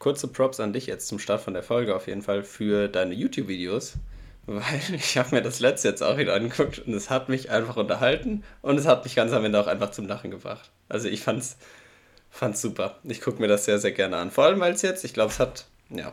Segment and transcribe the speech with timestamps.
[0.00, 3.14] kurze Props an dich jetzt zum Start von der Folge auf jeden Fall für deine
[3.14, 3.94] YouTube-Videos,
[4.46, 7.76] weil ich habe mir das letzte jetzt auch wieder angeguckt und es hat mich einfach
[7.76, 10.70] unterhalten und es hat mich ganz am Ende auch einfach zum Lachen gebracht.
[10.88, 11.56] Also ich fand's,
[12.30, 12.96] fand's super.
[13.04, 14.32] Ich gucke mir das sehr, sehr gerne an.
[14.32, 16.12] Vor allem, weil es jetzt, ich glaube, es hat, ja,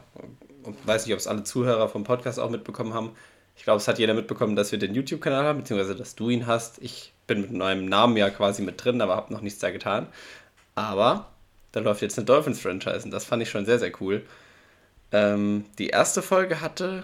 [0.84, 3.16] weiß nicht, ob es alle Zuhörer vom Podcast auch mitbekommen haben.
[3.56, 6.46] Ich glaube, es hat jeder mitbekommen, dass wir den YouTube-Kanal haben, beziehungsweise dass du ihn
[6.46, 6.78] hast.
[6.82, 10.08] Ich bin mit meinem Namen ja quasi mit drin, aber habe noch nichts da getan.
[10.76, 11.32] Aber
[11.78, 14.24] da läuft jetzt eine Dolphins-Franchise und das fand ich schon sehr, sehr cool.
[15.12, 17.04] Ähm, die erste Folge hatte,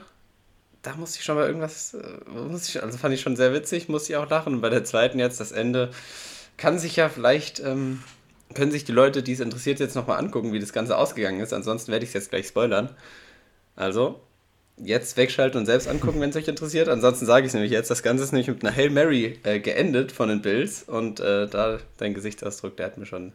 [0.81, 4.14] da musste ich schon mal irgendwas, äh, ich, also fand ich schon sehr witzig, musste
[4.14, 4.55] ich auch lachen.
[4.55, 5.91] Und bei der zweiten jetzt, das Ende,
[6.58, 8.04] kann sich ja vielleicht, ähm,
[8.55, 11.53] können sich die Leute, die es interessiert, jetzt nochmal angucken, wie das Ganze ausgegangen ist.
[11.53, 12.90] Ansonsten werde ich es jetzt gleich spoilern.
[13.76, 14.22] Also,
[14.78, 16.90] jetzt wegschalten und selbst angucken, wenn es euch interessiert.
[16.90, 17.92] Ansonsten sage ich es nämlich jetzt.
[17.92, 20.81] Das Ganze ist nämlich mit einer Hail Mary äh, geendet von den Bills.
[20.84, 23.34] Und äh, da dein Gesichtsausdruck, der hat mir schon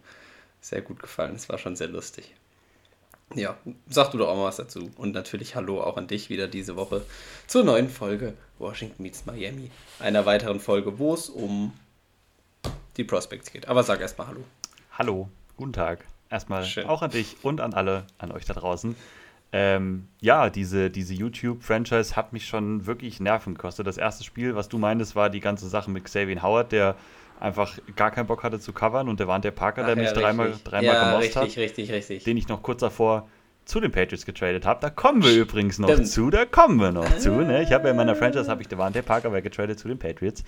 [0.60, 1.34] sehr gut gefallen.
[1.34, 2.34] Es war schon sehr lustig.
[3.34, 3.56] Ja,
[3.88, 4.90] sag du doch auch mal was dazu.
[4.96, 7.02] Und natürlich Hallo auch an dich wieder diese Woche
[7.46, 9.70] zur neuen Folge Washington meets Miami.
[9.98, 11.72] Einer weiteren Folge, wo es um
[12.96, 13.68] die Prospects geht.
[13.68, 14.44] Aber sag erstmal Hallo.
[14.92, 16.04] Hallo, guten Tag.
[16.30, 16.86] Erstmal Schön.
[16.86, 18.96] auch an dich und an alle, an euch da draußen.
[19.50, 23.86] Ähm, ja, diese, diese YouTube-Franchise hat mich schon wirklich Nerven gekostet.
[23.86, 26.96] Das erste Spiel, was du meintest, war die ganze Sache mit Xavier Howard, der
[27.40, 30.06] einfach gar keinen Bock hatte zu covern und der war der Parker, der Ach, mich
[30.08, 31.56] ja, dreimal, dreimal ja, gemost richtig, hat.
[31.56, 33.28] Richtig, richtig, Den ich noch kurz davor
[33.68, 34.80] zu den Patriots getradet habe.
[34.80, 37.30] Da kommen wir übrigens noch zu, da kommen wir noch zu.
[37.32, 37.62] Ne?
[37.62, 40.42] Ich habe ja in meiner Franchise, habe ich Devante Parker weggetradet zu den Patriots.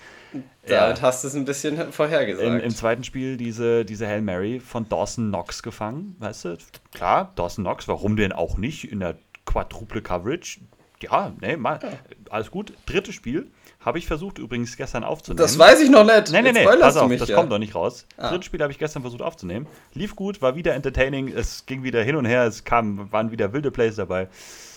[0.67, 1.01] Damit ja.
[1.03, 2.47] hast du es ein bisschen vorhergesagt.
[2.47, 6.57] Im, Im, zweiten Spiel diese, diese Hail Mary von Dawson Knox gefangen, weißt du?
[6.95, 10.61] Klar, Dawson Knox, warum denn auch nicht in der Quadruple Coverage?
[10.99, 11.89] Ja, ne, mal, ja.
[12.31, 12.73] alles gut.
[12.87, 15.37] Drittes Spiel, habe ich versucht übrigens gestern aufzunehmen.
[15.37, 16.31] Das weiß ich noch nicht.
[16.31, 17.35] Nee, nee, nee, pass auf, mich, das ja.
[17.35, 18.05] kommt doch nicht raus.
[18.15, 18.29] Ah.
[18.29, 19.67] Drittes Spiel habe ich gestern versucht aufzunehmen.
[19.93, 23.53] Lief gut, war wieder entertaining, es ging wieder hin und her, es kam, waren wieder
[23.53, 24.27] wilde Plays dabei.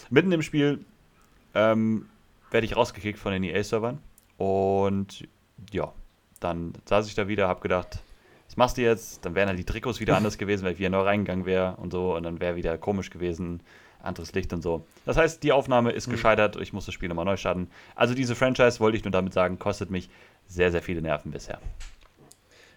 [0.09, 0.85] Mitten im Spiel
[1.55, 2.07] ähm,
[2.51, 3.99] werde ich rausgekickt von den EA-Servern.
[4.39, 5.29] Und
[5.71, 5.93] ja,
[6.41, 7.99] dann saß ich da wieder, habe gedacht,
[8.47, 9.25] was machst du jetzt?
[9.25, 11.93] Dann wären halt die Trikots wieder anders gewesen, weil ich wieder neu reingegangen wäre und
[11.93, 12.17] so.
[12.17, 13.61] Und dann wäre wieder komisch gewesen
[14.05, 14.87] anderes Licht und so.
[15.05, 16.13] Das heißt, die Aufnahme ist mhm.
[16.13, 17.69] gescheitert, ich muss das Spiel nochmal neu starten.
[17.95, 20.09] Also diese Franchise, wollte ich nur damit sagen, kostet mich
[20.49, 21.59] sehr, sehr viele Nerven bisher.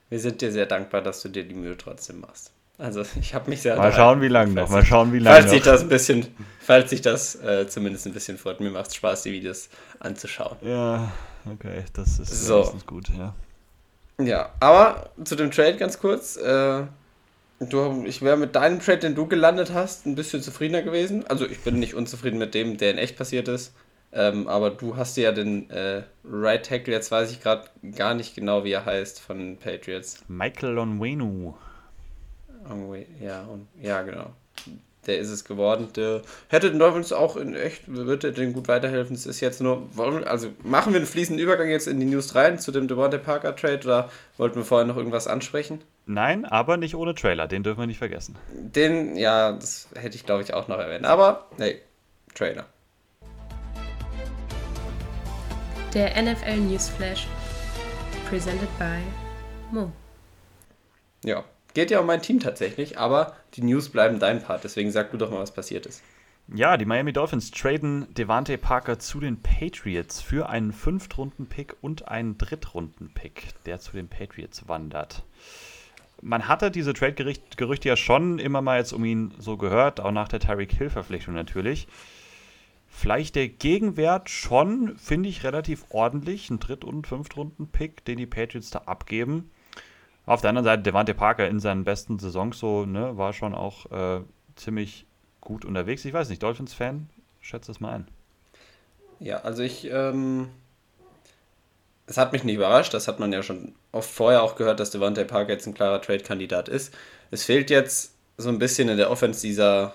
[0.10, 2.52] Wir sind dir sehr dankbar, dass du dir die Mühe trotzdem machst.
[2.78, 3.76] Also ich habe mich sehr.
[3.76, 4.70] Mal schauen, wie lange noch.
[4.70, 5.54] Mal schauen, wie lange falls noch.
[5.54, 6.28] Sich das ein bisschen,
[6.60, 8.60] falls sich das äh, zumindest ein bisschen freut.
[8.60, 10.58] Mir macht es Spaß, die Videos anzuschauen.
[10.62, 11.12] Ja,
[11.52, 12.74] okay, das ist so.
[12.86, 13.34] gut, ja.
[14.20, 16.38] Ja, aber zu dem Trade ganz kurz.
[16.38, 16.84] Äh,
[17.60, 21.26] Du, ich wäre mit deinem Trade, den du gelandet hast, ein bisschen zufriedener gewesen.
[21.28, 23.74] Also ich bin nicht unzufrieden mit dem, der in echt passiert ist.
[24.14, 28.36] Ähm, aber du hast ja den äh, Right Tackle, jetzt weiß ich gerade gar nicht
[28.36, 30.24] genau, wie er heißt, von den Patriots.
[30.28, 31.56] Michael Onwenu.
[33.22, 34.32] Ja, und, ja, genau.
[35.08, 35.88] Der ist es geworden.
[35.96, 39.16] Der hätte den Dolphins auch in echt, würde den gut weiterhelfen.
[39.16, 39.88] Es ist jetzt nur,
[40.26, 43.56] also machen wir einen fließenden Übergang jetzt in die News rein zu dem Devontae Parker
[43.56, 45.80] Trade oder wollten wir vorher noch irgendwas ansprechen?
[46.10, 48.38] Nein, aber nicht ohne Trailer, den dürfen wir nicht vergessen.
[48.54, 51.06] Den, ja, das hätte ich glaube ich auch noch erwähnt.
[51.06, 51.82] Aber, hey,
[52.34, 52.66] Trailer.
[55.94, 57.28] Der NFL Newsflash,
[58.30, 59.00] presented by
[59.70, 59.92] Mo.
[61.26, 65.12] Ja, geht ja um mein Team tatsächlich, aber die News bleiben dein Part, deswegen sag
[65.12, 66.02] du doch mal, was passiert ist.
[66.56, 72.38] Ja, die Miami Dolphins traden Devante Parker zu den Patriots für einen Fünftrunden-Pick und einen
[72.38, 75.26] Drittrunden-Pick, der zu den Patriots wandert
[76.22, 80.28] man hatte diese Trade-Gerüchte ja schon immer mal jetzt um ihn so gehört, auch nach
[80.28, 81.88] der Tyreek Hill-Verpflichtung natürlich.
[82.88, 86.50] Vielleicht der Gegenwert schon, finde ich, relativ ordentlich.
[86.50, 89.52] Ein Dritt- und Fünftrunden-Pick, den die Patriots da abgeben.
[90.26, 93.92] Auf der anderen Seite, Devante Parker in seinen besten Saisons so, ne, war schon auch
[93.92, 94.22] äh,
[94.56, 95.06] ziemlich
[95.42, 96.04] gut unterwegs.
[96.06, 98.08] Ich weiß nicht, Dolphins-Fan, schätze es mal ein.
[99.20, 100.50] Ja, also ich ähm,
[102.08, 104.92] es hat mich nicht überrascht, das hat man ja schon oft vorher auch gehört, dass
[104.92, 106.94] Devontae Parker jetzt ein klarer Trade-Kandidat ist.
[107.32, 109.94] Es fehlt jetzt so ein bisschen in der Offense dieser,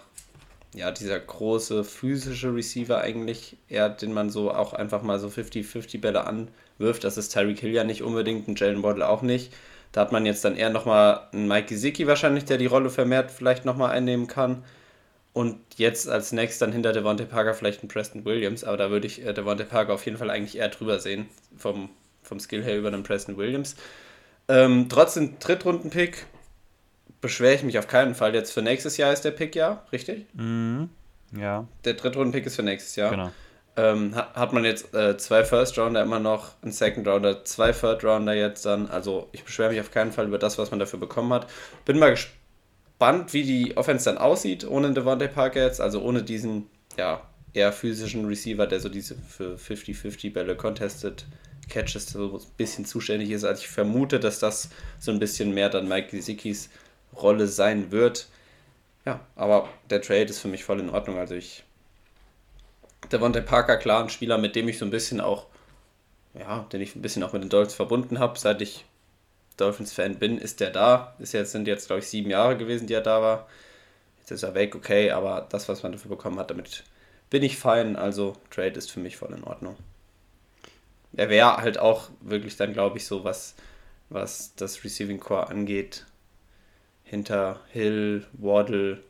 [0.75, 6.01] ja, dieser große physische Receiver eigentlich, eher, den man so auch einfach mal so 50-50
[6.01, 7.03] Bälle anwirft.
[7.05, 9.53] Das ist Tyreek Hill ja nicht unbedingt, ein Jalen Waddle auch nicht.
[9.93, 13.31] Da hat man jetzt dann eher nochmal einen Mike Gesicki wahrscheinlich, der die Rolle vermehrt
[13.31, 14.65] vielleicht nochmal einnehmen kann.
[15.33, 19.07] Und jetzt als nächstes dann hinter Devontae Parker vielleicht einen Preston Williams, aber da würde
[19.07, 21.27] ich äh, Devontae Parker auf jeden Fall eigentlich eher drüber sehen,
[21.57, 21.89] vom,
[22.23, 23.77] vom Skill her über den Preston Williams.
[24.49, 26.27] Ähm, trotzdem Drittrunden-Pick
[27.21, 28.35] beschwere ich mich auf keinen Fall.
[28.35, 30.27] Jetzt für nächstes Jahr ist der Pick ja, richtig?
[30.35, 30.91] Mhm.
[31.37, 31.67] Ja.
[31.85, 33.11] Der Drittrunden-Pick ist für nächstes Jahr.
[33.11, 33.31] Genau.
[33.75, 38.67] Ähm, hat, hat man jetzt äh, zwei First-Rounder immer noch, einen Second-Rounder, zwei Third-Rounder jetzt
[38.67, 38.89] dann.
[38.89, 41.47] Also ich beschwere mich auf keinen Fall über das, was man dafür bekommen hat.
[41.87, 46.67] Bin mal gespannt wie die Offense dann aussieht ohne Devontae Parker jetzt, also ohne diesen,
[46.99, 47.23] ja,
[47.55, 51.25] eher physischen Receiver, der so diese für 50-50 Bälle contested
[51.69, 53.45] Catches so ein bisschen zuständig ist.
[53.45, 56.71] Also ich vermute, dass das so ein bisschen mehr dann Mike Gesicki's
[57.17, 58.29] Rolle sein wird.
[59.05, 61.19] Ja, aber der Trade ist für mich voll in Ordnung.
[61.19, 61.65] Also ich.
[63.11, 65.47] Devontae Parker, klar, ein Spieler, mit dem ich so ein bisschen auch,
[66.35, 68.85] ja, den ich ein bisschen auch mit den Dolphins verbunden habe, seit ich
[69.57, 71.15] Dolphins-Fan bin, ist der da.
[71.19, 73.49] Ist jetzt, sind jetzt, glaube ich, sieben Jahre gewesen, die er da war.
[74.21, 76.85] Jetzt ist er weg, okay, aber das, was man dafür bekommen hat, damit
[77.29, 77.97] bin ich fein.
[77.97, 79.77] Also Trade ist für mich voll in Ordnung.
[81.15, 83.55] Er wäre halt auch wirklich dann, glaube ich, so, was,
[84.09, 86.07] was das Receiving Core angeht,
[87.05, 89.03] hinter Hill, Waddle,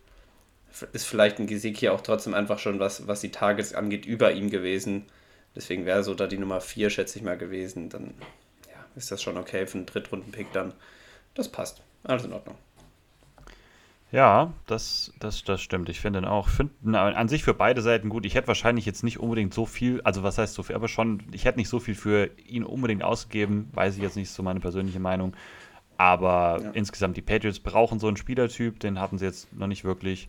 [0.93, 4.51] ist vielleicht ein Gesicki auch trotzdem einfach schon, was, was die Targets angeht, über ihm
[4.51, 5.07] gewesen.
[5.55, 7.91] Deswegen wäre so da die Nummer 4, schätze ich mal, gewesen.
[7.91, 8.15] Dann
[8.69, 10.73] ja, ist das schon okay für einen Drittrunden-Pick dann.
[11.35, 11.83] Das passt.
[12.05, 12.57] Alles in Ordnung.
[14.13, 15.89] Ja, das, das, das stimmt.
[15.89, 18.27] Ich finde auch, finden an sich für beide Seiten gut.
[18.27, 21.23] Ich hätte wahrscheinlich jetzt nicht unbedingt so viel, also was heißt so viel, aber schon,
[21.33, 24.61] ich hätte nicht so viel für ihn unbedingt ausgegeben, weiß ich jetzt nicht, so meine
[24.61, 25.35] persönliche Meinung.
[25.97, 26.71] Aber ja.
[26.73, 30.29] insgesamt, die Patriots brauchen so einen Spielertyp, den hatten sie jetzt noch nicht wirklich.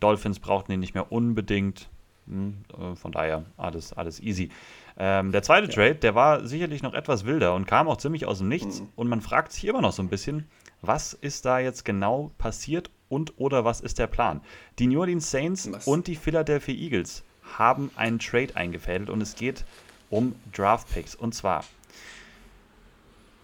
[0.00, 1.88] Dolphins brauchten ihn nicht mehr unbedingt.
[2.26, 4.50] Hm, äh, von daher alles, alles easy.
[4.98, 5.72] Ähm, der zweite ja.
[5.72, 8.80] Trade, der war sicherlich noch etwas wilder und kam auch ziemlich aus dem Nichts.
[8.80, 8.88] Mhm.
[8.96, 10.48] Und man fragt sich immer noch so ein bisschen,
[10.82, 14.40] was ist da jetzt genau passiert und oder was ist der Plan?
[14.78, 15.86] Die New Orleans Saints was?
[15.86, 17.22] und die Philadelphia Eagles
[17.58, 19.66] haben einen Trade eingefädelt und es geht
[20.08, 21.14] um Draft Picks.
[21.14, 21.64] Und zwar,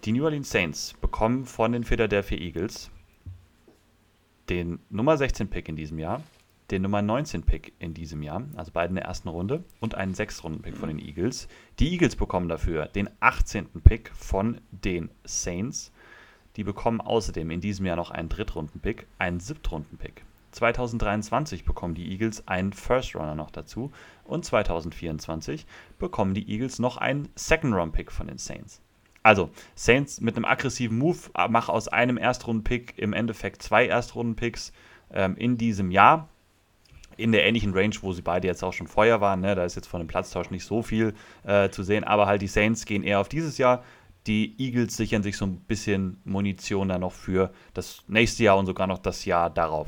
[0.05, 2.89] die New Orleans Saints bekommen von den Philadelphia Eagles
[4.49, 6.23] den Nummer 16 Pick in diesem Jahr,
[6.71, 10.13] den Nummer 19 Pick in diesem Jahr, also beide in der ersten Runde, und einen
[10.13, 11.47] 6 Runden Pick von den Eagles.
[11.79, 13.67] Die Eagles bekommen dafür den 18.
[13.83, 15.91] Pick von den Saints
[16.57, 20.25] die bekommen außerdem in diesem Jahr noch einen Drittrunden-Pick, einen Siebtrunden-Pick.
[20.51, 23.91] 2023 bekommen die Eagles einen First-Runner noch dazu
[24.23, 25.65] und 2024
[25.99, 28.81] bekommen die Eagles noch einen Second-Round-Pick von den Saints.
[29.21, 34.71] Also, Saints mit einem aggressiven Move, äh, mach aus einem Erstrunden-Pick im Endeffekt zwei Erstrunden-Picks
[35.11, 36.29] ähm, in diesem Jahr.
[37.17, 39.41] In der ähnlichen Range, wo sie beide jetzt auch schon vorher waren.
[39.41, 39.55] Ne?
[39.55, 41.13] Da ist jetzt von dem Platztausch nicht so viel
[41.43, 43.83] äh, zu sehen, aber halt die Saints gehen eher auf dieses Jahr
[44.27, 48.65] die Eagles sichern sich so ein bisschen Munition dann noch für das nächste Jahr und
[48.65, 49.87] sogar noch das Jahr darauf.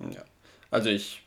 [0.00, 0.24] Ja,
[0.70, 1.22] also ich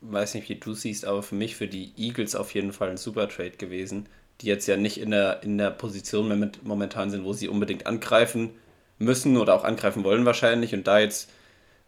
[0.00, 2.96] weiß nicht, wie du siehst, aber für mich, für die Eagles auf jeden Fall ein
[2.96, 4.08] super Trade gewesen,
[4.40, 8.50] die jetzt ja nicht in der, in der Position momentan sind, wo sie unbedingt angreifen
[8.98, 11.30] müssen oder auch angreifen wollen wahrscheinlich und da jetzt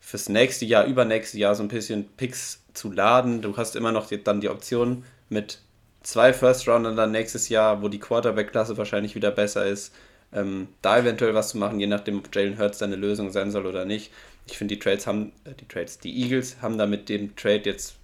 [0.00, 3.40] fürs nächste Jahr, übernächste Jahr so ein bisschen Picks zu laden.
[3.40, 5.60] Du hast immer noch dann die Option mit
[6.04, 9.92] zwei First Rounder dann nächstes Jahr, wo die Quarterback-Klasse wahrscheinlich wieder besser ist,
[10.32, 13.66] ähm, da eventuell was zu machen, je nachdem, ob Jalen Hurts seine Lösung sein soll
[13.66, 14.12] oder nicht.
[14.46, 17.62] Ich finde, die Trades haben, äh, die Trades, die Eagles haben da mit dem Trade
[17.64, 17.96] jetzt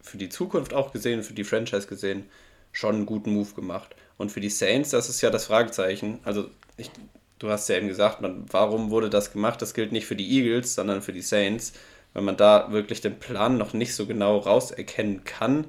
[0.00, 2.24] für die Zukunft auch gesehen, für die Franchise gesehen,
[2.72, 3.94] schon einen guten Move gemacht.
[4.16, 6.20] Und für die Saints, das ist ja das Fragezeichen.
[6.24, 6.90] Also, ich,
[7.38, 9.60] du hast ja eben gesagt, man, warum wurde das gemacht?
[9.60, 11.72] Das gilt nicht für die Eagles, sondern für die Saints,
[12.12, 15.64] weil man da wirklich den Plan noch nicht so genau rauserkennen kann.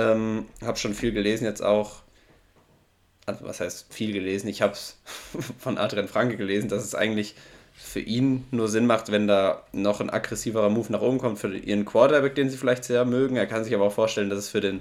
[0.00, 2.02] Ähm, habe schon viel gelesen jetzt auch.
[3.26, 4.48] Also was heißt viel gelesen?
[4.48, 4.98] Ich habe es
[5.58, 7.34] von Adrian Franke gelesen, dass es eigentlich
[7.74, 11.56] für ihn nur Sinn macht, wenn da noch ein aggressiverer Move nach oben kommt für
[11.56, 13.36] ihren Quarterback, den sie vielleicht sehr mögen.
[13.36, 14.80] Er kann sich aber auch vorstellen, dass es für den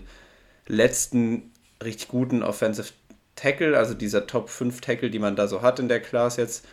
[0.67, 1.51] letzten
[1.83, 2.91] richtig guten Offensive
[3.35, 6.65] Tackle, also dieser Top 5 Tackle, die man da so hat in der Class jetzt,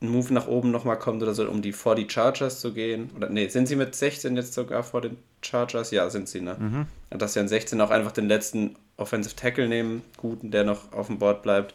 [0.00, 3.10] ein Move nach oben nochmal kommt oder so, um die vor die Chargers zu gehen.
[3.16, 5.90] Oder nee, sind sie mit 16 jetzt sogar vor den Chargers?
[5.90, 6.56] Ja, sind sie, ne?
[6.58, 6.86] Mhm.
[7.18, 11.06] Dass sie an 16 auch einfach den letzten Offensive Tackle nehmen, guten, der noch auf
[11.06, 11.74] dem Board bleibt.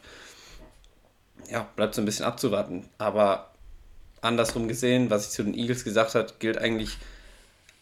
[1.49, 2.85] Ja, bleibt so ein bisschen abzuwarten.
[2.99, 3.51] Aber
[4.21, 6.97] andersrum gesehen, was ich zu den Eagles gesagt habe, gilt eigentlich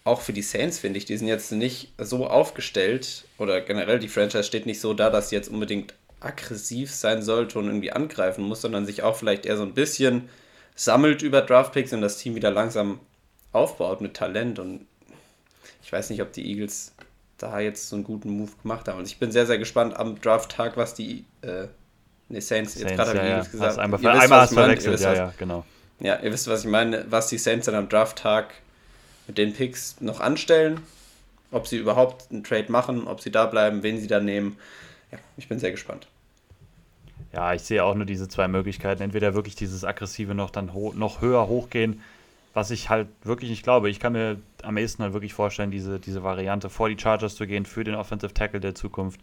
[0.06, 1.06] auch für die Saints, finde ich.
[1.06, 5.30] Die sind jetzt nicht so aufgestellt oder generell die Franchise steht nicht so da, dass
[5.30, 9.58] sie jetzt unbedingt aggressiv sein sollte und irgendwie angreifen muss, sondern sich auch vielleicht eher
[9.58, 10.30] so ein bisschen
[10.76, 13.00] sammelt über Draftpicks und das Team wieder langsam
[13.52, 14.60] aufbaut mit Talent.
[14.60, 14.86] Und
[15.84, 16.94] ich weiß nicht, ob die Eagles
[17.38, 18.98] da jetzt so einen guten Move gemacht haben.
[18.98, 21.68] Also ich bin sehr, sehr gespannt am Drafttag, was die äh,
[22.28, 23.72] nee, Saints, Saints, jetzt gerade ja, Eagles gesagt.
[23.72, 25.66] Hast einmal, wisst, einmal hast verwechselt, ja, ja, genau.
[26.02, 28.54] Ja, ihr wisst, was ich meine, was die Saints dann am Drafttag
[29.28, 30.82] mit den Picks noch anstellen,
[31.52, 34.58] ob sie überhaupt einen Trade machen, ob sie da bleiben, wen sie da nehmen
[35.12, 36.08] ja, ich bin sehr gespannt.
[37.34, 39.04] Ja, ich sehe auch nur diese zwei Möglichkeiten.
[39.04, 42.02] Entweder wirklich dieses aggressive noch dann noch höher hochgehen,
[42.54, 43.90] was ich halt wirklich nicht glaube.
[43.90, 47.46] Ich kann mir am ehesten halt wirklich vorstellen, diese, diese Variante vor die Chargers zu
[47.46, 49.20] gehen für den Offensive Tackle der Zukunft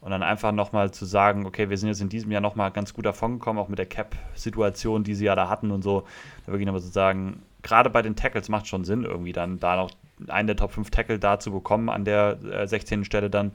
[0.00, 2.92] und dann einfach nochmal zu sagen, okay, wir sind jetzt in diesem Jahr nochmal ganz
[2.92, 6.04] gut davon gekommen, auch mit der Cap-Situation, die sie ja da hatten und so.
[6.44, 9.76] Da wirklich nochmal zu sagen, gerade bei den Tackles macht schon Sinn, irgendwie dann da
[9.76, 9.90] noch
[10.28, 13.04] einen der Top 5 Tackle da zu bekommen an der äh, 16.
[13.04, 13.52] Stelle dann.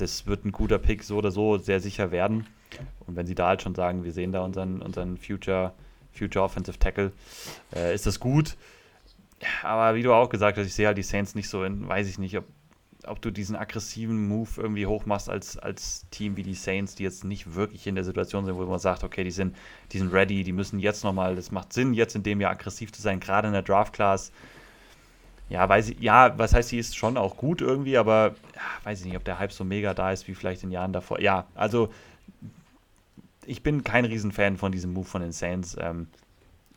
[0.00, 2.46] Das wird ein guter Pick so oder so sehr sicher werden.
[3.06, 5.72] Und wenn sie da halt schon sagen, wir sehen da unseren, unseren Future,
[6.12, 7.12] Future Offensive Tackle,
[7.74, 8.56] äh, ist das gut.
[9.62, 12.08] Aber wie du auch gesagt hast, ich sehe halt die Saints nicht so in, weiß
[12.08, 12.44] ich nicht, ob,
[13.06, 17.24] ob du diesen aggressiven Move irgendwie hochmachst als, als Team wie die Saints, die jetzt
[17.24, 19.56] nicht wirklich in der Situation sind, wo man sagt, okay, die sind,
[19.92, 22.92] die sind ready, die müssen jetzt nochmal, das macht Sinn, jetzt in dem Jahr aggressiv
[22.92, 24.32] zu sein, gerade in der Draft-Class.
[25.48, 29.00] Ja, weiß ich, ja, was heißt, sie ist schon auch gut irgendwie, aber ja, weiß
[29.00, 31.20] ich nicht, ob der Hype so mega da ist wie vielleicht in Jahren davor.
[31.20, 31.90] Ja, also
[33.46, 35.76] ich bin kein Riesenfan von diesem Move von den Saints.
[35.80, 36.08] Ähm,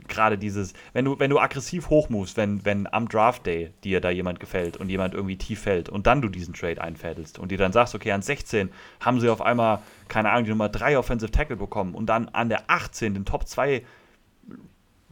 [0.08, 4.10] Gerade dieses, wenn du, wenn du aggressiv hochmovest, wenn, wenn am Draft Day dir da
[4.10, 7.58] jemand gefällt und jemand irgendwie tief fällt und dann du diesen Trade einfädelst und dir
[7.58, 11.32] dann sagst, okay, an 16 haben sie auf einmal, keine Ahnung, die Nummer 3 Offensive
[11.32, 13.84] Tackle bekommen und dann an der 18 den Top 2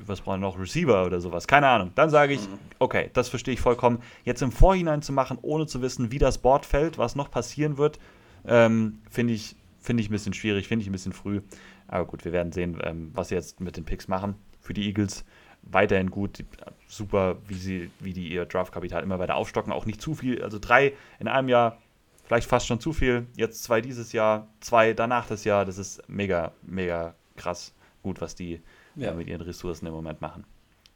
[0.05, 1.91] was brauchen wir noch, Receiver oder sowas, keine Ahnung.
[1.95, 2.59] Dann sage ich, mhm.
[2.79, 4.01] okay, das verstehe ich vollkommen.
[4.23, 7.77] Jetzt im Vorhinein zu machen, ohne zu wissen, wie das Board fällt, was noch passieren
[7.77, 7.99] wird,
[8.45, 11.41] ähm, finde ich, find ich ein bisschen schwierig, finde ich ein bisschen früh.
[11.87, 14.35] Aber gut, wir werden sehen, ähm, was sie jetzt mit den Picks machen.
[14.61, 15.25] Für die Eagles
[15.63, 16.43] weiterhin gut,
[16.87, 19.73] super, wie sie, wie die ihr Draftkapital immer weiter aufstocken.
[19.73, 21.77] Auch nicht zu viel, also drei in einem Jahr,
[22.25, 23.27] vielleicht fast schon zu viel.
[23.35, 25.65] Jetzt zwei dieses Jahr, zwei danach das Jahr.
[25.65, 28.61] Das ist mega, mega krass gut, was die
[28.95, 29.11] ja.
[29.13, 30.45] mit ihren Ressourcen im Moment machen.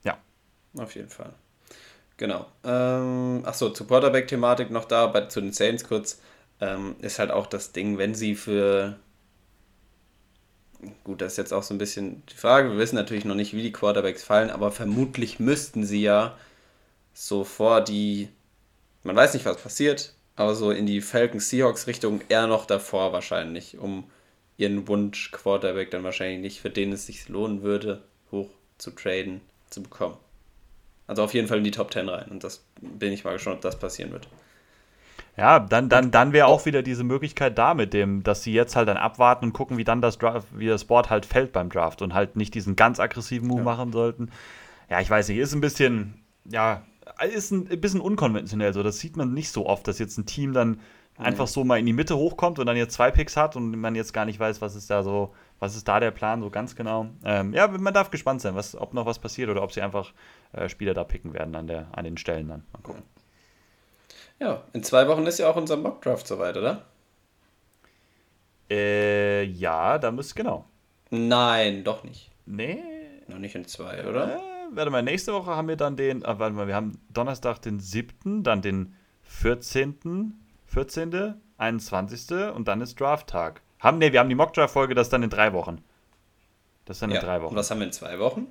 [0.04, 0.18] Ja.
[0.78, 1.34] Auf jeden Fall.
[2.18, 2.46] Genau.
[2.64, 6.22] Ähm, Achso, zur Quarterback-Thematik noch da, bei, zu den Saints kurz.
[6.62, 8.98] Ähm, ist halt auch das Ding, wenn sie für.
[11.04, 12.72] Gut, das ist jetzt auch so ein bisschen die Frage.
[12.72, 16.38] Wir wissen natürlich noch nicht, wie die Quarterbacks fallen, aber vermutlich müssten sie ja
[17.14, 18.30] so vor die.
[19.04, 24.10] Man weiß nicht, was passiert, aber so in die Falcons-Seahawks-Richtung eher noch davor wahrscheinlich, um
[24.58, 29.42] ihren Wunsch Quarterback dann wahrscheinlich nicht, für den es sich lohnen würde, hoch zu traden,
[29.70, 30.18] zu bekommen.
[31.08, 32.30] Also auf jeden Fall in die Top 10 rein.
[32.30, 34.28] Und das bin ich mal gespannt, ob das passieren wird.
[35.36, 38.76] Ja, dann, dann, dann wäre auch wieder diese Möglichkeit da mit dem, dass sie jetzt
[38.76, 41.70] halt dann abwarten und gucken, wie dann das Draft, wie das Board halt fällt beim
[41.70, 43.66] Draft und halt nicht diesen ganz aggressiven Move ja.
[43.66, 44.30] machen sollten.
[44.90, 46.84] Ja, ich weiß nicht, ist ein bisschen, ja,
[47.34, 48.84] ist ein bisschen unkonventionell so.
[48.84, 50.80] Das sieht man nicht so oft, dass jetzt ein Team dann
[51.18, 53.96] einfach so mal in die Mitte hochkommt und dann jetzt zwei Picks hat und man
[53.96, 56.76] jetzt gar nicht weiß, was ist da so, was ist da der Plan so ganz
[56.76, 57.08] genau.
[57.24, 60.14] Ähm, ja, man darf gespannt sein, was, ob noch was passiert oder ob sie einfach
[60.54, 62.64] äh, Spieler da picken werden an, der, an den Stellen dann.
[62.74, 63.04] Mal gucken.
[64.40, 66.86] Ja, in zwei Wochen ist ja auch unser Mockdraft soweit, oder?
[68.70, 70.66] Äh, ja, da müsste genau.
[71.12, 72.32] Nein, doch nicht.
[72.46, 72.80] Nee.
[73.28, 74.36] Noch nicht in zwei, oder?
[74.36, 74.40] Äh,
[74.72, 77.80] warte mal, nächste Woche haben wir dann den, ah, warte mal, wir haben Donnerstag den
[77.80, 80.43] 7., dann den 14.,
[80.74, 82.32] 14., 21.
[82.56, 83.62] und dann ist Draft-Tag.
[83.80, 85.84] Haben, nee, wir haben die Mock-Draft-Folge, das ist dann in drei Wochen.
[86.86, 87.52] Das ist dann ja, in drei Wochen.
[87.52, 88.48] Und was haben wir in zwei Wochen?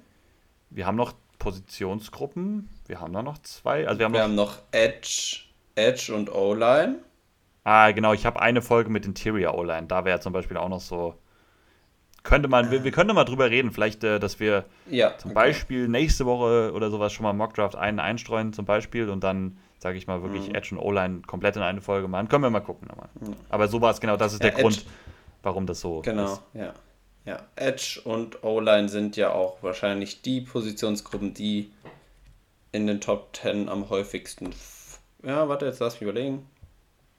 [0.71, 2.69] Wir haben noch Positionsgruppen.
[2.87, 3.87] Wir haben da noch zwei.
[3.89, 5.41] Also wir haben, wir noch, haben noch Edge,
[5.75, 6.99] Edge und O-Line.
[7.65, 8.13] Ah, genau.
[8.13, 9.89] Ich habe eine Folge mit Interior O-Line.
[9.89, 11.17] Da wäre zum Beispiel auch noch so.
[12.23, 15.41] Könnte man, wir, wir könnten mal drüber reden, vielleicht, äh, dass wir ja, zum okay.
[15.41, 19.99] Beispiel nächste Woche oder sowas schon mal Mockdraft einen einstreuen, zum Beispiel, und dann sage
[19.99, 20.55] ich mal, wirklich mhm.
[20.55, 22.29] Edge und O-Line komplett in eine Folge machen.
[22.29, 22.89] Können wir mal gucken.
[23.21, 23.35] Mhm.
[23.51, 24.87] Aber so war es genau, das ist ja, der Edge, Grund,
[25.43, 26.43] warum das so genau, ist.
[26.53, 26.75] Genau, ja.
[27.25, 31.71] Ja, Edge und O-Line sind ja auch wahrscheinlich die Positionsgruppen, die
[32.73, 34.51] in den Top 10 am häufigsten.
[35.23, 36.47] Ja, warte, jetzt lass mich überlegen.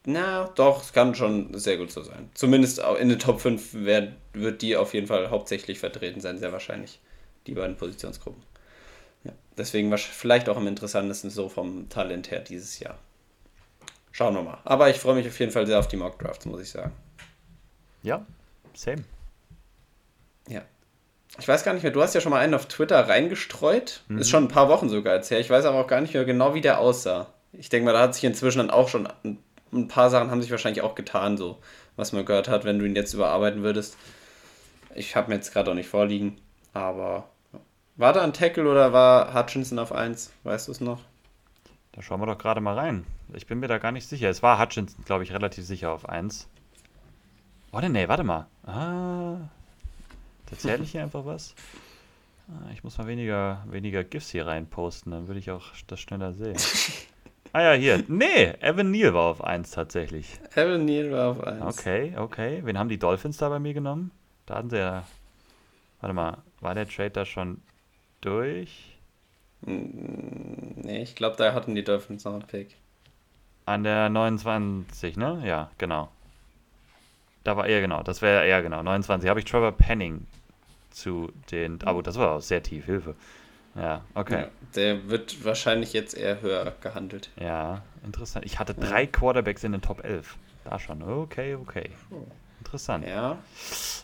[0.06, 2.30] Na, doch, es kann schon sehr gut so sein.
[2.34, 6.52] Zumindest in den Top 5 wird, wird die auf jeden Fall hauptsächlich vertreten sein, sehr
[6.52, 7.00] wahrscheinlich.
[7.48, 8.44] Die beiden Positionsgruppen.
[9.58, 12.98] Deswegen vielleicht auch am interessantesten so vom Talent her dieses Jahr.
[14.12, 14.60] Schauen wir mal.
[14.64, 16.92] Aber ich freue mich auf jeden Fall sehr auf die Mock Drafts, muss ich sagen.
[18.02, 18.26] Ja,
[18.74, 19.04] same.
[20.48, 20.62] Ja.
[21.40, 24.02] Ich weiß gar nicht mehr, du hast ja schon mal einen auf Twitter reingestreut.
[24.08, 24.20] Mhm.
[24.20, 25.40] Ist schon ein paar Wochen sogar jetzt her.
[25.40, 27.34] Ich weiß aber auch gar nicht mehr genau, wie der aussah.
[27.54, 29.08] Ich denke mal, da hat sich inzwischen dann auch schon
[29.74, 31.58] ein paar Sachen haben sich wahrscheinlich auch getan, so
[31.96, 33.98] was man gehört hat, wenn du ihn jetzt überarbeiten würdest.
[34.96, 36.38] Ich habe mir jetzt gerade auch nicht vorliegen,
[36.74, 37.30] aber
[37.96, 40.32] war da ein Tackle oder war Hutchinson auf 1?
[40.44, 41.02] Weißt du es noch?
[41.92, 43.06] Da schauen wir doch gerade mal rein.
[43.34, 44.30] Ich bin mir da gar nicht sicher.
[44.30, 46.48] Es war Hutchinson, glaube ich, relativ sicher auf 1.
[47.72, 48.48] Warte, nee, warte mal.
[48.66, 49.38] Ah,
[50.50, 51.56] erzähle ich hier einfach was?
[52.48, 56.34] Ah, ich muss mal weniger, weniger GIFs hier reinposten, dann würde ich auch das schneller
[56.34, 56.58] sehen.
[57.54, 58.04] ah ja, hier.
[58.08, 60.40] Nee, Evan Neal war auf 1 tatsächlich.
[60.56, 61.62] Evan Neal war auf 1.
[61.64, 62.62] Okay, okay.
[62.64, 64.12] Wen haben die Dolphins da bei mir genommen?
[64.46, 65.04] Da hatten sie ja.
[66.02, 67.62] Warte mal, war der Trade da schon
[68.26, 68.98] durch?
[69.66, 72.76] Hm, nee, ich glaube, da hatten die Dolphins noch einen Pick.
[73.66, 75.42] An der 29, ne?
[75.46, 76.10] Ja, genau.
[77.44, 78.84] Da war er genau, das wäre eher genau.
[78.84, 80.26] 29 habe ich Trevor Penning
[80.92, 81.82] zu den.
[81.84, 83.16] Aber oh, das war auch sehr tief, Hilfe.
[83.76, 84.42] Ja, okay.
[84.42, 87.30] Ja, der wird wahrscheinlich jetzt eher höher gehandelt.
[87.40, 88.46] Ja, interessant.
[88.46, 90.38] Ich hatte drei Quarterbacks in den Top 11.
[90.64, 91.02] Da schon.
[91.02, 91.90] Okay, okay.
[92.74, 93.06] Interessant.
[93.06, 93.38] Ja.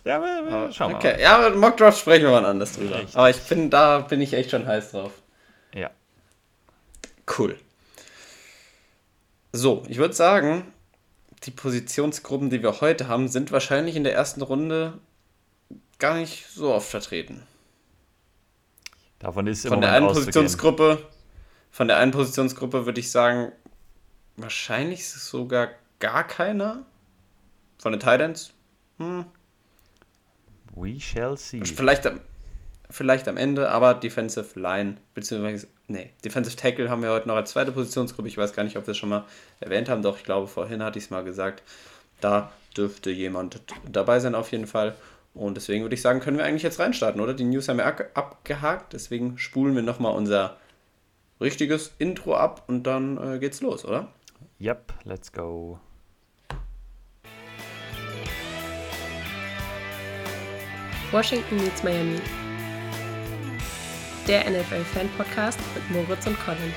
[0.05, 1.13] Ja, aber, schauen wir okay.
[1.13, 1.21] mal.
[1.21, 2.99] Ja, aber Mockdraft sprechen wir mal anders drüber.
[2.99, 3.17] Richtig.
[3.17, 5.11] Aber ich bin, da bin ich echt schon heiß drauf.
[5.73, 5.89] Ja.
[7.35, 7.57] Cool.
[9.53, 10.71] So, ich würde sagen,
[11.45, 14.99] die Positionsgruppen, die wir heute haben, sind wahrscheinlich in der ersten Runde
[15.97, 17.41] gar nicht so oft vertreten.
[19.17, 21.07] Davon ist von der einen Positionsgruppe,
[21.71, 23.51] von der einen Positionsgruppe würde ich sagen,
[24.37, 26.85] wahrscheinlich sogar gar keiner.
[27.79, 28.53] Von den Titans?
[28.99, 29.25] Hm.
[30.75, 31.65] We shall see.
[31.65, 32.09] Vielleicht,
[32.89, 37.51] vielleicht am Ende, aber Defensive Line, beziehungsweise, nee, Defensive Tackle haben wir heute noch als
[37.51, 38.27] zweite Positionsgruppe.
[38.27, 39.25] Ich weiß gar nicht, ob wir es schon mal
[39.59, 41.63] erwähnt haben, doch ich glaube, vorhin hatte ich es mal gesagt.
[42.21, 44.95] Da dürfte jemand dabei sein, auf jeden Fall.
[45.33, 47.33] Und deswegen würde ich sagen, können wir eigentlich jetzt reinstarten, oder?
[47.33, 50.57] Die News haben wir abgehakt, deswegen spulen wir nochmal unser
[51.39, 54.11] richtiges Intro ab und dann äh, geht's los, oder?
[54.59, 55.79] Yep, let's go.
[61.11, 62.19] Washington meets Miami.
[64.27, 66.71] Der NFL-Fan-Podcast mit Moritz und Colin.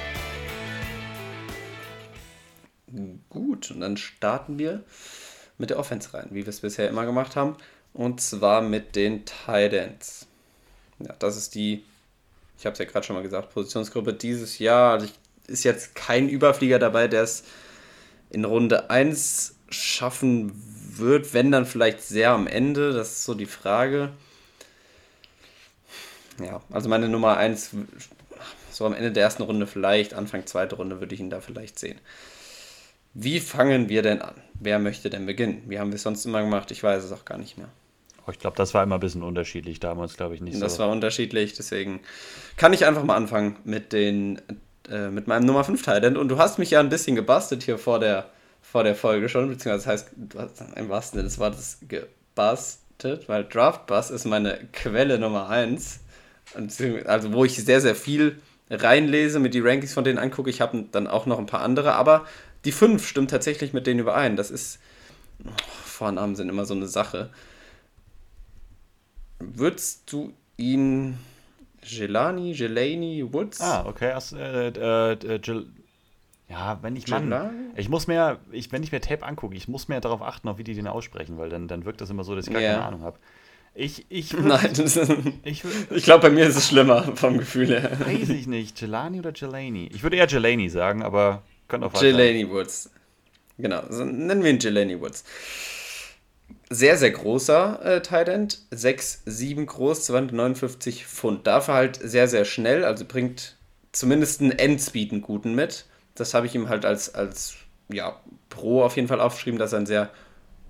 [3.29, 4.85] Gut, und dann starten wir
[5.59, 7.59] mit der Offense rein, wie wir es bisher immer gemacht haben.
[7.93, 10.27] Und zwar mit den Titans.
[10.99, 11.85] Ja, das ist die,
[12.59, 14.95] ich habe es ja gerade schon mal gesagt, Positionsgruppe dieses Jahr.
[14.95, 15.13] Also ich,
[15.47, 17.45] ist jetzt kein Überflieger dabei, der es
[18.31, 20.53] in Runde 1 schaffen
[20.99, 22.93] wird, wenn dann vielleicht sehr am Ende.
[22.93, 24.11] Das ist so die Frage.
[26.45, 27.71] Ja, also meine Nummer 1,
[28.71, 31.79] so am Ende der ersten Runde vielleicht, Anfang zweite Runde würde ich ihn da vielleicht
[31.79, 31.99] sehen.
[33.15, 34.35] Wie fangen wir denn an?
[34.55, 35.63] Wer möchte denn beginnen?
[35.67, 36.71] Wie haben wir es sonst immer gemacht?
[36.71, 37.69] Ich weiß es auch gar nicht mehr.
[38.27, 40.63] Oh, ich glaube, das war immer ein bisschen unterschiedlich damals, glaube ich nicht.
[40.63, 40.79] Das so.
[40.81, 42.01] war unterschiedlich, deswegen
[42.57, 44.41] kann ich einfach mal anfangen mit den
[44.91, 46.17] äh, mit meinem Nummer 5 Talent.
[46.17, 48.27] Und du hast mich ja ein bisschen gebastelt hier vor der,
[48.73, 54.09] vor der Folge schon, beziehungsweise das heißt, im wahrsten Sinne des Wortes gebastelt, weil Draftbus
[54.09, 56.01] ist meine Quelle Nummer 1.
[57.05, 60.49] Also wo ich sehr, sehr viel reinlese, mit die Rankings von denen angucke.
[60.49, 62.25] Ich habe dann auch noch ein paar andere, aber
[62.65, 64.37] die 5 stimmt tatsächlich mit denen überein.
[64.37, 64.79] Das ist.
[65.45, 65.51] Oh,
[65.85, 67.29] Vornamen sind immer so eine Sache.
[69.39, 71.19] Würdest du ihn
[71.83, 73.61] Gelani, Gelani, Woods?
[73.61, 74.13] Ah, okay.
[74.13, 75.65] Also, äh, äh, äh,
[76.53, 79.89] ja, wenn ich Mann, ich muss mir, ich, wenn ich mir Tape angucke, ich muss
[79.89, 82.35] mir darauf achten, auf wie die den aussprechen, weil dann, dann wirkt das immer so,
[82.37, 82.75] dass ich gar yeah.
[82.75, 83.19] keine Ahnung habe.
[83.75, 85.01] Ich, ich würd, Nein, ist,
[85.45, 87.99] ich, ich glaube, bei mir ist es schlimmer vom Gefühl her.
[88.01, 88.81] Weiß ich nicht.
[88.81, 89.89] Jelani oder Jelani?
[89.93, 92.91] Ich würde eher Jelani sagen, aber könnte auch Jelani Woods.
[93.59, 95.25] Genau, also nennen wir ihn Jelani Woods
[96.75, 98.59] sehr, sehr großer äh, Tight End.
[98.71, 101.47] 6, 7 groß, 259 Pfund.
[101.47, 103.57] Dafür halt sehr, sehr schnell, also bringt
[103.93, 105.87] zumindest einen Endspeed einen guten mit.
[106.15, 107.57] Das habe ich ihm halt als, als
[107.89, 110.11] ja, Pro auf jeden Fall aufgeschrieben, dass er ein sehr,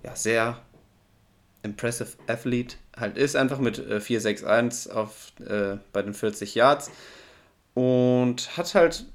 [0.03, 0.59] ja, sehr
[1.63, 6.91] impressive Athlete halt ist, einfach mit äh, 461 auf, äh, bei den 40 Yards.
[7.75, 9.07] Und hat halt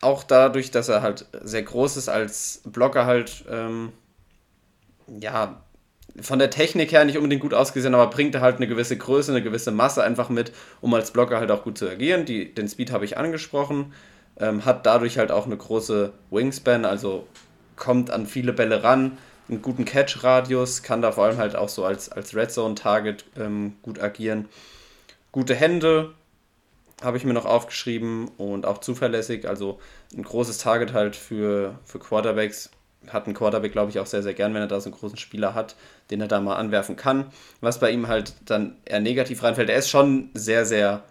[0.00, 3.92] auch dadurch, dass er halt sehr groß ist, als Blocker halt ähm,
[5.20, 5.62] ja,
[6.20, 9.32] von der Technik her nicht unbedingt gut ausgesehen, aber bringt er halt eine gewisse Größe,
[9.32, 12.24] eine gewisse Masse einfach mit, um als Blocker halt auch gut zu agieren.
[12.24, 13.92] Die, den Speed habe ich angesprochen,
[14.40, 17.26] ähm, hat dadurch halt auch eine große Wingspan, also
[17.76, 21.84] kommt an viele Bälle ran, einen guten Catch-Radius, kann da vor allem halt auch so
[21.84, 24.48] als, als Red Zone-Target ähm, gut agieren.
[25.32, 26.14] Gute Hände
[27.02, 29.78] habe ich mir noch aufgeschrieben und auch zuverlässig, also
[30.14, 32.70] ein großes Target halt für, für Quarterbacks
[33.06, 35.16] hat ein Quarterback, glaube ich, auch sehr, sehr gern, wenn er da so einen großen
[35.16, 35.76] Spieler hat,
[36.10, 37.26] den er da mal anwerfen kann.
[37.60, 41.04] Was bei ihm halt dann eher negativ reinfällt, er ist schon sehr, sehr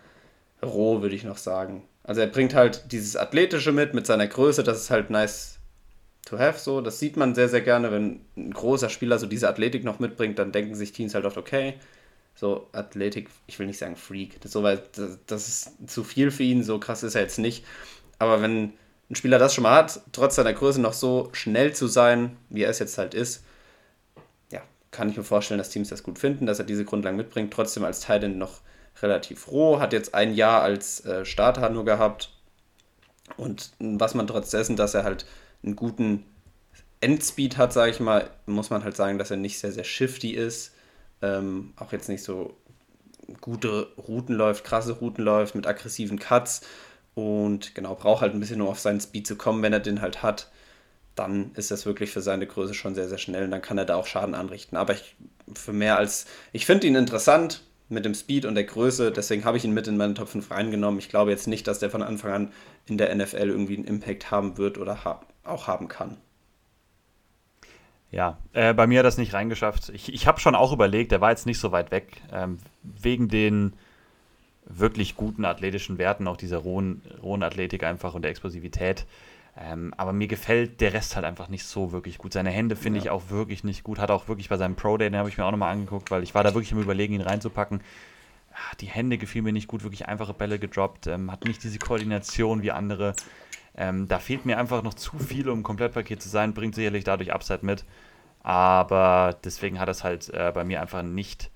[0.63, 1.83] roh, würde ich noch sagen.
[2.07, 5.59] Also er bringt halt dieses Athletische mit, mit seiner Größe, das ist halt nice
[6.25, 6.79] to have so.
[6.79, 10.39] Das sieht man sehr, sehr gerne, wenn ein großer Spieler so diese Athletik noch mitbringt,
[10.39, 11.75] dann denken sich Teams halt oft, okay,
[12.33, 14.81] so Athletik, ich will nicht sagen Freak, das, so, weil
[15.27, 17.65] das, ist zu viel für ihn, so krass ist er jetzt nicht.
[18.19, 18.73] Aber wenn
[19.09, 22.63] ein Spieler das schon mal hat, trotz seiner Größe noch so schnell zu sein, wie
[22.63, 23.43] er es jetzt halt ist,
[24.49, 27.51] ja, kann ich mir vorstellen, dass Teams das gut finden, dass er diese Grundlagen mitbringt.
[27.53, 28.61] Trotzdem als Titan noch
[29.01, 32.31] relativ roh, hat jetzt ein Jahr als äh, Starter nur gehabt.
[33.35, 35.25] Und was man trotz dessen, dass er halt
[35.63, 36.23] einen guten
[37.01, 40.31] Endspeed hat, sage ich mal, muss man halt sagen, dass er nicht sehr, sehr shifty
[40.31, 40.73] ist.
[41.21, 42.55] Ähm, auch jetzt nicht so
[43.41, 46.61] gute Routen läuft, krasse Routen läuft mit aggressiven Cuts.
[47.13, 49.61] Und genau, braucht halt ein bisschen nur auf seinen Speed zu kommen.
[49.61, 50.49] Wenn er den halt hat,
[51.15, 53.85] dann ist das wirklich für seine Größe schon sehr, sehr schnell und dann kann er
[53.85, 54.77] da auch Schaden anrichten.
[54.77, 55.15] Aber ich,
[55.53, 59.11] für mehr als, ich finde ihn interessant, mit dem Speed und der Größe.
[59.11, 60.99] Deswegen habe ich ihn mit in meinen Top 5 reingenommen.
[60.99, 62.51] Ich glaube jetzt nicht, dass der von Anfang an
[62.85, 66.17] in der NFL irgendwie einen Impact haben wird oder ha auch haben kann.
[68.11, 69.89] Ja, äh, bei mir hat das nicht reingeschafft.
[69.89, 72.21] Ich, ich habe schon auch überlegt, der war jetzt nicht so weit weg.
[72.31, 73.73] Ähm, wegen den
[74.65, 79.05] wirklich guten athletischen Werten, auch dieser rohen, rohen Athletik einfach und der Explosivität.
[79.59, 82.33] Ähm, aber mir gefällt der Rest halt einfach nicht so wirklich gut.
[82.33, 83.05] Seine Hände finde ja.
[83.05, 83.97] ich auch wirklich nicht gut.
[83.97, 86.23] Hat auch wirklich bei seinem Pro Day, den habe ich mir auch nochmal angeguckt, weil
[86.23, 87.81] ich war da wirklich im Überlegen, ihn reinzupacken.
[88.51, 91.79] Ah, die Hände gefielen mir nicht gut, wirklich einfache Bälle gedroppt, ähm, hat nicht diese
[91.79, 93.13] Koordination wie andere.
[93.75, 97.03] Ähm, da fehlt mir einfach noch zu viel, um ein Komplettpaket zu sein, bringt sicherlich
[97.03, 97.85] dadurch Upside mit.
[98.41, 101.51] Aber deswegen hat es halt äh, bei mir einfach nicht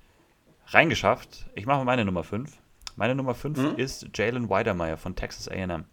[0.68, 1.46] reingeschafft.
[1.54, 2.52] Ich mache mal meine Nummer 5.
[2.96, 3.76] Meine Nummer 5 mhm.
[3.76, 5.84] ist Jalen Weidermeyer von Texas AM.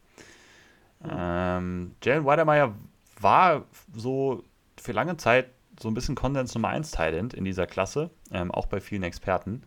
[1.07, 2.73] Ähm, Jalen Weidermeyer
[3.19, 3.63] war
[3.95, 4.43] so
[4.77, 5.47] für lange Zeit
[5.79, 9.63] so ein bisschen Konsens Nummer 1 Talent in dieser Klasse, ähm, auch bei vielen Experten.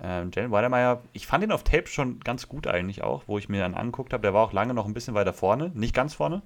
[0.00, 3.48] Ähm, Jalen Weidermeyer, ich fand ihn auf Tape schon ganz gut eigentlich auch, wo ich
[3.48, 4.22] mir dann angeguckt habe.
[4.22, 6.42] Der war auch lange noch ein bisschen weiter vorne, nicht ganz vorne,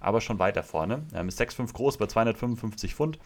[0.00, 1.02] aber schon weiter vorne.
[1.14, 3.18] Ähm, ist 6'5 groß, bei 255 Pfund,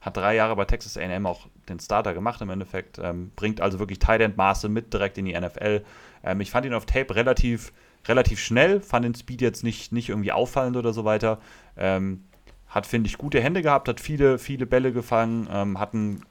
[0.00, 3.78] hat drei Jahre bei Texas AM auch den Starter gemacht im Endeffekt, ähm, bringt also
[3.78, 5.84] wirklich Tight End Maße mit direkt in die NFL.
[6.22, 7.72] Ähm, ich fand ihn auf Tape relativ
[8.08, 11.38] relativ schnell, fand den Speed jetzt nicht, nicht irgendwie auffallend oder so weiter.
[11.76, 12.24] Ähm,
[12.68, 16.22] hat, finde ich, gute Hände gehabt, hat viele, viele Bälle gefangen, ähm, hat einen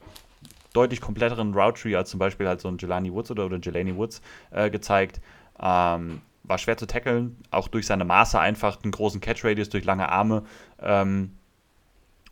[0.72, 3.96] deutlich kompletteren Route Tree als zum Beispiel halt so ein Jelani Woods oder, oder Jelani
[3.96, 5.20] Woods äh, gezeigt.
[5.60, 9.84] Ähm, war schwer zu tackeln, auch durch seine Maße einfach, einen großen Catch Radius, durch
[9.84, 10.44] lange Arme.
[10.80, 11.37] Ähm,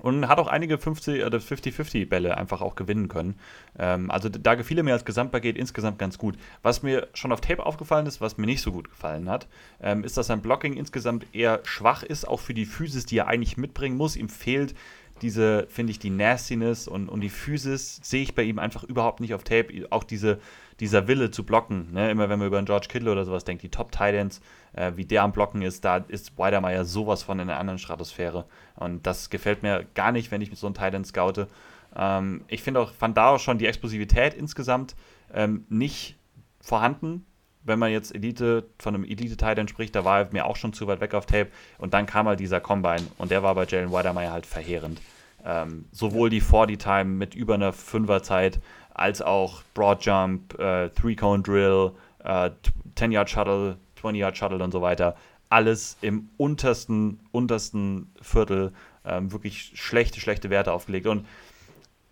[0.06, 3.34] und hat auch einige 50 oder 50-50 Bälle einfach auch gewinnen können.
[3.76, 6.36] Ähm, also da gefiel er mir als Gesamtpaket insgesamt ganz gut.
[6.62, 9.48] Was mir schon auf Tape aufgefallen ist, was mir nicht so gut gefallen hat,
[9.82, 13.26] ähm, ist, dass sein Blocking insgesamt eher schwach ist, auch für die Physis, die er
[13.26, 14.14] eigentlich mitbringen muss.
[14.14, 14.76] Ihm fehlt
[15.22, 19.18] diese, finde ich, die Nastiness und, und die Physis sehe ich bei ihm einfach überhaupt
[19.18, 19.88] nicht auf Tape.
[19.90, 20.38] Auch diese,
[20.78, 22.12] dieser Wille zu blocken, ne?
[22.12, 24.40] immer wenn man über einen George Kittle oder sowas denkt, die Top Titans,
[24.76, 28.44] äh, wie der am Blocken ist, da ist Weidermeier sowas von in einer anderen Stratosphäre.
[28.76, 31.48] Und das gefällt mir gar nicht, wenn ich mit so einem Titan scoute.
[31.96, 34.94] Ähm, ich finde auch, fand da auch schon die Explosivität insgesamt
[35.34, 36.16] ähm, nicht
[36.60, 37.26] vorhanden.
[37.64, 40.86] Wenn man jetzt Elite von einem Elite-Titan spricht, da war er mir auch schon zu
[40.86, 41.48] weit weg auf Tape.
[41.78, 45.00] Und dann kam halt dieser Combine und der war bei Jalen Weidermeier halt verheerend.
[45.44, 48.60] Ähm, sowohl die 40-Time mit über einer Fünferzeit
[48.94, 51.92] als auch Broad Jump, äh, Three-Cone-Drill,
[52.24, 52.50] äh,
[52.94, 55.16] 10-Yard-Shuttle, 20-Yard-Shuttle und so weiter.
[55.48, 58.72] Alles im untersten, untersten Viertel
[59.04, 61.06] ähm, wirklich schlechte, schlechte Werte aufgelegt.
[61.06, 61.26] Und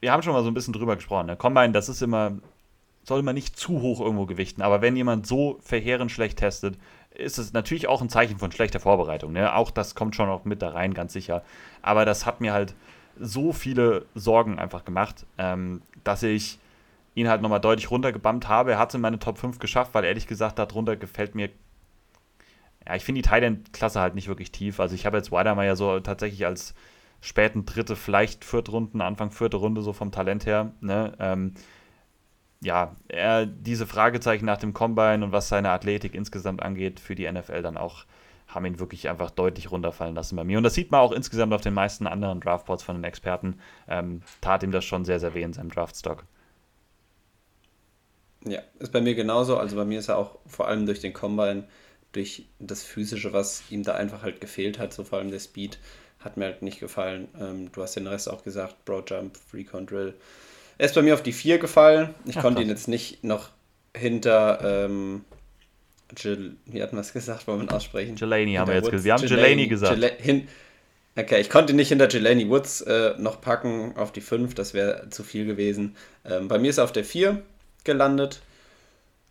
[0.00, 1.26] wir haben schon mal so ein bisschen drüber gesprochen.
[1.26, 1.36] Ne?
[1.36, 2.32] Combine, das ist immer,
[3.02, 4.62] soll man nicht zu hoch irgendwo gewichten.
[4.62, 6.76] Aber wenn jemand so verheerend schlecht testet,
[7.14, 9.32] ist es natürlich auch ein Zeichen von schlechter Vorbereitung.
[9.32, 9.54] Ne?
[9.54, 11.42] Auch das kommt schon auch mit da rein, ganz sicher.
[11.82, 12.74] Aber das hat mir halt
[13.18, 16.58] so viele Sorgen einfach gemacht, ähm, dass ich
[17.14, 18.72] ihn halt nochmal deutlich runtergebammt habe.
[18.72, 21.50] Er hat es in meine Top 5 geschafft, weil ehrlich gesagt, darunter gefällt mir.
[22.86, 24.80] Ja, ich finde die Thailand-Klasse halt nicht wirklich tief.
[24.80, 26.74] Also ich habe jetzt Weidermeier so tatsächlich als
[27.20, 30.72] späten dritte, vielleicht vierte Runden, Anfang vierte Runde so vom Talent her.
[30.80, 31.14] Ne?
[31.18, 31.54] Ähm,
[32.60, 37.30] ja, er diese Fragezeichen nach dem Combine und was seine Athletik insgesamt angeht für die
[37.30, 38.04] NFL dann auch
[38.46, 40.58] haben ihn wirklich einfach deutlich runterfallen lassen bei mir.
[40.58, 43.58] Und das sieht man auch insgesamt auf den meisten anderen Draftboards von den Experten.
[43.88, 46.24] Ähm, tat ihm das schon sehr, sehr weh in seinem Draftstock.
[48.44, 49.56] Ja, ist bei mir genauso.
[49.56, 51.64] Also bei mir ist er auch vor allem durch den Combine,
[52.14, 55.78] durch das Physische, was ihm da einfach halt gefehlt hat, so vor allem der Speed,
[56.20, 57.28] hat mir halt nicht gefallen.
[57.38, 60.14] Ähm, du hast den Rest auch gesagt, Broad Jump, Recon Drill.
[60.78, 62.14] Er ist bei mir auf die 4 gefallen.
[62.24, 63.50] Ich Ach, konnte ihn jetzt nicht noch
[63.94, 65.24] hinter, ähm,
[66.16, 68.16] Jill, wie hatten wir es gesagt, wollen wir aussprechen?
[68.16, 69.04] Jelani haben wir jetzt gesagt.
[69.04, 69.98] Wir haben Jelani gesagt.
[69.98, 70.48] Jel hin,
[71.16, 74.74] okay, ich konnte ihn nicht hinter Jelani Woods äh, noch packen auf die 5, das
[74.74, 75.96] wäre zu viel gewesen.
[76.24, 77.42] Ähm, bei mir ist er auf der 4
[77.84, 78.40] gelandet.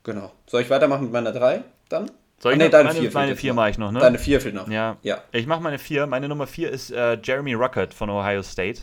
[0.04, 0.32] Genau.
[0.48, 2.12] Soll ich weitermachen mit meiner 3 dann?
[2.44, 4.00] Soll ich oh, nee, deine meine, 4 meine 4 mache ich noch, ne?
[4.00, 4.68] Deine 4 fehlt noch.
[4.68, 4.98] Ja.
[5.02, 5.24] ja.
[5.32, 6.08] Ich mache meine 4.
[6.08, 8.82] Meine Nummer 4 ist äh, Jeremy Ruckert von Ohio State.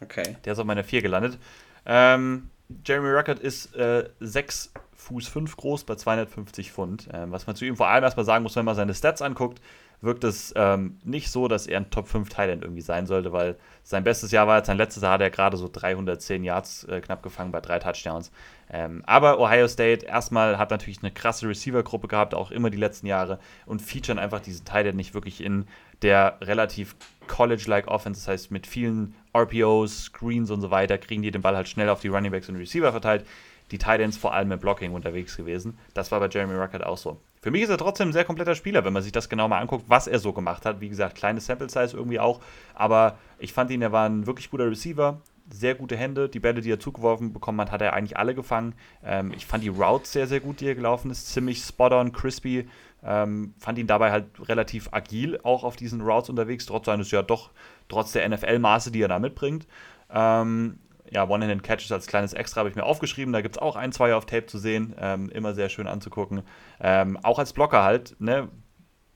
[0.00, 0.36] Okay.
[0.44, 1.38] Der ist auf meiner 4 gelandet.
[1.86, 2.48] Ähm,
[2.86, 7.08] Jeremy Ruckert ist äh, 6 Fuß 5 groß bei 250 Pfund.
[7.12, 9.60] Ähm, was man zu ihm vor allem erstmal sagen muss, wenn man seine Stats anguckt,
[10.02, 13.56] wirkt es ähm, nicht so, dass er ein Top 5 Thailand irgendwie sein sollte, weil
[13.82, 17.00] sein bestes Jahr war jetzt sein letztes Jahr, hat er gerade so 310 Yards äh,
[17.00, 18.30] knapp gefangen bei drei Touchdowns.
[18.72, 23.06] Ähm, aber Ohio State erstmal hat natürlich eine krasse Receiver-Gruppe gehabt, auch immer die letzten
[23.06, 25.66] Jahre und featuren einfach diesen Thailand nicht wirklich in
[26.02, 31.30] der relativ College-like Offense, das heißt mit vielen RPOs, Screens und so weiter, kriegen die
[31.30, 33.26] den Ball halt schnell auf die Running Backs und Receiver verteilt.
[33.70, 35.78] Die Titans vor allem im Blocking unterwegs gewesen.
[35.94, 37.20] Das war bei Jeremy Ruckert auch so.
[37.42, 39.60] Für mich ist er trotzdem ein sehr kompletter Spieler, wenn man sich das genau mal
[39.60, 40.80] anguckt, was er so gemacht hat.
[40.80, 42.40] Wie gesagt, kleine Sample Size irgendwie auch.
[42.74, 45.22] Aber ich fand ihn, er war ein wirklich guter Receiver.
[45.52, 46.28] sehr gute Hände.
[46.28, 48.74] Die Bälle, die er zugeworfen bekommen hat, hat er eigentlich alle gefangen.
[49.02, 51.28] Ähm, ich fand die Routes sehr, sehr gut, die er gelaufen ist.
[51.28, 52.68] Ziemlich spot-on, crispy.
[53.02, 57.22] Ähm, fand ihn dabei halt relativ agil auch auf diesen Routes unterwegs, trotz seines ja
[57.22, 57.50] doch,
[57.88, 59.66] trotz der NFL-Maße, die er da mitbringt.
[60.12, 60.78] Ähm,
[61.10, 63.32] ja, One-Handed-Catches als kleines Extra habe ich mir aufgeschrieben.
[63.32, 64.94] Da gibt es auch ein, zwei auf Tape zu sehen.
[64.98, 66.42] Ähm, immer sehr schön anzugucken.
[66.80, 68.16] Ähm, auch als Blocker halt.
[68.20, 68.48] Ne?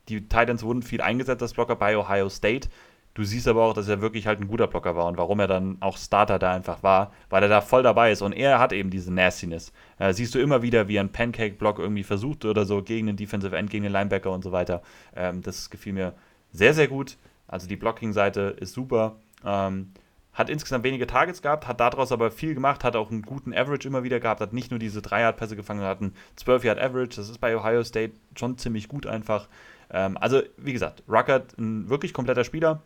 [0.09, 2.69] Die Titans wurden viel eingesetzt als Blocker bei Ohio State.
[3.15, 5.47] Du siehst aber auch, dass er wirklich halt ein guter Blocker war und warum er
[5.47, 8.73] dann auch Starter da einfach war, weil er da voll dabei ist und er hat
[8.73, 9.73] eben diese Nastiness.
[10.01, 13.17] Äh, siehst du immer wieder, wie er einen Pancake-Block irgendwie versucht oder so gegen den
[13.17, 14.83] Defensive End, gegen den Linebacker und so weiter.
[15.15, 16.15] Ähm, das gefiel mir
[16.51, 17.17] sehr, sehr gut.
[17.47, 19.15] Also die Blocking-Seite ist super.
[19.45, 19.93] Ähm,
[20.35, 23.89] hat insgesamt wenige Targets gehabt, hat daraus aber viel gemacht, hat auch einen guten Average
[23.89, 27.17] immer wieder gehabt, hat nicht nur diese 3-Yard-Pässe gefangen, hat einen 12-Yard-Average.
[27.17, 29.49] Das ist bei Ohio State schon ziemlich gut einfach.
[29.91, 32.83] Ähm, also, wie gesagt, Ruckert, ein wirklich kompletter Spieler.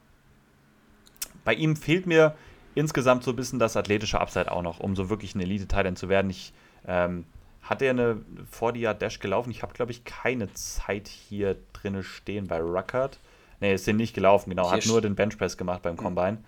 [1.44, 2.34] Bei ihm fehlt mir
[2.74, 6.08] insgesamt so ein bisschen das athletische Upside auch noch, um so wirklich ein Elite-Talent zu
[6.11, 6.30] werden.
[6.30, 6.52] Ich
[6.87, 7.24] ähm,
[7.62, 8.22] hat er eine
[8.58, 9.50] 40-Yard-Dash gelaufen?
[9.50, 13.18] Ich habe, glaube ich, keine Zeit hier drin stehen bei Ruckert.
[13.61, 14.70] Ne, ist den nicht gelaufen, genau.
[14.70, 16.38] Hier hat nur den Benchpress gemacht beim Combine.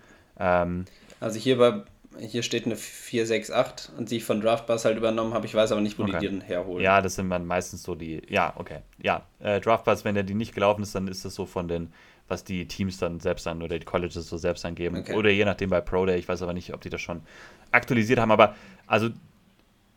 [0.41, 0.85] Ähm,
[1.19, 1.83] also hier bei
[2.19, 5.45] hier steht eine 468 und die ich von Draftbus halt übernommen habe.
[5.45, 6.17] Ich weiß aber nicht, wo okay.
[6.19, 6.83] die den herholen.
[6.83, 8.21] Ja, das sind dann meistens so die.
[8.27, 8.79] Ja, okay.
[9.01, 11.93] Ja, äh, Draftbus, wenn der die nicht gelaufen ist, dann ist das so von den,
[12.27, 14.97] was die Teams dann selbst an oder die Colleges so selbst angeben.
[14.97, 15.13] Okay.
[15.15, 16.17] Oder je nachdem bei Pro Day.
[16.17, 17.21] Ich weiß aber nicht, ob die das schon
[17.71, 18.31] aktualisiert haben.
[18.31, 18.55] Aber
[18.87, 19.09] also,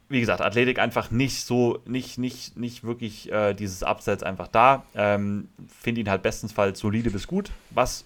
[0.08, 4.84] wie gesagt, Athletik einfach nicht so, nicht, nicht, nicht wirklich äh, dieses Abseits einfach da.
[4.94, 5.48] Ähm,
[5.80, 8.04] Finde ihn halt bestensfalls solide bis gut, was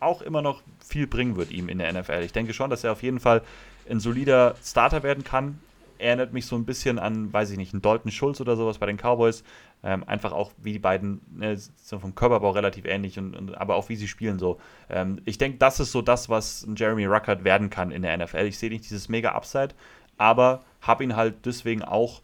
[0.00, 2.22] auch immer noch viel bringen wird ihm in der NFL.
[2.22, 3.42] Ich denke schon, dass er auf jeden Fall
[3.88, 5.60] ein solider Starter werden kann.
[5.98, 8.86] Erinnert mich so ein bisschen an, weiß ich nicht, einen Dalton Schulz oder sowas bei
[8.86, 9.42] den Cowboys.
[9.82, 13.76] Ähm, einfach auch, wie die beiden, ne, so vom Körperbau relativ ähnlich, und, und, aber
[13.76, 14.60] auch wie sie spielen so.
[14.88, 18.46] Ähm, ich denke, das ist so das, was Jeremy Ruckert werden kann in der NFL.
[18.46, 19.74] Ich sehe nicht dieses mega Upside,
[20.16, 22.22] aber habe ihn halt deswegen auch,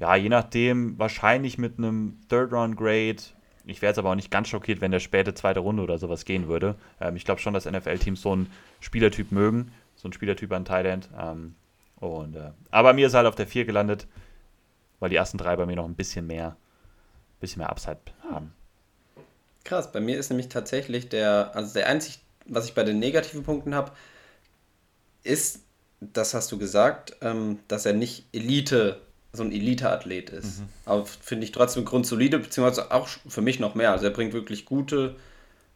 [0.00, 3.22] ja, je nachdem, wahrscheinlich mit einem Third-Round-Grade
[3.66, 6.24] ich wäre jetzt aber auch nicht ganz schockiert, wenn der späte zweite Runde oder sowas
[6.24, 6.76] gehen würde.
[7.00, 8.50] Ähm, ich glaube schon, dass NFL-Teams so einen
[8.80, 11.08] Spielertyp mögen, so einen Spielertyp an Thailand.
[11.18, 11.54] Ähm,
[11.96, 14.06] und, äh, aber mir ist halt auf der 4 gelandet,
[15.00, 16.56] weil die ersten drei bei mir noch ein bisschen mehr,
[17.40, 18.00] bisschen mehr Upside
[18.30, 18.52] haben.
[19.64, 23.44] Krass, bei mir ist nämlich tatsächlich der, also der einzig, was ich bei den negativen
[23.44, 23.92] Punkten habe,
[25.22, 25.60] ist,
[26.00, 29.00] das hast du gesagt, ähm, dass er nicht Elite
[29.34, 30.60] so ein Elite-Athlet ist.
[30.60, 30.68] Mhm.
[30.84, 33.92] Aber finde ich trotzdem grundsolide, beziehungsweise auch für mich noch mehr.
[33.92, 35.16] Also er bringt wirklich gute,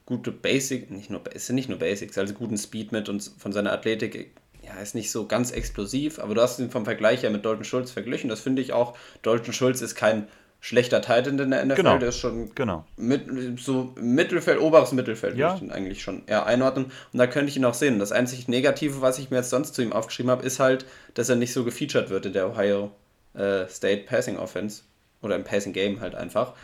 [0.06, 3.52] gute Basic, nicht nur, es sind nicht nur Basics, also guten Speed mit und von
[3.52, 7.30] seiner Athletik, ja, ist nicht so ganz explosiv, aber du hast ihn vom Vergleich ja
[7.30, 8.28] mit Dalton Schulz verglichen.
[8.28, 8.96] Das finde ich auch.
[9.22, 10.28] Dalton Schulz ist kein
[10.60, 11.98] schlechter Titan in der NFL, genau.
[11.98, 12.84] der ist schon genau.
[12.96, 15.48] mit, so Mittelfeld, oberes Mittelfeld, ja.
[15.48, 16.86] würde ich ihn eigentlich schon eher einordnen.
[17.12, 17.98] Und da könnte ich ihn auch sehen.
[17.98, 21.28] Das einzig Negative, was ich mir jetzt sonst zu ihm aufgeschrieben habe, ist halt, dass
[21.28, 22.90] er nicht so gefeatured wird in der Ohio
[23.34, 24.82] äh, State Passing Offense
[25.22, 26.54] oder im Passing Game halt einfach.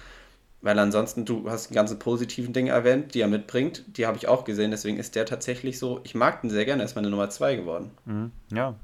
[0.60, 3.84] Weil ansonsten, du hast die ganzen positiven Dinge erwähnt, die er mitbringt.
[3.98, 6.00] Die habe ich auch gesehen, deswegen ist der tatsächlich so.
[6.04, 7.90] Ich mag den sehr gerne, er ist meine Nummer 2 geworden.
[8.06, 8.32] Mhm.
[8.50, 8.74] Ja.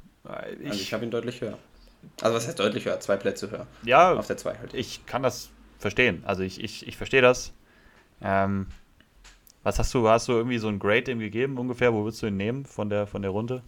[0.61, 1.57] Ich, also ich habe ihn deutlich höher.
[2.21, 3.01] Also was heißt deutlich höher?
[3.01, 3.67] Zwei Plätze höher.
[3.83, 4.13] Ja.
[4.13, 4.75] Auf der 2 halt.
[4.75, 6.23] Ich kann das verstehen.
[6.27, 7.53] Also ich, ich, ich verstehe das.
[8.21, 8.67] Ähm,
[9.63, 11.95] was hast du, hast du irgendwie so ein Grade ihm gegeben ungefähr?
[11.95, 13.63] Wo würdest du ihn nehmen von der, von der Runde?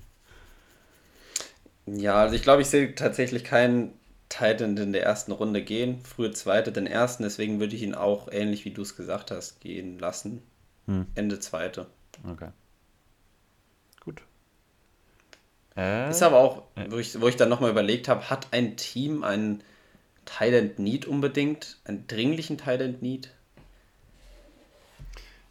[1.87, 3.93] Ja, also ich glaube, ich sehe tatsächlich keinen
[4.33, 8.29] Titan in der ersten Runde gehen, frühe zweite, den ersten, deswegen würde ich ihn auch
[8.33, 10.43] ähnlich wie du es gesagt hast, gehen lassen.
[10.87, 11.07] Hm.
[11.15, 11.87] Ende zweite.
[12.27, 12.49] Okay.
[14.01, 14.23] Gut.
[15.77, 19.23] Äh, ist aber auch, wo ich, wo ich dann nochmal überlegt habe, hat ein Team
[19.23, 19.63] einen
[20.25, 21.79] Thailand Need unbedingt?
[21.85, 23.31] Einen dringlichen Thailand Need?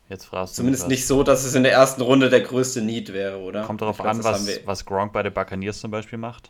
[0.10, 3.14] Jetzt fragst du Zumindest nicht so, dass es in der ersten Runde der größte Need
[3.14, 3.64] wäre, oder?
[3.64, 6.50] Kommt darauf an, was, was Gronk bei den Buccaneers zum Beispiel macht.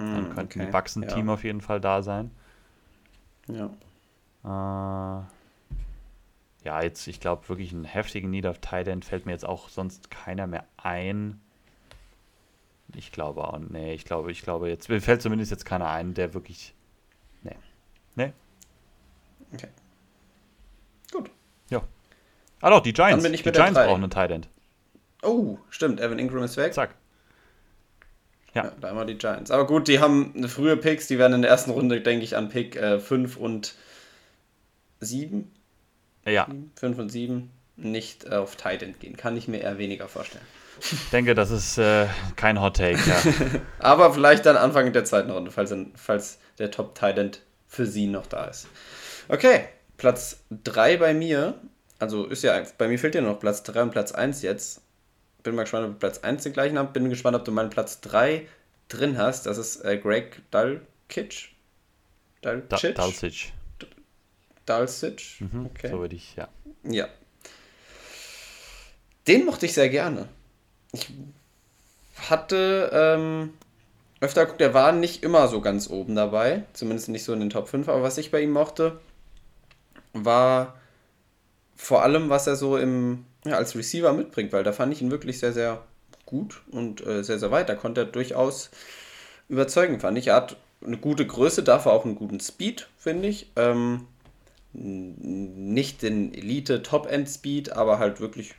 [0.00, 0.76] Hm, Dann könnten okay.
[0.96, 1.08] ein ja.
[1.08, 2.30] Team auf jeden Fall da sein.
[3.48, 3.66] Ja.
[4.44, 5.24] Äh,
[6.64, 9.68] ja, jetzt, ich glaube, wirklich einen heftigen Need of Tight End fällt mir jetzt auch
[9.68, 11.40] sonst keiner mehr ein.
[12.94, 16.14] Ich glaube auch, nee, ich glaube, ich glaube, jetzt mir fällt zumindest jetzt keiner ein,
[16.14, 16.74] der wirklich.
[17.42, 17.56] Nee.
[18.16, 18.32] Nee.
[19.52, 19.68] Okay.
[21.12, 21.30] Gut.
[21.68, 21.82] Ja.
[22.60, 23.24] Ah doch, die Giants.
[23.24, 24.48] die Giants brauchen einen Tight End.
[25.22, 26.72] Oh, stimmt, Evan Ingram ist weg.
[26.72, 26.94] Zack.
[28.54, 28.72] Ja.
[28.82, 28.94] ja.
[28.94, 29.50] Wir die Giants.
[29.50, 32.36] Aber gut, die haben eine frühe Picks, die werden in der ersten Runde, denke ich,
[32.36, 33.74] an Pick 5 äh, und
[35.00, 35.50] 7.
[36.26, 36.48] Ja.
[36.76, 39.16] 5 und 7 nicht auf Tight End gehen.
[39.16, 40.44] Kann ich mir eher weniger vorstellen.
[40.80, 42.98] Ich denke, das ist äh, kein Hot Take.
[43.06, 43.22] Ja.
[43.78, 48.06] Aber vielleicht dann Anfang der zweiten Runde, falls, falls der Top Tight End für sie
[48.06, 48.66] noch da ist.
[49.28, 51.54] Okay, Platz 3 bei mir.
[51.98, 54.82] Also ist ja, bei mir fehlt ja noch Platz 3 und Platz 1 jetzt.
[55.42, 56.92] Bin mal gespannt, ob du Platz 1 den gleichen hast.
[56.92, 58.46] Bin gespannt, ob du meinen Platz 3
[58.88, 59.46] drin hast.
[59.46, 61.50] Das ist äh, Greg Dalkic.
[62.42, 62.94] Dalcic?
[62.94, 63.52] Dalcic.
[64.66, 65.40] Dalcic.
[65.40, 65.90] Mhm, okay.
[65.90, 66.48] So würde ich, ja.
[66.84, 67.08] Ja.
[69.26, 70.28] Den mochte ich sehr gerne.
[70.92, 71.08] Ich
[72.28, 73.54] hatte ähm,
[74.20, 76.64] öfter geguckt, der war nicht immer so ganz oben dabei.
[76.72, 77.88] Zumindest nicht so in den Top 5.
[77.88, 79.00] Aber was ich bei ihm mochte,
[80.12, 80.78] war
[81.76, 85.10] vor allem, was er so im, ja, als Receiver mitbringt, weil da fand ich ihn
[85.10, 85.82] wirklich sehr, sehr
[86.26, 87.68] gut und äh, sehr, sehr weit.
[87.68, 88.70] Da konnte er durchaus
[89.48, 90.28] überzeugen, fand ich.
[90.28, 93.50] Er hat eine gute Größe, dafür auch einen guten Speed, finde ich.
[93.56, 94.06] Ähm,
[94.72, 98.54] nicht den Elite-Top-End-Speed, aber halt wirklich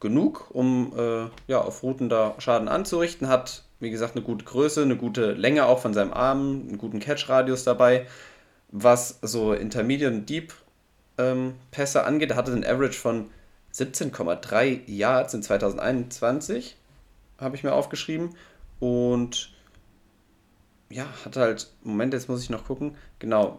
[0.00, 3.28] genug, um äh, ja, auf Routen da Schaden anzurichten.
[3.28, 7.00] Hat, wie gesagt, eine gute Größe, eine gute Länge auch von seinem Arm, einen guten
[7.00, 8.06] Catch-Radius dabei.
[8.68, 10.52] Was so Intermediate und Deep
[11.18, 13.30] ähm, Pässe angeht, hatte einen Average von
[13.74, 16.76] 17,3 Yards in 2021,
[17.38, 18.34] habe ich mir aufgeschrieben.
[18.78, 19.52] Und
[20.90, 23.58] ja, hat halt, Moment, jetzt muss ich noch gucken, genau,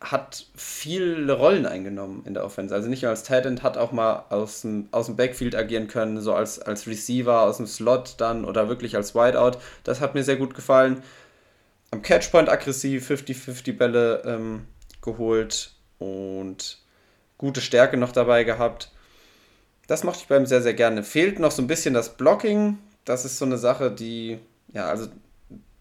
[0.00, 2.74] hat viele Rollen eingenommen in der Offense.
[2.74, 6.20] Also nicht nur als Talent, hat auch mal aus dem, aus dem Backfield agieren können,
[6.20, 9.58] so als, als Receiver aus dem Slot dann oder wirklich als Wideout.
[9.84, 11.02] Das hat mir sehr gut gefallen.
[11.90, 14.66] Am Catchpoint aggressiv, 50-50 Bälle ähm,
[15.02, 16.78] geholt und
[17.38, 18.90] gute Stärke noch dabei gehabt.
[19.86, 21.02] Das mochte ich bei ihm sehr, sehr gerne.
[21.02, 22.78] Fehlt noch so ein bisschen das Blocking.
[23.04, 24.38] Das ist so eine Sache, die,
[24.72, 25.08] ja, also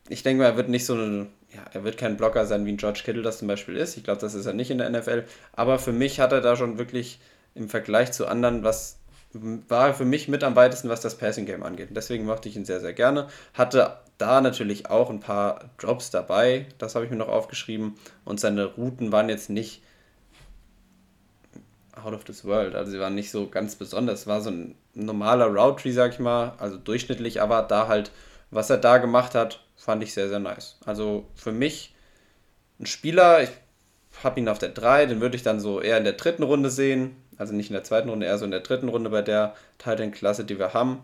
[0.09, 2.71] ich denke mal, er wird nicht so eine, ja, er wird kein Blocker sein, wie
[2.71, 3.97] ein George Kittle das zum Beispiel ist.
[3.97, 5.25] Ich glaube, das ist er nicht in der NFL.
[5.53, 7.19] Aber für mich hat er da schon wirklich
[7.53, 8.97] im Vergleich zu anderen, was
[9.33, 11.89] war für mich mit am weitesten, was das Passing Game angeht.
[11.91, 13.27] deswegen mochte ich ihn sehr, sehr gerne.
[13.53, 17.95] Hatte da natürlich auch ein paar Drops dabei, das habe ich mir noch aufgeschrieben.
[18.25, 19.81] Und seine Routen waren jetzt nicht
[22.03, 22.75] out of this world.
[22.75, 24.21] Also sie waren nicht so ganz besonders.
[24.21, 28.11] Es war so ein normaler Route Tree, sag ich mal, also durchschnittlich, aber da halt,
[28.49, 30.77] was er da gemacht hat, fand ich sehr, sehr nice.
[30.85, 31.95] Also für mich
[32.79, 33.49] ein Spieler, ich
[34.23, 36.69] habe ihn auf der 3, den würde ich dann so eher in der dritten Runde
[36.69, 37.15] sehen.
[37.37, 40.43] Also nicht in der zweiten Runde, eher so in der dritten Runde bei der Titan-Klasse,
[40.45, 41.01] die wir haben.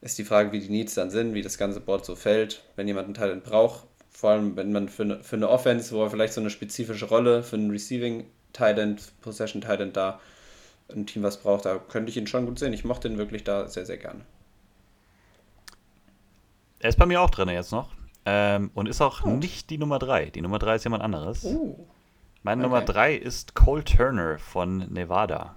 [0.00, 2.62] Ist die Frage, wie die Needs dann sind, wie das ganze Board so fällt.
[2.76, 6.02] Wenn jemand einen Titan braucht, vor allem wenn man für eine, für eine Offense, wo
[6.02, 8.26] er vielleicht so eine spezifische Rolle für einen Receiving
[8.58, 10.20] Titan, Possession Titan da
[10.92, 12.72] ein Team was braucht, da könnte ich ihn schon gut sehen.
[12.72, 14.20] Ich mochte ihn wirklich da sehr, sehr gerne.
[16.80, 17.90] Er ist bei mir auch drin jetzt noch.
[18.24, 19.30] Ähm, und ist auch oh.
[19.30, 20.26] nicht die Nummer 3.
[20.26, 21.44] Die Nummer 3 ist jemand anderes.
[21.44, 21.86] Oh.
[22.42, 22.70] Meine okay.
[22.70, 25.54] Nummer 3 ist Cole Turner von Nevada.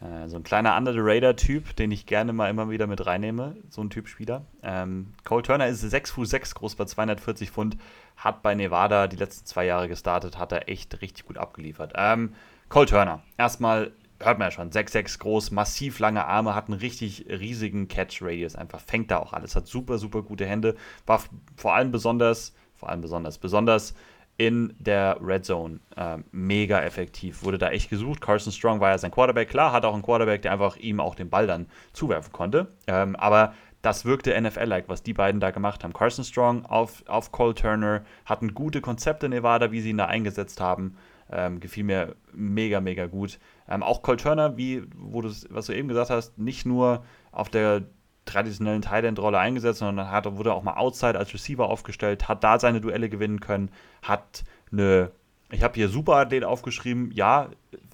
[0.00, 3.56] Äh, so ein kleiner Under the Radar-Typ, den ich gerne mal immer wieder mit reinnehme.
[3.68, 4.44] So ein Typ Spieler.
[4.62, 7.76] Ähm, Cole Turner ist 6 Fuß 6 groß bei 240 Pfund.
[8.16, 10.38] Hat bei Nevada die letzten zwei Jahre gestartet.
[10.38, 11.92] Hat er echt richtig gut abgeliefert.
[11.96, 12.34] Ähm,
[12.68, 13.22] Cole Turner.
[13.36, 18.56] Erstmal hört man ja schon, 6'6 groß, massiv lange Arme, hat einen richtig riesigen Catch-Radius,
[18.56, 20.74] einfach fängt da auch alles, hat super, super gute Hände,
[21.06, 21.22] war
[21.56, 23.94] vor allem besonders, vor allem besonders, besonders
[24.38, 28.20] in der Red Zone äh, mega effektiv, wurde da echt gesucht.
[28.20, 31.16] Carson Strong war ja sein Quarterback, klar, hat auch einen Quarterback, der einfach ihm auch
[31.16, 35.84] den Ball dann zuwerfen konnte, ähm, aber das wirkte NFL-like, was die beiden da gemacht
[35.84, 35.92] haben.
[35.92, 40.60] Carson Strong auf, auf Cole Turner hatten gute Konzepte Nevada, wie sie ihn da eingesetzt
[40.60, 40.96] haben.
[41.30, 43.38] Ähm, gefiel mir mega, mega gut.
[43.68, 47.82] Ähm, auch Cole Turner, wie wo was du eben gesagt hast, nicht nur auf der
[48.28, 52.80] traditionellen Tight-End-Rolle eingesetzt, sondern hat, wurde auch mal outside als Receiver aufgestellt, hat da seine
[52.80, 53.70] Duelle gewinnen können,
[54.02, 55.10] hat eine,
[55.50, 57.48] ich habe hier Superathlet aufgeschrieben, ja,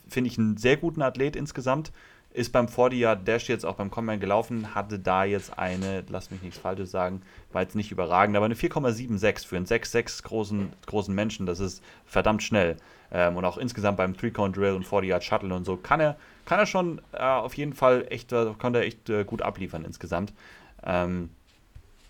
[0.09, 1.93] finde ich einen sehr guten Athlet insgesamt,
[2.35, 6.43] ist beim 40 Dash jetzt auch beim Combine gelaufen, hatte da jetzt eine, lass mich
[6.43, 11.15] nichts Falsches sagen, war jetzt nicht überragend, aber eine 4,76 für einen 6,6 großen, großen
[11.15, 12.77] Menschen, das ist verdammt schnell.
[13.13, 17.01] Ähm, und auch insgesamt beim Three-Count-Drill und 40-Yard-Shuttle und so kann er, kann er schon
[17.13, 20.33] äh, auf jeden Fall echt, äh, kann er echt äh, gut abliefern insgesamt.
[20.83, 21.31] Ähm,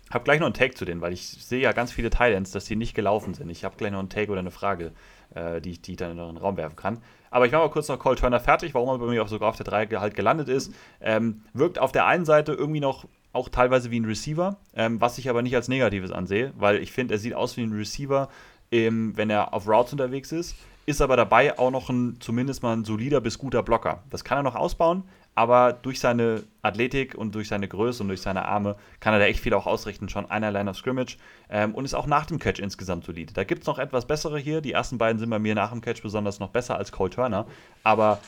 [0.09, 2.65] habe gleich noch einen Take zu denen, weil ich sehe ja ganz viele Thailands, dass
[2.65, 3.49] die nicht gelaufen sind.
[3.49, 4.91] Ich habe gleich noch einen Take oder eine Frage,
[5.35, 7.01] äh, die, die ich dann in den Raum werfen kann.
[7.35, 9.49] Aber ich mache mal kurz noch Cole Turner fertig, warum er bei mir auch sogar
[9.49, 10.73] auf der 3 halt gelandet ist.
[11.01, 15.17] Ähm, wirkt auf der einen Seite irgendwie noch auch teilweise wie ein Receiver, ähm, was
[15.17, 18.29] ich aber nicht als Negatives ansehe, weil ich finde, er sieht aus wie ein Receiver,
[18.71, 20.55] ähm, wenn er auf Routes unterwegs ist
[20.85, 24.03] ist aber dabei auch noch ein, zumindest mal ein solider bis guter Blocker.
[24.09, 25.03] Das kann er noch ausbauen,
[25.35, 29.25] aber durch seine Athletik und durch seine Größe und durch seine Arme kann er da
[29.25, 31.17] echt viel auch ausrichten, schon einer Line of Scrimmage
[31.49, 33.33] ähm, und ist auch nach dem Catch insgesamt solide.
[33.33, 34.61] Da gibt es noch etwas bessere hier.
[34.61, 37.45] Die ersten beiden sind bei mir nach dem Catch besonders noch besser als Cole Turner,
[37.83, 38.19] aber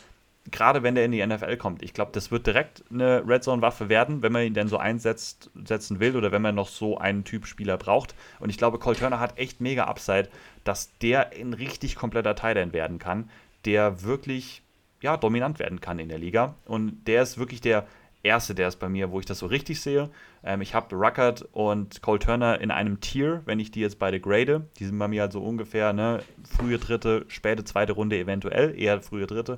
[0.51, 3.89] gerade wenn der in die NFL kommt, ich glaube, das wird direkt eine Red Zone-Waffe
[3.89, 7.45] werden, wenn man ihn denn so einsetzen will oder wenn man noch so einen Typ
[7.45, 8.15] Spieler braucht.
[8.39, 10.29] Und ich glaube, Cole Turner hat echt mega Upside,
[10.63, 13.29] dass der ein richtig kompletter Tight werden kann,
[13.65, 14.61] der wirklich
[15.01, 16.55] ja, dominant werden kann in der Liga.
[16.65, 17.85] Und der ist wirklich der
[18.23, 20.09] erste, der ist bei mir, wo ich das so richtig sehe.
[20.43, 24.19] Ähm, ich habe Ruckert und Cole Turner in einem Tier, wenn ich die jetzt beide
[24.19, 24.67] grade.
[24.79, 29.01] Die sind bei mir halt so ungefähr, ne, frühe dritte, späte zweite Runde eventuell, eher
[29.01, 29.57] frühe dritte.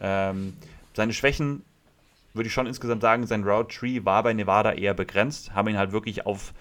[0.00, 0.54] Ähm,
[0.94, 1.62] seine Schwächen
[2.34, 5.78] würde ich schon insgesamt sagen, sein Route Tree war bei Nevada eher begrenzt, haben ihn
[5.78, 6.52] halt wirklich auf,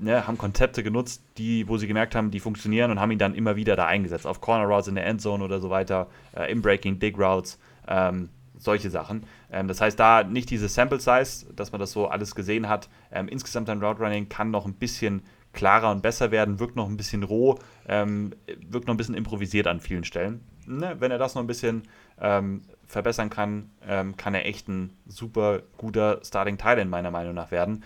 [0.00, 3.34] ne, haben Konzepte genutzt, die, wo sie gemerkt haben, die funktionieren und haben ihn dann
[3.34, 6.62] immer wieder da eingesetzt, auf Corner Routes in der Endzone oder so weiter, äh, im
[6.62, 9.24] Breaking, Dig Routes, ähm, solche Sachen.
[9.50, 12.88] Ähm, das heißt, da nicht diese Sample Size, dass man das so alles gesehen hat.
[13.10, 15.22] Ähm, insgesamt ein Route Running kann noch ein bisschen
[15.52, 18.32] klarer und besser werden, wirkt noch ein bisschen roh, ähm,
[18.68, 20.40] wirkt noch ein bisschen improvisiert an vielen Stellen.
[20.66, 21.82] Ne, wenn er das noch ein bisschen
[22.20, 27.50] ähm, verbessern kann, ähm, kann er echt ein super guter Starting Thailand meiner Meinung nach
[27.50, 27.82] werden.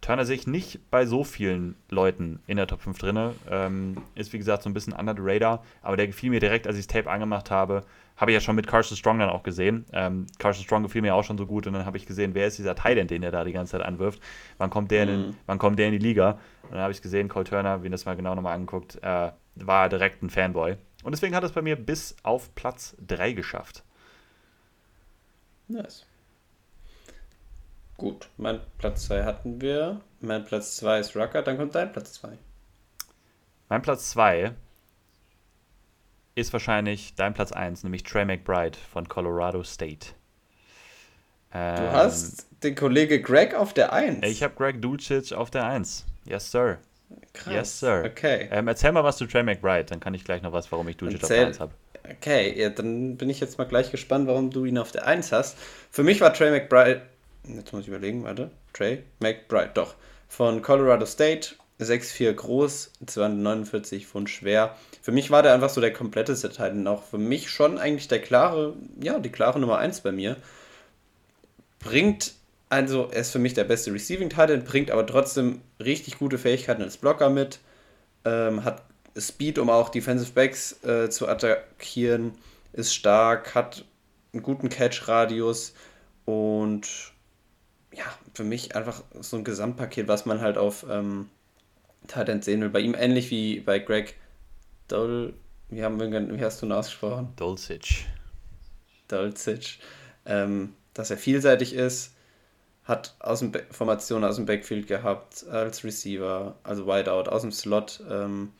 [0.00, 3.30] Turner sehe ich nicht bei so vielen Leuten in der Top 5 drin.
[3.50, 6.66] Ähm, ist wie gesagt so ein bisschen under the radar, aber der gefiel mir direkt,
[6.66, 7.84] als ich das Tape angemacht habe.
[8.16, 9.84] Habe ich ja schon mit Carson Strong dann auch gesehen.
[9.92, 12.46] Ähm, Carson Strong gefiel mir auch schon so gut und dann habe ich gesehen, wer
[12.46, 14.20] ist dieser Thailand, den er da die ganze Zeit anwirft.
[14.56, 15.12] Wann kommt der, mhm.
[15.12, 16.38] in, wann kommt der in die Liga?
[16.62, 19.88] Und dann habe ich gesehen, Cole Turner, wie das mal genau nochmal angeguckt, äh, war
[19.88, 20.76] direkt ein Fanboy.
[21.04, 23.84] Und deswegen hat es bei mir bis auf Platz 3 geschafft.
[25.68, 26.06] Nice.
[27.98, 30.00] Gut, mein Platz 2 hatten wir.
[30.20, 32.28] Mein Platz 2 ist Rucker, dann kommt dein Platz 2.
[33.68, 34.52] Mein Platz 2
[36.36, 40.10] ist wahrscheinlich dein Platz 1, nämlich Trey McBride von Colorado State.
[41.52, 44.24] Ähm, du hast den Kollege Greg auf der 1.
[44.24, 46.06] Ich habe Greg Dulcich auf der 1.
[46.24, 46.78] Yes, sir.
[47.32, 47.52] Krass.
[47.52, 48.04] Yes, sir.
[48.06, 48.48] Okay.
[48.52, 50.96] Ähm, erzähl mal was zu Trey McBride, dann kann ich gleich noch was, warum ich
[50.96, 51.72] Dulcich auf der 1 habe.
[52.08, 55.32] Okay, ja, dann bin ich jetzt mal gleich gespannt, warum du ihn auf der 1
[55.32, 55.58] hast.
[55.90, 57.02] Für mich war Trey McBride,
[57.56, 59.94] jetzt muss ich überlegen, warte, Trey McBride, doch,
[60.28, 64.76] von Colorado State, 6'4 groß, 249 Pfund schwer.
[65.00, 66.86] Für mich war der einfach so der kompletteste Titan.
[66.86, 70.36] Auch für mich schon eigentlich der klare, ja, die klare Nummer 1 bei mir.
[71.78, 72.34] Bringt,
[72.68, 76.82] also er ist für mich der beste Receiving Titan, bringt aber trotzdem richtig gute Fähigkeiten
[76.82, 77.60] als Blocker mit.
[78.24, 78.82] Ähm, hat
[79.16, 82.32] Speed, um auch Defensive Backs äh, zu attackieren,
[82.72, 83.84] ist stark, hat
[84.32, 85.74] einen guten Catch-Radius
[86.24, 87.12] und
[87.92, 91.28] ja, für mich einfach so ein Gesamtpaket, was man halt auf ähm,
[92.06, 92.70] Titan sehen will.
[92.70, 94.14] Bei ihm ähnlich wie bei Greg
[94.88, 95.34] Dol,
[95.68, 97.32] wie, haben wir, wie hast du ihn ausgesprochen?
[97.36, 98.06] Dulcich.
[99.08, 99.80] Dulcich.
[100.24, 102.14] Ähm, dass er vielseitig ist,
[102.84, 108.02] hat aus dem Formation aus dem Backfield gehabt, als Receiver, also Wideout, aus dem Slot.
[108.10, 108.52] Ähm,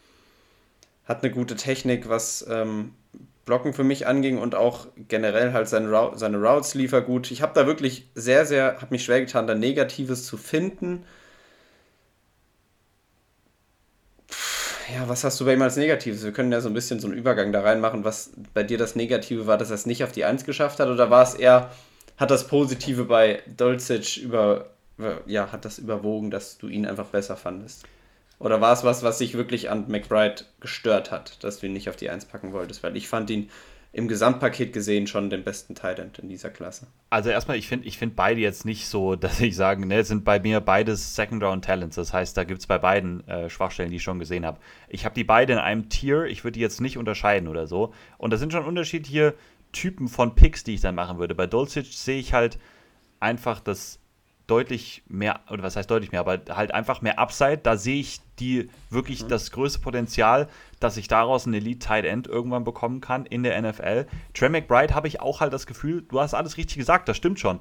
[1.04, 2.94] hat eine gute Technik, was ähm,
[3.48, 7.30] Blocken für mich anging und auch generell halt seine, seine Routes liefer gut.
[7.30, 11.04] Ich habe da wirklich sehr, sehr, habe mich schwer getan, da Negatives zu finden.
[14.94, 16.24] ja, was hast du bei ihm als Negatives?
[16.24, 18.96] Wir können ja so ein bisschen so einen Übergang da reinmachen, was bei dir das
[18.96, 21.70] Negative war, dass er es nicht auf die Eins geschafft hat, oder war es eher,
[22.16, 24.70] hat das Positive bei Dolcic über,
[25.26, 27.84] ja, hat das überwogen, dass du ihn einfach besser fandest?
[28.38, 31.88] Oder war es was, was sich wirklich an McBride gestört hat, dass du ihn nicht
[31.88, 32.82] auf die Eins packen wolltest?
[32.82, 33.50] Weil ich fand ihn
[33.92, 36.86] im Gesamtpaket gesehen schon den besten Tight in dieser Klasse.
[37.10, 40.24] Also erstmal, ich finde ich find beide jetzt nicht so, dass ich sage, ne, sind
[40.24, 41.96] bei mir beides Second Round Talents.
[41.96, 44.60] Das heißt, da gibt es bei beiden äh, Schwachstellen, die ich schon gesehen habe.
[44.88, 47.92] Ich habe die beide in einem Tier, ich würde die jetzt nicht unterscheiden oder so.
[48.18, 49.34] Und das sind schon unterschiedliche
[49.72, 51.34] Typen von Picks, die ich dann machen würde.
[51.34, 52.58] Bei Dulcich sehe ich halt
[53.20, 53.97] einfach das
[54.48, 57.58] deutlich mehr, oder was heißt deutlich mehr, aber halt einfach mehr Upside.
[57.58, 59.28] Da sehe ich die wirklich mhm.
[59.28, 60.48] das größte Potenzial,
[60.80, 64.06] dass ich daraus ein Elite Tight End irgendwann bekommen kann in der NFL.
[64.34, 67.38] Trey McBride habe ich auch halt das Gefühl, du hast alles richtig gesagt, das stimmt
[67.38, 67.60] schon.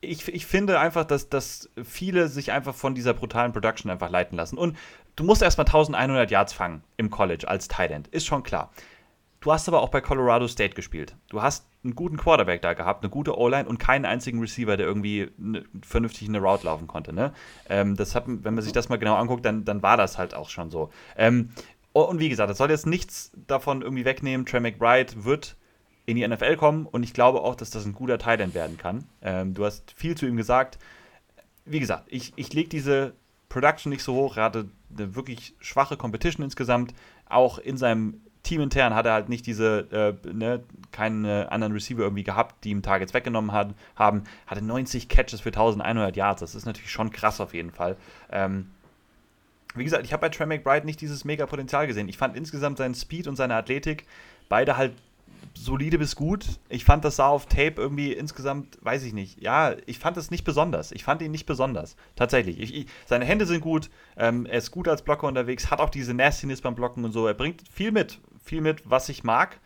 [0.00, 4.36] Ich, ich finde einfach, dass, dass viele sich einfach von dieser brutalen Production einfach leiten
[4.36, 4.56] lassen.
[4.56, 4.76] Und
[5.16, 8.70] du musst erstmal 1100 Yards fangen im College als Tight End, ist schon klar.
[9.44, 11.16] Du hast aber auch bei Colorado State gespielt.
[11.28, 14.86] Du hast einen guten Quarterback da gehabt, eine gute O-Line und keinen einzigen Receiver, der
[14.86, 17.12] irgendwie ne, vernünftig eine Route laufen konnte.
[17.12, 17.34] Ne?
[17.68, 20.32] Ähm, das hat, wenn man sich das mal genau anguckt, dann, dann war das halt
[20.32, 20.88] auch schon so.
[21.18, 21.50] Ähm,
[21.92, 24.46] und wie gesagt, das soll jetzt nichts davon irgendwie wegnehmen.
[24.46, 25.56] Trey McBride wird
[26.06, 29.04] in die NFL kommen und ich glaube auch, dass das ein guter Tight werden kann.
[29.20, 30.78] Ähm, du hast viel zu ihm gesagt.
[31.66, 33.12] Wie gesagt, ich, ich lege diese
[33.50, 34.38] Production nicht so hoch.
[34.38, 36.94] Er hatte eine wirklich schwache Competition insgesamt.
[37.28, 42.22] Auch in seinem teamintern hat er halt nicht diese, äh, ne, keinen anderen Receiver irgendwie
[42.22, 44.24] gehabt, die ihm Targets weggenommen hat, haben.
[44.46, 46.40] Hatte 90 Catches für 1100 Yards.
[46.40, 47.96] Das ist natürlich schon krass auf jeden Fall.
[48.30, 48.70] Ähm,
[49.74, 52.08] wie gesagt, ich habe bei Trey McBride nicht dieses mega Potenzial gesehen.
[52.08, 54.06] Ich fand insgesamt seinen Speed und seine Athletik
[54.48, 54.92] beide halt
[55.54, 56.46] solide bis gut.
[56.68, 59.40] Ich fand das sah auf Tape irgendwie insgesamt, weiß ich nicht.
[59.40, 60.92] Ja, ich fand es nicht besonders.
[60.92, 61.96] Ich fand ihn nicht besonders.
[62.16, 62.60] Tatsächlich.
[62.60, 63.90] Ich, ich, seine Hände sind gut.
[64.16, 65.70] Ähm, er ist gut als Blocker unterwegs.
[65.70, 67.26] Hat auch diese Nastiness beim Blocken und so.
[67.26, 69.58] Er bringt viel mit viel mit, was ich mag.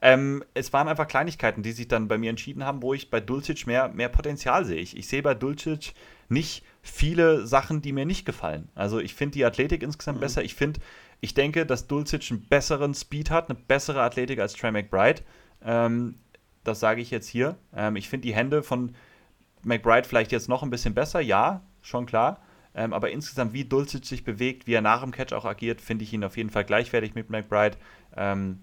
[0.00, 3.20] Ähm, es waren einfach Kleinigkeiten, die sich dann bei mir entschieden haben, wo ich bei
[3.20, 4.80] Dulcich mehr, mehr Potenzial sehe.
[4.80, 5.94] Ich, ich sehe bei Dulcich
[6.28, 8.68] nicht viele Sachen, die mir nicht gefallen.
[8.74, 10.22] Also ich finde die Athletik insgesamt mhm.
[10.22, 10.42] besser.
[10.42, 10.80] Ich finde,
[11.20, 15.22] ich denke, dass Dulcich einen besseren Speed hat, eine bessere Athletik als Trey McBride.
[15.64, 16.16] Ähm,
[16.64, 17.56] das sage ich jetzt hier.
[17.74, 18.96] Ähm, ich finde die Hände von
[19.62, 22.42] McBride vielleicht jetzt noch ein bisschen besser, ja, schon klar.
[22.74, 26.04] Ähm, aber insgesamt, wie Dulcich sich bewegt, wie er nach dem Catch auch agiert, finde
[26.04, 27.76] ich ihn auf jeden Fall gleichwertig mit McBride.
[28.16, 28.60] Ähm,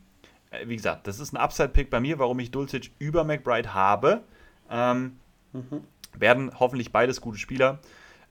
[0.52, 4.24] äh, wie gesagt, das ist ein Upside-Pick bei mir, warum ich Dulcich über McBride habe.
[4.70, 5.18] Ähm,
[5.54, 5.84] mhm.
[6.18, 7.80] Werden hoffentlich beides gute Spieler.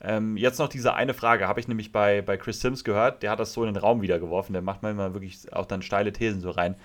[0.00, 3.32] Ähm, jetzt noch diese eine Frage, habe ich nämlich bei, bei Chris Sims gehört, der
[3.32, 6.12] hat das so in den Raum wieder geworfen, der macht manchmal wirklich auch dann steile
[6.12, 6.76] Thesen so rein.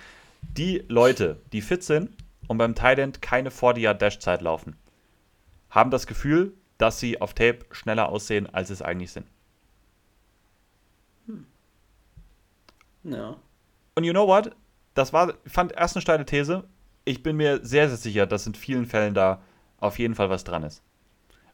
[0.41, 2.10] Die Leute, die fit sind
[2.48, 4.76] und beim Thailand keine 40-Yard-Dash-Zeit laufen,
[5.70, 6.54] haben das Gefühl,
[6.84, 9.26] dass sie auf Tape schneller aussehen, als es eigentlich sind.
[11.28, 11.46] Hm.
[13.06, 13.38] Ja.
[13.96, 14.54] Und you know what?
[14.94, 16.66] Das war, fand erst eine steile These.
[17.06, 19.42] Ich bin mir sehr, sehr sicher, dass in vielen Fällen da
[19.78, 20.84] auf jeden Fall was dran ist.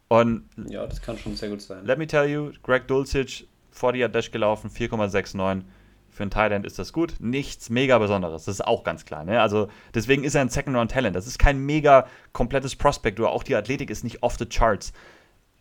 [0.08, 1.86] Und ja, das kann schon sehr gut sein.
[1.86, 5.62] Let me tell you, Greg Dulcich, 40er Dash gelaufen, 4,69.
[6.10, 7.14] Für ein Thailand ist das gut.
[7.20, 8.46] Nichts mega Besonderes.
[8.46, 9.24] Das ist auch ganz klar.
[9.26, 9.40] Ne?
[9.40, 11.16] Also deswegen ist er ein Second Round Talent.
[11.16, 14.92] Das ist kein mega komplettes Prospect oder auch die Athletik ist nicht off the charts.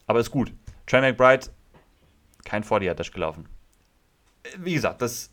[0.08, 0.52] Aber ist gut.
[0.86, 1.46] Trey McBride,
[2.44, 3.46] kein 40er Dash gelaufen.
[4.58, 5.30] Wie gesagt, das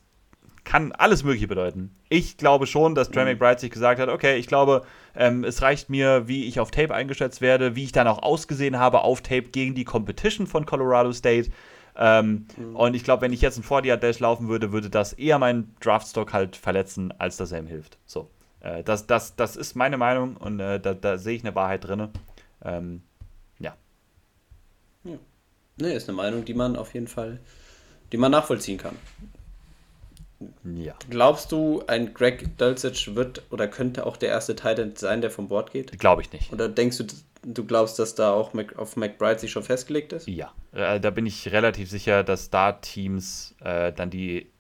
[0.66, 1.96] kann alles Mögliche bedeuten.
[2.10, 3.32] Ich glaube schon, dass Trey mhm.
[3.32, 4.84] McBride sich gesagt hat, okay, ich glaube,
[5.16, 8.78] ähm, es reicht mir, wie ich auf Tape eingeschätzt werde, wie ich dann auch ausgesehen
[8.78, 11.52] habe auf Tape gegen die Competition von Colorado State.
[11.96, 12.76] Ähm, mhm.
[12.76, 15.74] Und ich glaube, wenn ich jetzt einen 40 Dash laufen würde, würde das eher meinen
[15.80, 17.98] Draftstock halt verletzen, als dass er ihm hilft.
[18.06, 18.30] So.
[18.60, 21.86] Äh, das, das, das ist meine Meinung und äh, da, da sehe ich eine Wahrheit
[21.86, 22.10] drin.
[22.62, 23.04] Ähm.
[25.78, 27.40] Ne, ist eine Meinung, die man auf jeden Fall,
[28.12, 28.96] die man nachvollziehen kann.
[30.64, 30.96] Ja.
[31.10, 35.48] Glaubst du, ein Greg Dulcich wird oder könnte auch der erste Titan sein, der vom
[35.48, 35.98] Bord geht?
[35.98, 36.52] Glaube ich nicht.
[36.52, 37.06] Oder denkst du,
[37.44, 40.28] du glaubst, dass da auch Mac, auf McBride sich schon festgelegt ist?
[40.28, 44.52] Ja, äh, da bin ich relativ sicher, dass da Teams äh, dann die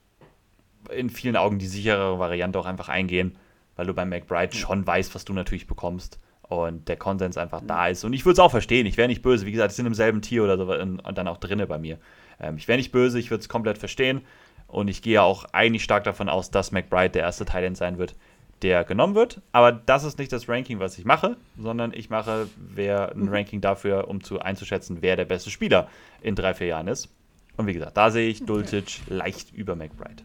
[0.91, 3.37] in vielen Augen die sichere Variante auch einfach eingehen,
[3.75, 4.59] weil du beim McBride mhm.
[4.59, 8.03] schon weißt, was du natürlich bekommst und der Konsens einfach da ist.
[8.03, 9.45] Und ich würde es auch verstehen, ich wäre nicht böse.
[9.45, 11.77] Wie gesagt, die sind im selben Tier oder so und, und dann auch drinne bei
[11.77, 11.97] mir.
[12.39, 14.21] Ähm, ich wäre nicht böse, ich würde es komplett verstehen.
[14.67, 18.15] Und ich gehe auch eigentlich stark davon aus, dass McBride der erste Thailand sein wird,
[18.61, 19.41] der genommen wird.
[19.51, 23.29] Aber das ist nicht das Ranking, was ich mache, sondern ich mache wer ein mhm.
[23.29, 25.87] Ranking dafür, um zu einzuschätzen, wer der beste Spieler
[26.21, 27.09] in drei, vier Jahren ist.
[27.57, 30.23] Und wie gesagt, da sehe ich Dulcich leicht über McBride.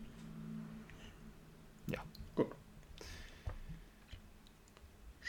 [1.87, 1.99] Ja.
[2.35, 2.49] Gut.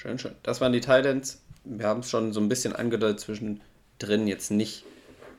[0.02, 0.34] Schön, schön.
[0.42, 1.44] Das waren die Titans.
[1.64, 4.26] Wir haben es schon so ein bisschen angedeutet zwischendrin.
[4.26, 4.84] Jetzt nicht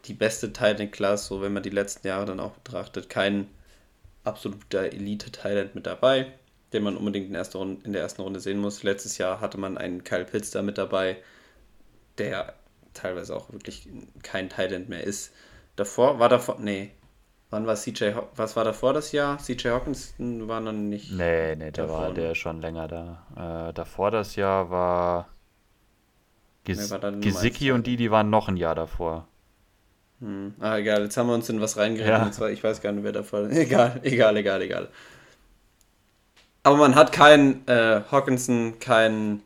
[0.05, 3.09] die beste Titan-Class, so wenn man die letzten Jahre dann auch betrachtet.
[3.09, 3.49] Kein
[4.23, 6.33] absoluter Elite-Talent mit dabei,
[6.73, 8.85] den man unbedingt in, erster Runde, in der ersten Runde sehen muss.
[8.85, 11.17] Letztes Jahr hatte man einen Kyle Pitts da mit dabei,
[12.19, 12.55] der
[12.95, 13.89] teilweise auch wirklich
[14.23, 15.33] kein Talent mehr ist.
[15.75, 16.93] Davor war davor, nee,
[17.53, 19.39] wann war CJ, was war davor das Jahr?
[19.39, 21.13] CJ Hawkinson war noch nicht.
[21.13, 23.69] Nee, nee, da war der schon länger da.
[23.69, 25.29] Äh, davor das Jahr war
[26.65, 29.29] Ges nee, Gesicki und die, die waren noch ein Jahr davor.
[30.21, 30.55] Hm.
[30.61, 32.21] Ah, egal, jetzt haben wir uns in was reingeritten.
[32.21, 32.25] Ja.
[32.25, 33.51] Und zwar, ich weiß gar nicht, wer da voll.
[33.53, 34.89] Egal, egal, egal, egal.
[36.63, 39.43] Aber man hat keinen äh, Hawkinson, keinen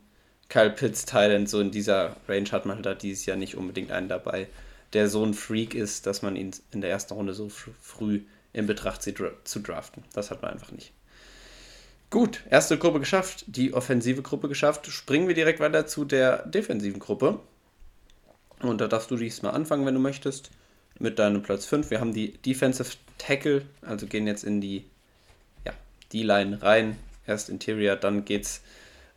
[0.48, 3.90] Kyle Pitts Thailand, so in dieser Range hat man halt da dieses Jahr nicht unbedingt
[3.90, 4.48] einen dabei,
[4.96, 8.22] der so ein Freak ist, dass man ihn in der ersten Runde so fr früh
[8.54, 10.02] in Betracht zieht, zu draften.
[10.14, 10.94] Das hat man einfach nicht.
[12.08, 14.86] Gut, erste Gruppe geschafft, die offensive Gruppe geschafft.
[14.86, 17.40] Springen wir direkt weiter zu der defensiven Gruppe.
[18.60, 20.50] Und da darfst du diesmal anfangen, wenn du möchtest
[20.98, 21.90] mit deinem Platz 5.
[21.90, 24.86] Wir haben die Defensive Tackle, also gehen jetzt in die
[25.66, 25.72] ja,
[26.14, 26.96] D-Line rein.
[27.26, 28.62] Erst Interior, dann geht's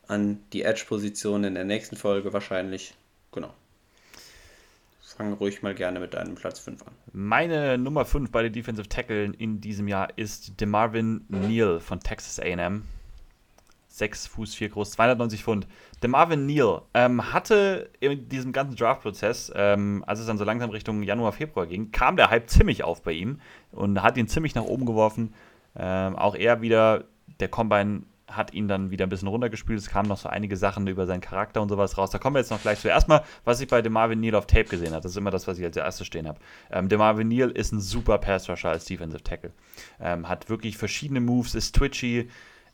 [0.08, 2.96] an die Edge-Position in der nächsten Folge wahrscheinlich.
[3.32, 3.54] Genau.
[5.20, 6.94] Fang ruhig mal gerne mit deinem Platz 5 an.
[7.12, 12.40] Meine Nummer 5 bei den Defensive Tackle in diesem Jahr ist DeMarvin Neal von Texas
[12.40, 12.84] AM.
[13.90, 15.68] 6 Fuß 4 groß, 290 Pfund.
[16.02, 20.70] Der Marvin Neal ähm, hatte in diesem ganzen Draft-Prozess, ähm, als es dann so langsam
[20.70, 23.42] Richtung Januar, Februar ging, kam der Hype ziemlich auf bei ihm
[23.74, 25.34] und hat ihn ziemlich nach oben geworfen.
[25.76, 27.04] Ähm, auch er wieder,
[27.42, 29.80] der Combine hat ihn dann wieder ein bisschen runtergespült.
[29.80, 32.12] Es kamen noch so einige Sachen über seinen Charakter und sowas raus.
[32.12, 32.88] Da kommen wir jetzt noch gleich zu.
[32.88, 35.02] Erstmal, was ich bei DeMarvin Neal auf Tape gesehen habe.
[35.02, 36.40] Das ist immer das, was ich als erstes stehen habe.
[36.72, 39.52] Ähm, DeMarvin Neal ist ein super Pass-Rusher als Defensive Tackle.
[40.00, 42.30] Ähm, hat wirklich verschiedene Moves, ist twitchy,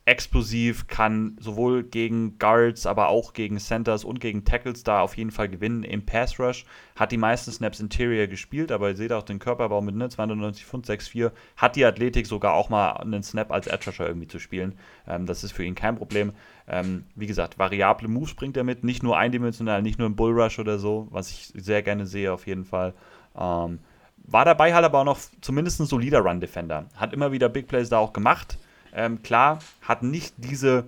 [0.05, 5.31] explosiv, kann sowohl gegen Guards, aber auch gegen Centers und gegen Tackles da auf jeden
[5.31, 6.65] Fall gewinnen im Pass Rush.
[6.95, 10.65] Hat die meisten Snaps Interior gespielt, aber ihr seht auch den Körperbau mit ne, 290
[10.65, 11.31] Pfund, 6'4.
[11.57, 14.77] Hat die Athletik sogar auch mal einen Snap als Edge Rusher irgendwie zu spielen.
[15.07, 16.33] Ähm, das ist für ihn kein Problem.
[16.67, 20.39] Ähm, wie gesagt, variable Moves bringt er mit, nicht nur eindimensional, nicht nur im Bull
[20.39, 22.93] Rush oder so, was ich sehr gerne sehe auf jeden Fall.
[23.35, 23.79] Ähm,
[24.17, 26.85] war dabei halt aber auch noch zumindest ein solider Run-Defender.
[26.95, 28.59] Hat immer wieder Big Plays da auch gemacht
[28.95, 30.85] ähm, klar, hat nicht diese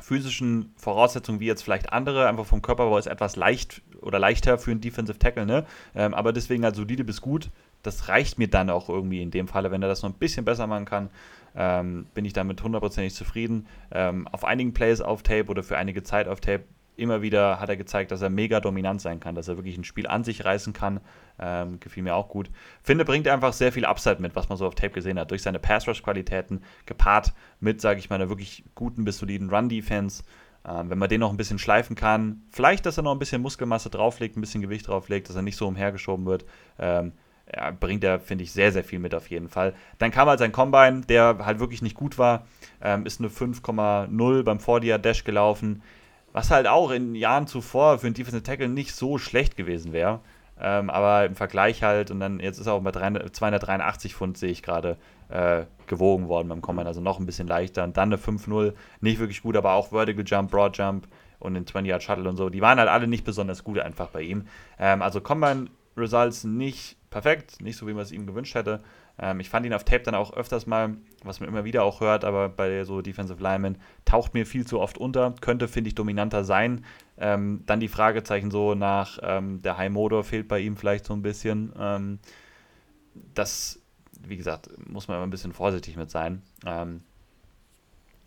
[0.00, 4.72] physischen Voraussetzungen wie jetzt vielleicht andere, einfach vom Körperbau ist etwas leicht oder leichter für
[4.72, 5.64] einen Defensive Tackle, ne?
[5.94, 7.50] Ähm, aber deswegen halt solide bis gut.
[7.82, 10.44] Das reicht mir dann auch irgendwie in dem Falle, wenn er das noch ein bisschen
[10.44, 11.10] besser machen kann,
[11.54, 13.66] ähm, bin ich damit hundertprozentig zufrieden.
[13.90, 16.64] Ähm, auf einigen Plays auf Tape oder für einige Zeit auf Tape
[16.96, 19.84] immer wieder hat er gezeigt, dass er mega dominant sein kann, dass er wirklich ein
[19.84, 21.00] Spiel an sich reißen kann.
[21.38, 22.50] Ähm, gefiel mir auch gut.
[22.82, 25.30] Finde, bringt einfach sehr viel Upside mit, was man so auf Tape gesehen hat.
[25.30, 30.22] Durch seine Pass-Rush-Qualitäten, gepaart mit, sage ich mal, einer wirklich guten bis soliden Run-Defense.
[30.68, 33.42] Ähm, wenn man den noch ein bisschen schleifen kann, vielleicht, dass er noch ein bisschen
[33.42, 36.44] Muskelmasse drauflegt, ein bisschen Gewicht drauflegt, dass er nicht so umhergeschoben wird.
[36.78, 37.12] Ähm,
[37.52, 39.74] ja, bringt er, finde ich, sehr, sehr viel mit auf jeden Fall.
[39.98, 42.46] Dann kam halt sein Combine, der halt wirklich nicht gut war.
[42.80, 45.82] Ähm, ist eine 5,0 beim 4 Dash gelaufen
[46.32, 50.20] was halt auch in Jahren zuvor für einen Defensive Tackle nicht so schlecht gewesen wäre.
[50.60, 54.38] Ähm, aber im Vergleich halt, und dann jetzt ist er auch bei 300, 283 Pfund,
[54.38, 54.96] sehe ich gerade,
[55.28, 57.84] äh, gewogen worden beim Combine, also noch ein bisschen leichter.
[57.84, 61.08] Und dann eine 5-0, nicht wirklich gut, aber auch Vertical Jump, Broad Jump
[61.38, 64.22] und den 20-Yard Shuttle und so, die waren halt alle nicht besonders gut einfach bei
[64.22, 64.46] ihm.
[64.78, 65.66] Ähm, also Combine
[65.96, 68.80] Results nicht perfekt, nicht so wie man es ihm gewünscht hätte.
[69.22, 72.00] Ähm, ich fand ihn auf Tape dann auch öfters mal, was man immer wieder auch
[72.00, 75.94] hört, aber bei so Defensive Linemen taucht mir viel zu oft unter, könnte, finde ich,
[75.94, 76.84] dominanter sein.
[77.18, 81.14] Ähm, dann die Fragezeichen so nach ähm, der High Motor fehlt bei ihm vielleicht so
[81.14, 81.72] ein bisschen.
[81.78, 82.18] Ähm,
[83.34, 83.80] das,
[84.26, 86.42] wie gesagt, muss man immer ein bisschen vorsichtig mit sein.
[86.66, 87.02] Ähm,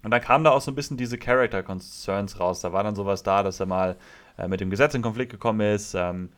[0.02, 2.62] und dann kam da auch so ein bisschen diese Character Concerns raus.
[2.62, 3.98] Da war dann sowas da, dass er mal
[4.38, 5.94] äh, mit dem Gesetz in Konflikt gekommen ist.
[5.94, 6.30] Ähm,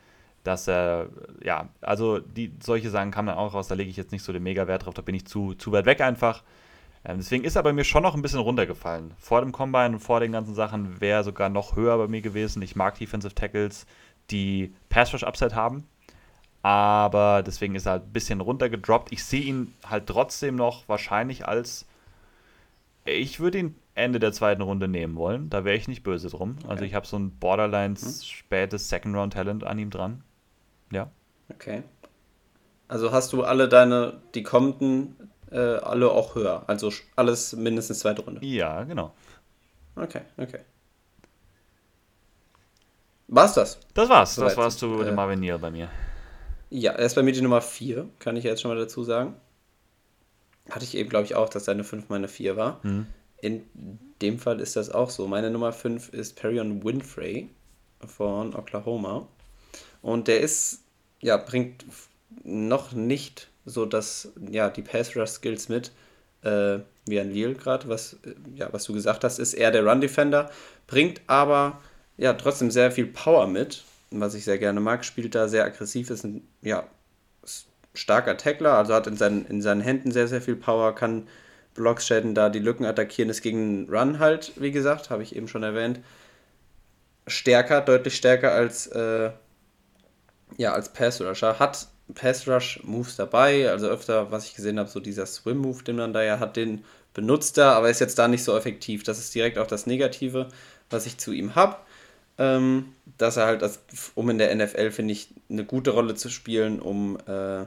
[0.48, 1.10] dass er,
[1.44, 4.32] ja, also die, solche Sachen kamen dann auch raus, da lege ich jetzt nicht so
[4.32, 6.44] den Mega-Wert drauf, da bin ich zu, zu weit weg einfach.
[7.04, 9.14] Ähm, deswegen ist er bei mir schon noch ein bisschen runtergefallen.
[9.18, 12.22] Vor dem Combine und vor den ganzen Sachen wäre er sogar noch höher bei mir
[12.22, 12.62] gewesen.
[12.62, 13.86] Ich mag Defensive Tackles,
[14.32, 15.86] die Pass-Rush-Upside haben,
[16.62, 19.12] aber deswegen ist er halt ein bisschen runtergedroppt.
[19.12, 21.86] Ich sehe ihn halt trotzdem noch wahrscheinlich als,
[23.04, 25.50] ich würde ihn Ende der zweiten Runde nehmen wollen.
[25.50, 26.52] Da wäre ich nicht böse drum.
[26.52, 26.72] Also okay.
[26.72, 28.24] Also ich habe so ein Borderlines hm.
[28.24, 30.24] spätes Second-Round-Talent an ihm dran.
[30.92, 31.10] Ja.
[31.50, 31.84] Okay.
[32.88, 36.64] Also hast du alle deine, die kommenden, äh, alle auch höher.
[36.68, 38.46] Also alles mindestens zweite Runde.
[38.46, 39.14] Ja, genau.
[39.96, 40.60] Okay, okay.
[43.28, 43.80] War's das?
[43.94, 44.36] Das war's.
[44.36, 45.90] So das war's zu äh, dem Marvin Neal bei mir.
[46.70, 49.36] Ja, er ist bei mir die Nummer 4, kann ich jetzt schon mal dazu sagen.
[50.70, 52.80] Hatte ich eben, glaube ich, auch, dass seine 5 meine 4 war.
[52.84, 53.08] Mhm.
[53.40, 53.64] In
[54.22, 55.28] dem Fall ist das auch so.
[55.28, 57.50] Meine Nummer 5 ist Perion Winfrey
[58.06, 59.28] von Oklahoma.
[60.08, 60.84] Und der ist,
[61.20, 61.84] ja, bringt
[62.46, 65.92] noch nicht so dass, ja, die Pass-Rush-Skills mit,
[66.44, 68.16] äh, wie ein Lille gerade, was,
[68.56, 70.50] ja, was du gesagt hast, ist eher der Run-Defender,
[70.88, 71.82] bringt aber,
[72.16, 76.10] ja, trotzdem sehr viel Power mit, was ich sehr gerne mag, spielt da sehr aggressiv,
[76.10, 76.88] ist ein, ja,
[77.94, 81.28] starker Tackler, also hat in seinen, in seinen Händen sehr, sehr viel Power, kann
[81.74, 85.50] Blocks schäden, da die Lücken attackieren, ist gegen Run halt, wie gesagt, habe ich eben
[85.50, 86.00] schon erwähnt,
[87.28, 89.32] stärker, deutlich stärker als, äh,
[90.56, 91.60] ja, als Pass Rusher.
[91.60, 95.84] Hat Pass Rush Moves dabei, also öfter, was ich gesehen habe, so dieser Swim Move,
[95.84, 99.04] den man da ja hat, den benutzt er, aber ist jetzt da nicht so effektiv.
[99.04, 100.48] Das ist direkt auch das Negative,
[100.90, 101.78] was ich zu ihm habe.
[102.40, 103.80] Ähm, dass er halt, das,
[104.14, 107.66] um in der NFL, finde ich, eine gute Rolle zu spielen, um äh,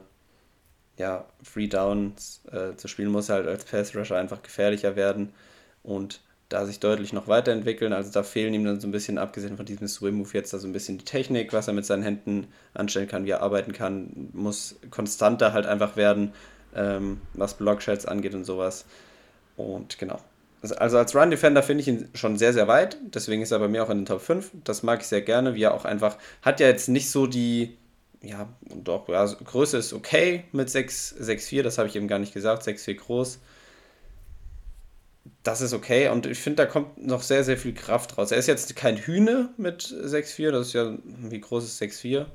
[0.97, 5.33] ja, Free Downs äh, zu spielen, muss er halt als Pass Rusher einfach gefährlicher werden.
[5.83, 6.21] Und
[6.51, 7.93] da sich deutlich noch weiterentwickeln.
[7.93, 10.69] Also da fehlen ihm dann so ein bisschen, abgesehen von diesem Swim-Move, jetzt da so
[10.69, 14.31] ein bisschen die Technik, was er mit seinen Händen anstellen kann, wie er arbeiten kann,
[14.33, 16.33] muss konstanter halt einfach werden,
[16.75, 18.85] ähm, was Blockshots angeht und sowas.
[19.57, 20.19] Und genau.
[20.61, 22.99] Also, also als Run-Defender finde ich ihn schon sehr, sehr weit.
[23.15, 24.51] Deswegen ist er bei mir auch in den Top 5.
[24.65, 27.77] Das mag ich sehr gerne, wie er auch einfach, hat ja jetzt nicht so die,
[28.23, 32.65] ja, doch, ja, Größe ist okay mit 6,4, das habe ich eben gar nicht gesagt,
[32.65, 33.39] 6,4 groß
[35.43, 38.31] das ist okay und ich finde, da kommt noch sehr, sehr viel Kraft raus.
[38.31, 42.27] Er ist jetzt kein Hühne mit 6'4, das ist ja, wie groß ist 6'4?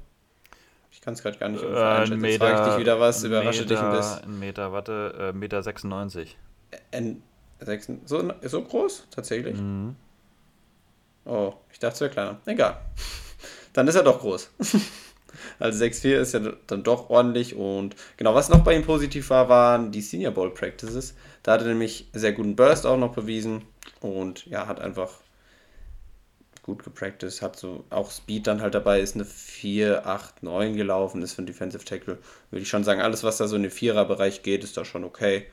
[0.92, 2.24] Ich kann es gerade gar nicht äh, einschätzen.
[2.24, 4.24] Jetzt frage ich dich wieder was, überrasche Meter, dich ein bisschen.
[4.24, 6.38] Ein Meter, warte, äh, Meter 96.
[6.92, 7.22] Ein,
[7.60, 9.58] sechs, so, so groß, tatsächlich?
[9.58, 9.96] Mhm.
[11.26, 12.40] Oh, ich dachte, es wäre kleiner.
[12.46, 12.80] Egal.
[13.74, 14.52] Dann ist er doch groß.
[15.60, 17.56] Also 6-4 ist ja dann doch ordentlich.
[17.56, 21.16] Und genau, was noch bei ihm positiv war, waren die Senior Bowl Practices.
[21.44, 23.64] Da hat er nämlich sehr guten Burst auch noch bewiesen.
[24.02, 25.12] Und ja, hat einfach
[26.66, 31.22] gut gepracticed, hat so auch Speed dann halt dabei, ist eine 4, 8, 9 gelaufen,
[31.22, 32.18] ist für einen Defensive Tackle,
[32.50, 35.04] würde ich schon sagen, alles was da so in den Vierer-Bereich geht, ist da schon
[35.04, 35.46] okay.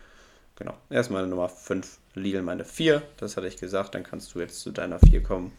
[0.56, 4.60] Genau, erstmal Nummer 5, Lidl meine 4, das hatte ich gesagt, dann kannst du jetzt
[4.60, 5.52] zu deiner 4 kommen.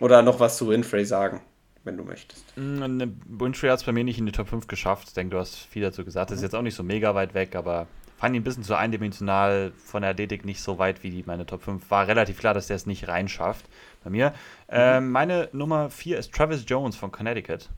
[0.00, 1.42] Oder noch was zu Winfrey sagen,
[1.84, 2.44] wenn du möchtest.
[2.56, 5.08] Mm, Winfrey hat es bei mir nicht in die Top 5 geschafft.
[5.08, 6.30] Ich denke, du hast viel dazu gesagt.
[6.30, 8.74] Das ist jetzt auch nicht so mega weit weg, aber fand ihn ein bisschen zu
[8.74, 11.90] eindimensional, von der Athletik nicht so weit wie die, meine Top 5.
[11.90, 13.66] War relativ klar, dass der es nicht reinschafft
[14.02, 14.30] bei mir.
[14.30, 14.34] Mhm.
[14.70, 17.68] Ähm, meine Nummer 4 ist Travis Jones von Connecticut.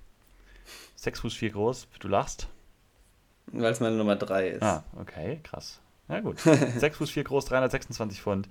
[0.97, 2.49] 6 Fuß 4 groß, du lachst.
[3.47, 4.63] Weil es meine Nummer 3 ist.
[4.63, 5.81] Ah, okay, krass.
[6.09, 6.39] Na gut.
[6.77, 8.49] 6 Fuß 4 groß, 326 Pfund.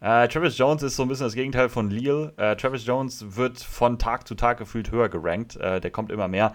[0.00, 2.32] Äh, Travis Jones ist so ein bisschen das Gegenteil von Leal.
[2.36, 5.56] Äh, Travis Jones wird von Tag zu Tag gefühlt höher gerankt.
[5.56, 6.54] Äh, der kommt immer mehr.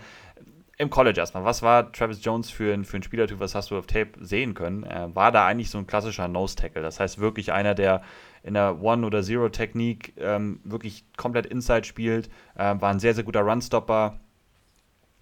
[0.77, 3.77] Im College erstmal, was war Travis Jones für ein, für ein Spielertyp, was hast du
[3.77, 4.83] auf Tape sehen können?
[5.13, 6.81] war da eigentlich so ein klassischer Nose-Tackle.
[6.81, 8.01] Das heißt wirklich einer, der
[8.43, 13.23] in der One- oder Zero-Technik ähm, wirklich komplett Inside spielt, äh, war ein sehr, sehr
[13.23, 14.19] guter Runstopper,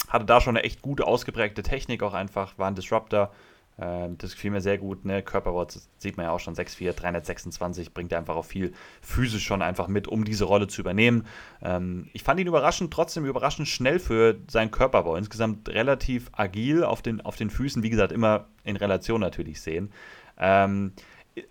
[0.10, 3.32] hatte da schon eine echt gute, ausgeprägte Technik auch einfach, war ein Disruptor.
[3.80, 5.06] Ähm, das gefiel mir sehr gut.
[5.06, 5.24] Ne?
[5.24, 9.62] Körperwort sieht man ja auch schon 6'4, 326, bringt er einfach auch viel physisch schon
[9.62, 11.26] einfach mit, um diese Rolle zu übernehmen.
[11.62, 15.16] Ähm, ich fand ihn überraschend, trotzdem überraschend schnell für seinen Körperbau.
[15.16, 19.92] Insgesamt relativ agil auf den, auf den Füßen, wie gesagt, immer in Relation natürlich sehen.
[20.38, 20.94] Ähm,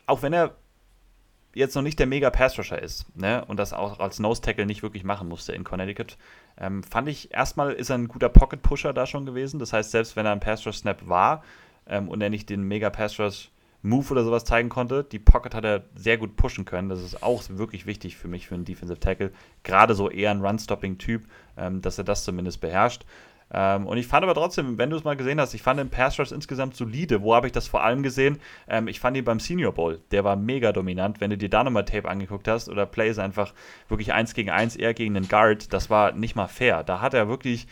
[0.06, 0.54] auch wenn er
[1.54, 3.44] jetzt noch nicht der mega Pass-Rusher ist ne?
[3.46, 6.16] und das auch als Nose-Tackle nicht wirklich machen musste in Connecticut,
[6.58, 9.58] ähm, fand ich erstmal ist er ein guter Pocket-Pusher da schon gewesen.
[9.58, 11.42] Das heißt, selbst wenn er ein Pass-Rush-Snap war
[11.86, 13.50] ähm, und er nicht den mega Pass-Rush
[13.82, 15.04] Move oder sowas zeigen konnte.
[15.04, 16.88] Die Pocket hat er sehr gut pushen können.
[16.88, 19.32] Das ist auch wirklich wichtig für mich, für einen Defensive Tackle.
[19.62, 21.24] Gerade so eher ein Run-Stopping-Typ,
[21.56, 23.04] ähm, dass er das zumindest beherrscht.
[23.52, 25.90] Ähm, und ich fand aber trotzdem, wenn du es mal gesehen hast, ich fand den
[25.90, 27.22] Pass Rush insgesamt solide.
[27.22, 28.38] Wo habe ich das vor allem gesehen?
[28.68, 30.00] Ähm, ich fand ihn beim Senior Bowl.
[30.10, 31.20] Der war mega dominant.
[31.20, 33.52] Wenn du dir da nochmal Tape angeguckt hast oder Plays einfach
[33.88, 36.84] wirklich eins gegen eins, eher gegen den Guard, das war nicht mal fair.
[36.84, 37.66] Da hat er wirklich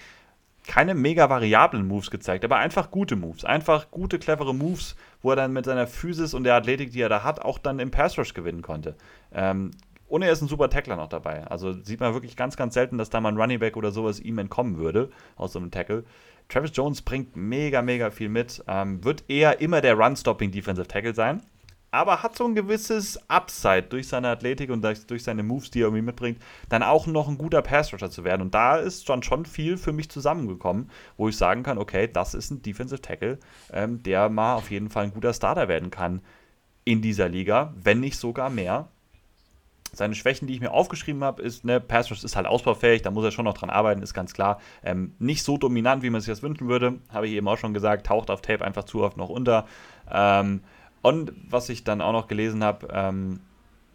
[0.69, 3.45] keine mega variablen Moves gezeigt, aber einfach gute Moves.
[3.45, 7.09] Einfach gute, clevere Moves, wo er dann mit seiner Physis und der Athletik, die er
[7.09, 8.95] da hat, auch dann im Pass Rush gewinnen konnte.
[9.33, 9.73] Ähm,
[10.09, 11.47] und er ist ein super Tackler noch dabei.
[11.47, 14.21] Also sieht man wirklich ganz, ganz selten, dass da mal ein Running Back oder sowas
[14.21, 16.05] ihm entkommen würde aus so einem Tackle.
[16.49, 18.63] Travis Jones bringt mega, mega viel mit.
[18.69, 21.43] Ähm, wird eher immer der Run-Stopping Defensive Tackle sein.
[21.91, 25.87] Aber hat so ein gewisses Upside durch seine Athletik und durch seine Moves, die er
[25.87, 28.43] irgendwie mitbringt, dann auch noch ein guter Pass-Rusher zu werden.
[28.43, 32.35] Und da ist dann schon viel für mich zusammengekommen, wo ich sagen kann, okay, das
[32.35, 33.39] ist ein Defensive Tackle,
[33.73, 36.21] ähm, der mal auf jeden Fall ein guter Starter werden kann
[36.85, 38.89] in dieser Liga, wenn nicht sogar mehr.
[39.93, 43.11] Seine Schwächen, die ich mir aufgeschrieben habe, ist, ne, Pass Rush ist halt ausbaufähig, da
[43.11, 44.61] muss er schon noch dran arbeiten, ist ganz klar.
[44.85, 47.73] Ähm, nicht so dominant, wie man sich das wünschen würde, habe ich eben auch schon
[47.73, 49.67] gesagt, taucht auf Tape einfach zu oft noch unter.
[50.11, 50.61] Ähm,
[51.03, 53.41] und was ich dann auch noch gelesen habe, ähm,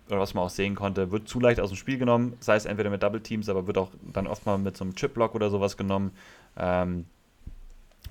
[0.09, 2.65] oder was man auch sehen konnte, wird zu leicht aus dem Spiel genommen, sei es
[2.65, 5.49] entweder mit Double Teams, aber wird auch dann oft mal mit so einem Chip-Block oder
[5.49, 6.11] sowas genommen.
[6.57, 7.05] Ähm,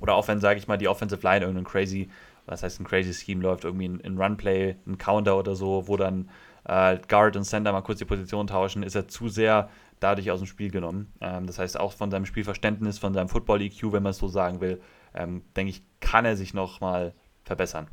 [0.00, 2.08] oder auch wenn, sage ich mal, die Offensive Line irgendein crazy,
[2.46, 5.96] was heißt ein crazy Scheme läuft, irgendwie ein, ein Runplay, ein Counter oder so, wo
[5.96, 6.28] dann
[6.64, 9.68] äh, Guard und Center mal kurz die Position tauschen, ist er zu sehr
[10.00, 11.12] dadurch aus dem Spiel genommen.
[11.20, 14.60] Ähm, das heißt, auch von seinem Spielverständnis, von seinem Football-EQ, wenn man es so sagen
[14.60, 14.80] will,
[15.14, 17.14] ähm, denke ich, kann er sich nochmal
[17.44, 17.86] verbessern.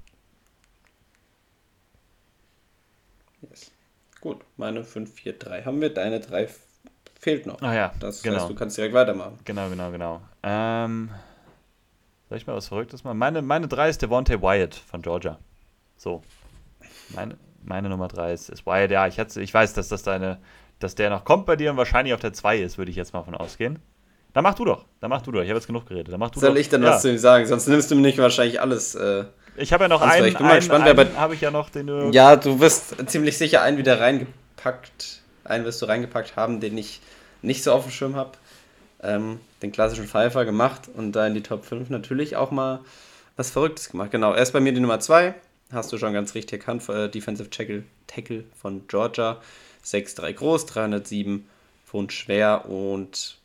[3.41, 3.71] Yes.
[4.21, 6.49] Gut, meine 5, 4, 3 haben wir, deine 3
[7.19, 7.61] fehlt noch.
[7.61, 8.39] Ah ja, das genau.
[8.39, 9.39] heißt, du kannst direkt weitermachen.
[9.45, 10.21] Genau, genau, genau.
[10.43, 11.09] Ähm,
[12.27, 13.17] soll ich mal was Verrücktes machen?
[13.17, 15.39] Meine, meine 3 ist Devontae Wyatt von Georgia.
[15.97, 16.21] So.
[17.09, 18.91] Meine, meine Nummer 3 ist, ist Wyatt.
[18.91, 20.39] Ja, ich, hätte, ich weiß, dass das deine,
[20.79, 23.13] dass der noch kommt bei dir und wahrscheinlich auf der 2 ist, würde ich jetzt
[23.13, 23.79] mal von ausgehen.
[24.33, 24.85] Dann mach du doch.
[24.99, 25.41] Dann mach du doch.
[25.41, 26.13] Ich habe jetzt genug geredet.
[26.13, 26.59] Dann mach du Soll doch.
[26.59, 26.91] ich dann ja.
[26.91, 27.45] was zu ihm sagen?
[27.47, 28.95] Sonst nimmst du mir nicht wahrscheinlich alles.
[28.95, 29.25] Äh,
[29.59, 30.25] ich habe ja noch einen.
[30.27, 31.05] Ich bin mal gespannt, wer bei.
[31.15, 31.87] Habe ich ja noch den.
[31.87, 35.21] Du ja, du wirst ziemlich sicher einen wieder reingepackt.
[35.43, 37.01] Einen wirst du reingepackt haben, den ich
[37.41, 38.31] nicht so auf dem Schirm habe.
[39.01, 42.81] Ähm, den klassischen Pfeifer gemacht und da in die Top 5 natürlich auch mal
[43.37, 44.11] was Verrücktes gemacht.
[44.11, 45.33] Genau, er ist bei mir die Nummer 2
[45.71, 49.41] hast du schon ganz richtig erkannt, äh, Defensive Tackle, Tackle von Georgia.
[49.85, 51.47] 6'3 groß, 307
[51.85, 53.37] Pfund schwer und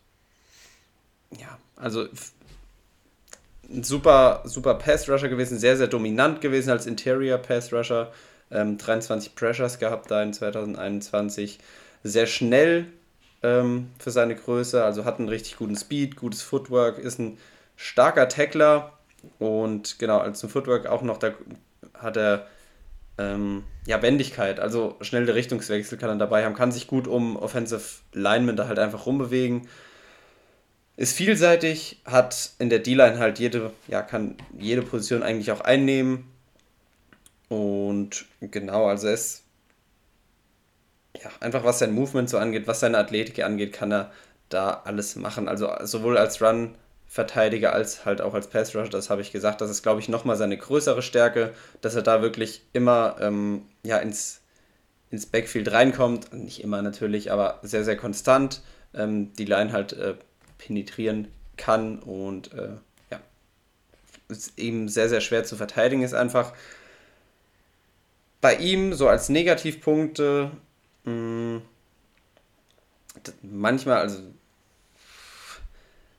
[1.30, 2.06] ja, also
[3.74, 8.12] ein super, super Pass-Rusher gewesen, sehr, sehr dominant gewesen als Interior Pass-Rusher.
[8.50, 11.58] Ähm, 23 Pressures gehabt da in 2021.
[12.02, 12.86] Sehr schnell
[13.42, 17.38] ähm, für seine Größe, also hat einen richtig guten Speed, gutes Footwork, ist ein
[17.76, 18.92] starker Tackler
[19.38, 21.34] und genau, als zum Footwork auch noch der
[21.94, 22.46] hat er
[23.18, 28.00] ähm, ja, Wendigkeit, also schnelle Richtungswechsel kann er dabei haben, kann sich gut um Offensive
[28.12, 29.68] Linemen da halt einfach rumbewegen.
[30.96, 36.30] Ist vielseitig, hat in der D-Line halt jede, ja, kann jede Position eigentlich auch einnehmen.
[37.48, 39.44] Und genau, also er ist
[41.22, 44.12] ja, einfach was sein Movement so angeht, was seine Athletik angeht, kann er
[44.48, 45.48] da alles machen.
[45.48, 49.60] Also sowohl als Run-Verteidiger als halt auch als Pass-Rusher, das habe ich gesagt.
[49.60, 53.98] Das ist, glaube ich, nochmal seine größere Stärke, dass er da wirklich immer ähm, ja,
[53.98, 54.42] ins,
[55.10, 56.32] ins Backfield reinkommt.
[56.32, 58.62] Nicht immer natürlich, aber sehr, sehr konstant
[58.94, 60.14] ähm, die Line halt äh,
[60.58, 62.76] penetrieren kann und äh,
[63.10, 63.20] ja,
[64.28, 66.52] ist eben sehr, sehr schwer zu verteidigen ist einfach.
[68.40, 70.50] Bei ihm so als Negativpunkte
[71.04, 71.62] mh, hm,
[73.42, 74.20] manchmal, also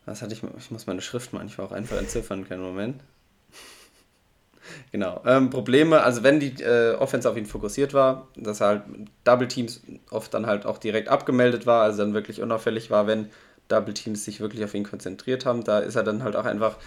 [0.06, 3.02] was hatte ich, ich muss meine Schrift manchmal auch einfach entziffern, keinen Moment.
[4.92, 5.22] Genau.
[5.28, 8.84] Ähm, Probleme, also wenn die äh, Offense auf ihn fokussiert war, dass er halt
[9.24, 13.30] Double Teams oft dann halt auch direkt abgemeldet war, also dann wirklich unauffällig war, wenn
[13.68, 15.64] Double Teams sich wirklich auf ihn konzentriert haben.
[15.64, 16.78] Da ist er dann halt auch einfach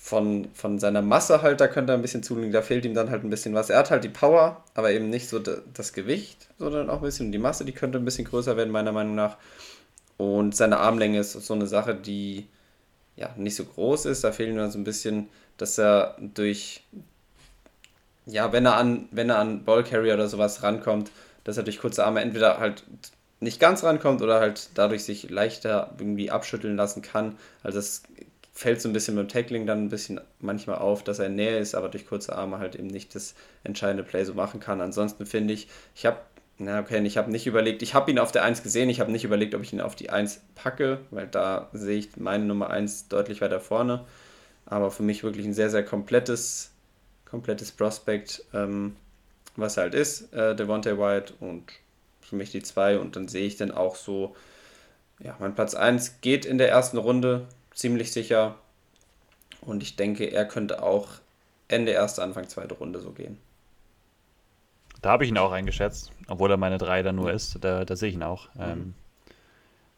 [0.00, 3.10] von, von seiner Masse halt, da könnte er ein bisschen zulegen, da fehlt ihm dann
[3.10, 3.70] halt ein bisschen was.
[3.70, 7.32] Er hat halt die Power, aber eben nicht so das Gewicht, sondern auch ein bisschen
[7.32, 9.36] die Masse, die könnte ein bisschen größer werden, meiner Meinung nach.
[10.16, 12.46] Und seine Armlänge ist so eine Sache, die
[13.16, 14.24] ja nicht so groß ist.
[14.24, 15.28] Da fehlt ihm dann so ein bisschen,
[15.58, 16.82] dass er durch,
[18.26, 21.10] ja, wenn er an, wenn er an Ballcarrier oder sowas rankommt,
[21.44, 22.84] dass er durch kurze Arme entweder halt
[23.40, 27.36] nicht ganz rankommt oder halt dadurch sich leichter irgendwie abschütteln lassen kann.
[27.62, 28.02] Also es
[28.52, 31.58] fällt so ein bisschen beim Tackling dann ein bisschen manchmal auf, dass er in Nähe
[31.58, 33.34] ist, aber durch kurze Arme halt eben nicht das
[33.64, 34.82] entscheidende Play so machen kann.
[34.82, 36.18] Ansonsten finde ich, ich habe,
[36.58, 39.10] na okay, ich habe nicht überlegt, ich habe ihn auf der 1 gesehen, ich habe
[39.10, 42.68] nicht überlegt, ob ich ihn auf die 1 packe, weil da sehe ich meine Nummer
[42.68, 44.04] 1 deutlich weiter vorne.
[44.66, 46.70] Aber für mich wirklich ein sehr, sehr komplettes,
[47.24, 48.94] komplettes Prospect, ähm,
[49.56, 51.64] was halt ist, äh, Devontae White und
[52.30, 54.34] für mich die 2 und dann sehe ich dann auch so,
[55.18, 58.54] ja, mein Platz 1 geht in der ersten Runde ziemlich sicher
[59.60, 61.08] und ich denke, er könnte auch
[61.68, 63.36] Ende erste, Anfang zweite Runde so gehen.
[65.02, 67.96] Da habe ich ihn auch eingeschätzt, obwohl er meine 3 da nur ist, da, da
[67.96, 68.54] sehe ich ihn auch.
[68.54, 68.62] Mhm.
[68.62, 68.94] Ähm,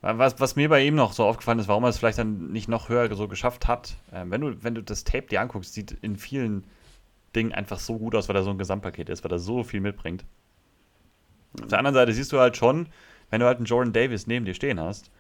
[0.01, 2.69] was, was, mir bei ihm noch so aufgefallen ist, warum er es vielleicht dann nicht
[2.69, 5.93] noch höher so geschafft hat, ähm, wenn, du, wenn du das Tape dir anguckst, sieht
[5.93, 6.65] in vielen
[7.37, 9.81] Dingen einfach so gut aus, weil er so ein Gesamtpaket ist, weil er so viel
[9.81, 10.25] mitbringt.
[11.61, 12.87] Auf der anderen Seite siehst du halt schon,
[13.31, 15.11] wenn du halt einen Jordan Davis neben dir stehen hast,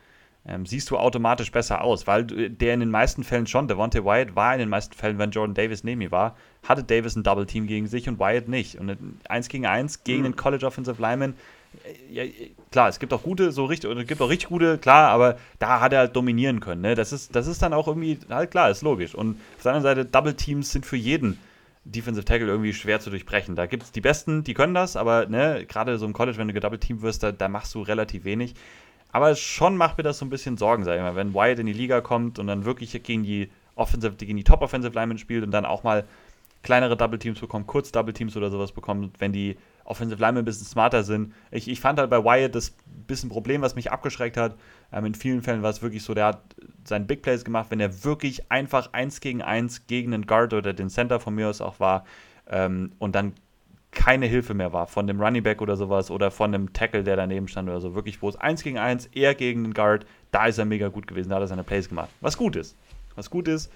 [0.46, 4.34] ähm, siehst du automatisch besser aus, weil der in den meisten Fällen schon, Devontae Wyatt
[4.34, 7.46] war in den meisten Fällen, wenn Jordan Davis neben ihm war, hatte Davis ein Double
[7.46, 8.78] Team gegen sich und Wyatt nicht.
[8.78, 8.96] Und
[9.28, 10.24] eins gegen eins gegen mhm.
[10.24, 11.34] den College Offensive Lineman,
[11.84, 12.24] äh, ja,
[12.72, 15.38] klar, es gibt auch gute, so richtig, oder es gibt auch richtig gute, klar, aber
[15.60, 16.82] da hat er halt dominieren können.
[16.82, 16.96] Ne?
[16.96, 19.14] Das, ist, das ist dann auch irgendwie, halt klar, ist logisch.
[19.14, 21.38] Und auf der anderen Seite, Double Teams sind für jeden
[21.84, 23.56] Defensive Tackle irgendwie schwer zu durchbrechen.
[23.56, 26.48] Da gibt es die Besten, die können das, aber ne, gerade so im College, wenn
[26.48, 28.54] du gedouble Team wirst, da, da, machst du relativ wenig.
[29.10, 31.66] Aber schon macht mir das so ein bisschen Sorgen, sag ich mal, wenn Wyatt in
[31.66, 35.44] die Liga kommt und dann wirklich gegen die Offensive, gegen die Top Offensive Linemen spielt
[35.44, 36.04] und dann auch mal
[36.62, 40.44] kleinere Double Teams bekommt, kurz Double Teams oder sowas bekommt, wenn die Offensive Linemen ein
[40.44, 41.34] bisschen smarter sind.
[41.50, 42.74] Ich, ich fand halt bei Wyatt das
[43.06, 44.54] bisschen Problem, was mich abgeschreckt hat.
[44.93, 46.43] Ähm, in vielen Fällen war es wirklich so, der hat
[46.84, 50.72] seinen Big Plays gemacht, wenn er wirklich einfach eins gegen eins gegen den Guard oder
[50.72, 52.05] den Center von mir aus auch war
[52.49, 53.34] ähm, und dann
[53.93, 57.16] keine Hilfe mehr war von dem Running Back oder sowas oder von dem Tackle, der
[57.16, 57.95] daneben stand oder so.
[57.95, 61.07] Wirklich, wo es eins gegen eins, er gegen den Guard, da ist er mega gut
[61.07, 62.09] gewesen, da hat er seine Plays gemacht.
[62.20, 62.74] Was gut ist.
[63.14, 63.70] Was gut ist.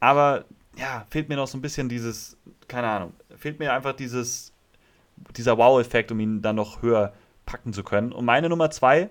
[0.00, 2.36] Aber ja, fehlt mir noch so ein bisschen dieses,
[2.68, 4.52] keine Ahnung, fehlt mir einfach dieses,
[5.36, 7.12] dieser Wow-Effekt, um ihn dann noch höher
[7.46, 8.12] packen zu können.
[8.12, 9.10] Und meine Nummer zwei,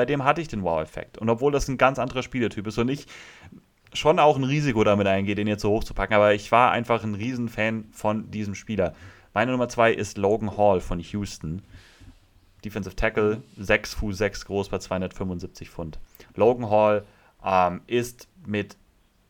[0.00, 1.18] bei dem hatte ich den Wow-Effekt.
[1.18, 3.06] Und obwohl das ein ganz anderer Spielertyp ist und ich
[3.92, 6.70] schon auch ein Risiko damit eingehe, den jetzt so hoch zu packen, aber ich war
[6.70, 8.94] einfach ein Riesenfan von diesem Spieler.
[9.34, 11.60] Meine Nummer zwei ist Logan Hall von Houston.
[12.64, 15.98] Defensive Tackle, 6 Fuß 6 groß bei 275 Pfund.
[16.34, 17.04] Logan Hall
[17.44, 18.78] ähm, ist mit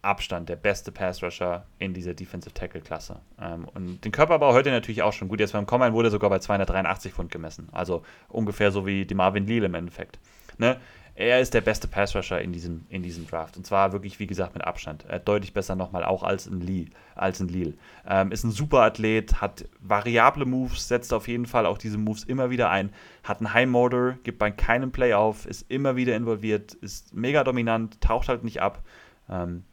[0.02, 3.20] Abstand der beste Pass-Rusher in dieser Defensive Tackle-Klasse.
[3.40, 5.40] Ähm, und den Körperbau heute natürlich auch schon gut.
[5.40, 7.68] Jetzt beim Combine wurde er sogar bei 283 Pfund gemessen.
[7.72, 10.20] Also ungefähr so wie die Marvin Leal im Endeffekt.
[10.60, 10.76] Ne?
[11.14, 13.56] Er ist der beste Pass-Rusher in diesem, in diesem Draft.
[13.56, 15.04] Und zwar wirklich, wie gesagt, mit Abstand.
[15.08, 17.74] Er deutlich besser nochmal auch als ein Lee, als ein Leal.
[18.08, 22.24] Ähm, ist ein super Athlet, hat variable Moves, setzt auf jeden Fall auch diese Moves
[22.24, 22.90] immer wieder ein.
[23.24, 27.44] Hat einen High Motor, gibt bei keinem Play auf, ist immer wieder involviert, ist mega
[27.44, 28.82] dominant, taucht halt nicht ab.
[29.28, 29.64] Ähm,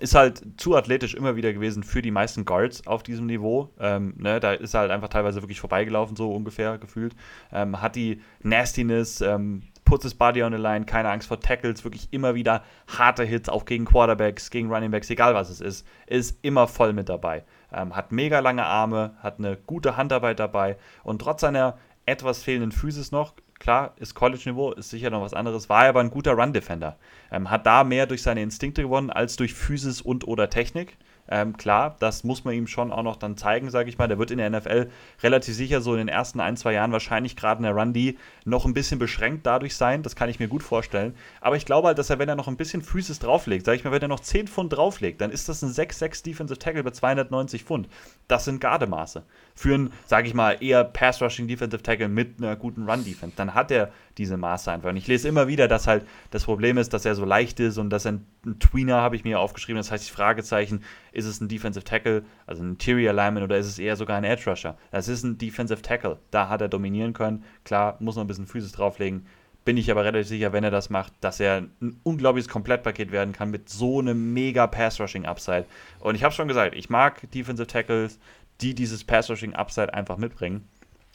[0.00, 3.70] ist halt zu athletisch immer wieder gewesen für die meisten Guards auf diesem Niveau.
[3.78, 7.14] Ähm, ne, da ist er halt einfach teilweise wirklich vorbeigelaufen, so ungefähr gefühlt.
[7.52, 9.62] Ähm, hat die Nastiness, ähm,
[10.00, 13.66] his body on the line, keine Angst vor Tackles, wirklich immer wieder harte Hits, auch
[13.66, 17.44] gegen Quarterbacks, gegen Runningbacks, egal was es ist, ist immer voll mit dabei.
[17.70, 21.76] Ähm, hat mega lange Arme, hat eine gute Handarbeit dabei und trotz seiner
[22.06, 26.10] etwas fehlenden Physis noch klar, ist College-Niveau, ist sicher noch was anderes, war aber ein
[26.10, 26.96] guter Run-Defender.
[27.30, 30.98] Ähm, hat da mehr durch seine Instinkte gewonnen als durch Physis und oder Technik.
[31.28, 34.08] Ähm, klar, das muss man ihm schon auch noch dann zeigen, sage ich mal.
[34.08, 34.90] Der wird in der NFL
[35.22, 38.64] relativ sicher so in den ersten ein, zwei Jahren wahrscheinlich gerade in der Run-D noch
[38.64, 40.02] ein bisschen beschränkt dadurch sein.
[40.02, 41.14] Das kann ich mir gut vorstellen.
[41.40, 43.84] Aber ich glaube halt, dass er, wenn er noch ein bisschen Physis drauflegt, sage ich
[43.84, 46.90] mal, wenn er noch 10 Pfund drauflegt, dann ist das ein 6-6 Defensive Tackle bei
[46.90, 47.88] 290 Pfund.
[48.26, 49.22] Das sind Gardemaße.
[49.54, 53.36] Für einen, sage ich mal, eher Pass-Rushing Defensive Tackle mit einer guten Run-Defense.
[53.36, 54.90] Dann hat er diese Maße einfach.
[54.90, 57.78] Und ich lese immer wieder, dass halt das Problem ist, dass er so leicht ist
[57.78, 60.82] und dass er ein, ein Tweener, habe ich mir aufgeschrieben, das heißt, Fragezeichen,
[61.12, 64.24] ist es ein Defensive Tackle, also ein Interior Lineman oder ist es eher sogar ein
[64.24, 64.76] Edge Rusher?
[64.90, 66.18] Das ist ein Defensive Tackle.
[66.30, 67.44] Da hat er dominieren können.
[67.64, 69.26] Klar, muss noch ein bisschen Physis drauflegen.
[69.64, 73.32] Bin ich aber relativ sicher, wenn er das macht, dass er ein unglaubliches Komplettpaket werden
[73.32, 75.66] kann mit so einem mega Pass-Rushing-Upside.
[76.00, 78.18] Und ich habe schon gesagt, ich mag Defensive Tackles,
[78.62, 80.68] die dieses Pass-Rushing-Upside einfach mitbringen.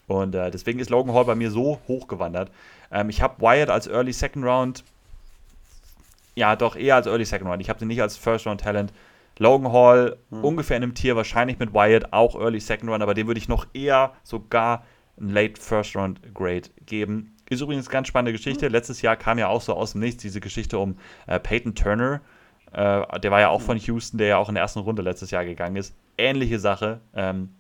[0.08, 2.52] Und äh, deswegen ist Logan Hall bei mir so hochgewandert.
[2.92, 4.84] Ähm, ich habe Wyatt als Early Second Round.
[6.36, 7.62] Ja, doch eher als Early Second Round.
[7.62, 8.94] Ich habe sie nicht als First Round Talent.
[9.40, 10.44] Logan Hall hm.
[10.44, 13.48] ungefähr in einem Tier, wahrscheinlich mit Wyatt auch Early Second Round, aber dem würde ich
[13.48, 14.84] noch eher sogar
[15.20, 17.36] ein Late First Round Grade geben.
[17.50, 18.66] Ist übrigens eine ganz spannende Geschichte.
[18.66, 18.72] Hm.
[18.72, 22.22] Letztes Jahr kam ja auch so aus dem Nichts diese Geschichte um äh, Peyton Turner.
[22.72, 25.32] Äh, der war ja auch von Houston, der ja auch in der ersten Runde letztes
[25.32, 25.94] Jahr gegangen ist.
[26.18, 27.00] Ähnliche Sache.
[27.14, 27.56] Ähm,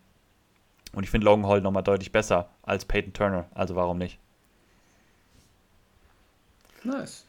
[0.94, 3.46] und ich finde Logan Hall nochmal deutlich besser als Peyton Turner.
[3.54, 4.20] Also warum nicht?
[6.84, 7.26] Nice.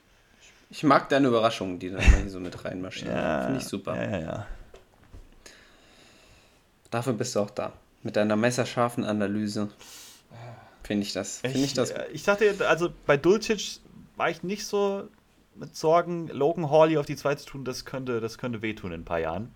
[0.70, 3.16] Ich mag deine Überraschungen, die dann mal hier so mit reinmarschieren.
[3.16, 3.96] ja, Finde ich super.
[3.96, 4.46] Ja, ja.
[6.90, 7.72] Dafür bist du auch da.
[8.02, 9.70] Mit deiner messerscharfen Analyse.
[10.82, 11.38] Finde ich das.
[11.38, 11.92] Finde ich, das.
[12.12, 13.80] Ich dachte, also bei Dulcich
[14.16, 15.08] war ich nicht so
[15.59, 18.92] mit Sorgen, Logan Hall hier auf die zweite zu tun, das könnte, das könnte wehtun
[18.92, 19.54] in ein paar Jahren.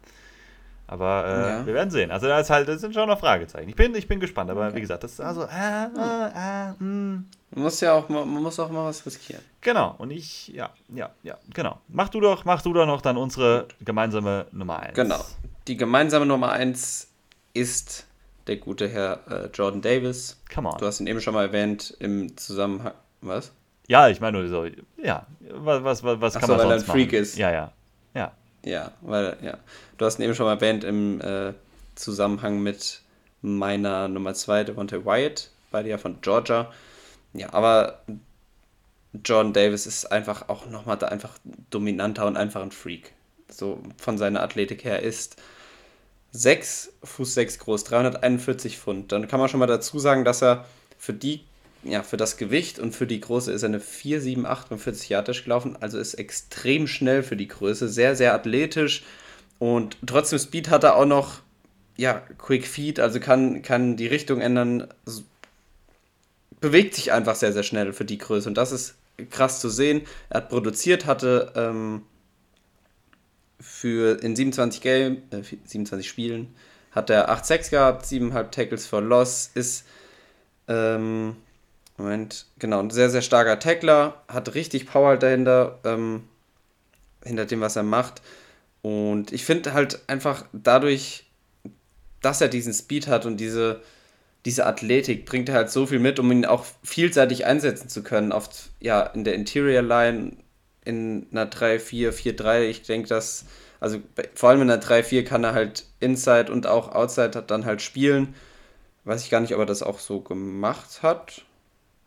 [0.86, 1.66] Aber äh, ja.
[1.66, 2.10] wir werden sehen.
[2.10, 3.68] Also da ist halt, das sind schon noch Fragezeichen.
[3.68, 4.76] Ich bin, ich bin gespannt, aber okay.
[4.76, 5.44] wie gesagt, das ist also.
[5.44, 9.42] Äh, äh, äh, man muss ja auch, man muss auch mal was riskieren.
[9.62, 9.94] Genau.
[9.98, 11.78] Und ich, ja, ja, ja, genau.
[11.88, 14.94] Mach du doch, mach du doch noch dann unsere gemeinsame Nummer 1.
[14.94, 15.24] Genau.
[15.66, 17.08] Die gemeinsame Nummer 1
[17.54, 18.06] ist
[18.46, 20.40] der gute Herr äh, Jordan Davis.
[20.52, 20.78] Come on.
[20.78, 22.94] Du hast ihn eben schon mal erwähnt im Zusammenhang.
[23.20, 23.52] Was?
[23.92, 24.64] Ja, ich meine nur so,
[25.02, 27.36] ja, was, was, was, was kann so, man weil sonst er ein Freak ist.
[27.36, 27.72] Ja, ja.
[28.14, 28.32] Ja.
[28.64, 29.58] Ja, weil, ja.
[29.98, 31.52] Du hast ihn eben schon mal erwähnt im äh,
[31.94, 33.02] Zusammenhang mit
[33.42, 36.72] meiner Nummer 2, Devontae Wyatt, beide ja von Georgia.
[37.34, 38.00] Ja, aber
[39.12, 41.36] Jordan Davis ist einfach auch nochmal da einfach
[41.68, 43.12] dominanter und einfach ein Freak.
[43.50, 45.36] So von seiner Athletik her ist
[46.30, 49.12] 6 Fuß 6 groß, 341 Pfund.
[49.12, 50.64] Dann kann man schon mal dazu sagen, dass er
[50.96, 51.44] für die
[51.84, 55.98] ja, für das Gewicht und für die Größe ist er eine 4,748 Yardisch gelaufen, also
[55.98, 59.02] ist extrem schnell für die Größe, sehr, sehr athletisch
[59.58, 61.40] und trotzdem Speed hat er auch noch,
[61.96, 64.88] ja, Quick Feed, also kann, kann die Richtung ändern,
[66.60, 68.94] bewegt sich einfach sehr, sehr schnell für die Größe und das ist
[69.30, 70.02] krass zu sehen.
[70.30, 72.02] Er hat produziert, hatte ähm,
[73.60, 76.54] für in 27 Game, äh, 27 Spielen
[76.92, 79.86] hat er 8-6 gehabt, 7,5 Tackles for Loss, ist
[80.68, 81.36] ähm,
[81.96, 86.24] Moment, genau, ein sehr, sehr starker Tackler, hat richtig Power dahinter, ähm,
[87.24, 88.22] hinter dem, was er macht.
[88.82, 91.26] Und ich finde halt einfach dadurch,
[92.20, 93.82] dass er diesen Speed hat und diese,
[94.44, 98.32] diese Athletik, bringt er halt so viel mit, um ihn auch vielseitig einsetzen zu können.
[98.32, 100.36] Oft, ja, in der Interior Line,
[100.84, 102.62] in einer 3-4, 4-3.
[102.62, 103.44] Ich denke, dass,
[103.80, 104.00] also
[104.34, 108.34] vor allem in einer 3-4 kann er halt Inside und auch Outside dann halt spielen.
[109.04, 111.44] Weiß ich gar nicht, ob er das auch so gemacht hat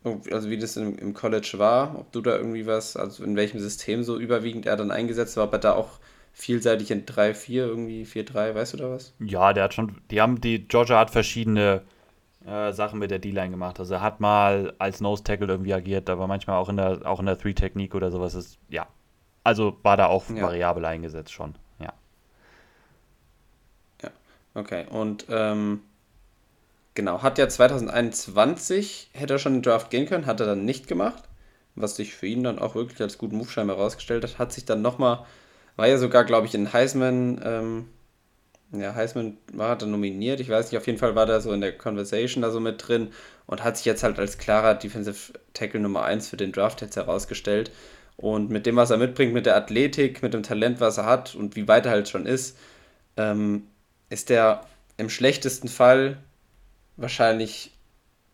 [0.06, 3.60] also wie das im, im College war, ob du da irgendwie was, also in welchem
[3.60, 6.00] System so überwiegend er dann eingesetzt war, ob er da auch
[6.34, 9.14] vielseitig in 3-4, irgendwie 4-3, weißt du da was?
[9.20, 11.82] Ja, der hat schon, die haben, die Georgia hat verschiedene
[12.46, 13.80] äh, Sachen mit der D-Line gemacht.
[13.80, 17.20] Also er hat mal als Nose Tackle irgendwie agiert, aber manchmal auch in der, auch
[17.20, 18.88] in der Three-Technik oder sowas ist, ja.
[19.44, 20.44] Also war da auch ja.
[20.44, 21.94] variabel eingesetzt schon, ja.
[24.04, 24.10] Ja,
[24.56, 24.86] okay.
[24.90, 25.82] Und ähm,
[26.96, 30.64] Genau, hat ja 2021, hätte er schon in den Draft gehen können, hat er dann
[30.64, 31.24] nicht gemacht,
[31.76, 34.40] was sich für ihn dann auch wirklich als guten Move scheinbar herausgestellt hat.
[34.40, 35.26] Hat sich dann nochmal,
[35.76, 37.90] war ja sogar, glaube ich, in Heisman, ähm,
[38.72, 41.62] ja, Heisman war da nominiert, ich weiß nicht, auf jeden Fall war da so in
[41.62, 43.10] der Conversation da so mit drin
[43.46, 46.96] und hat sich jetzt halt als klarer Defensive Tackle Nummer 1 für den Draft jetzt
[46.96, 47.72] herausgestellt.
[48.18, 51.36] Und mit dem, was er mitbringt, mit der Athletik, mit dem Talent, was er hat
[51.36, 52.58] und wie weit er halt schon ist,
[53.18, 53.68] ähm,
[54.10, 54.66] ist er
[54.98, 56.18] im schlechtesten Fall
[56.98, 57.72] wahrscheinlich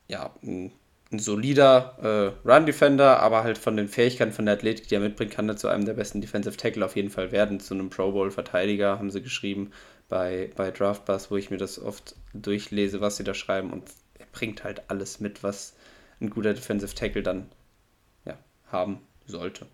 [0.08, 0.72] ja, ein,
[1.12, 1.98] ein solider
[2.46, 5.58] äh, Run-Defender, aber halt von den Fähigkeiten, von der Athletik, die er mitbringt, kann er
[5.58, 9.12] zu einem der besten Defensive Tackle auf jeden Fall werden, zu einem Pro Bowl-Verteidiger, haben
[9.12, 9.72] sie geschrieben
[10.10, 13.84] bei, bei Draftbus, wo ich mir das oft durchlese, was sie da schreiben und
[14.20, 15.76] er bringt halt alles mit, was
[16.20, 17.50] ein guter Defensive Tackle dann
[18.26, 18.38] ja,
[18.68, 19.66] haben sollte.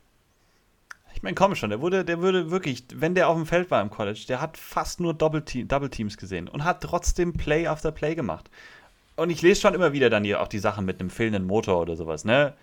[1.18, 3.82] Ich meine, komm schon, der wurde, der würde wirklich, wenn der auf dem Feld war
[3.82, 7.65] im College, der hat fast nur Double, -Team, Double Teams gesehen und hat trotzdem Play
[7.65, 8.51] after Play gemacht.
[9.15, 11.82] Und ich lese schon immer wieder dann hier auch die Sachen mit einem fehlenden Motor
[11.82, 12.53] oder sowas, ne?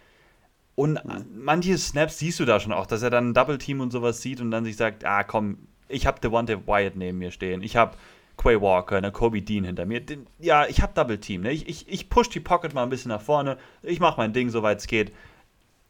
[0.76, 1.00] Und
[1.34, 4.22] manche Snaps siehst du da schon auch, dass er dann ein Double Team und sowas
[4.22, 7.74] sieht und dann sich sagt, ah komm, ich habe Devontae Wyatt neben mir stehen, ich
[7.74, 7.96] habe
[8.36, 10.00] Quay Walker, eine Kobe Dean hinter mir.
[10.38, 11.50] Ja, ich habe Double Team, ne?
[11.50, 14.48] Ich, ich, ich push die Pocket mal ein bisschen nach vorne, ich mache mein Ding,
[14.48, 15.10] soweit es geht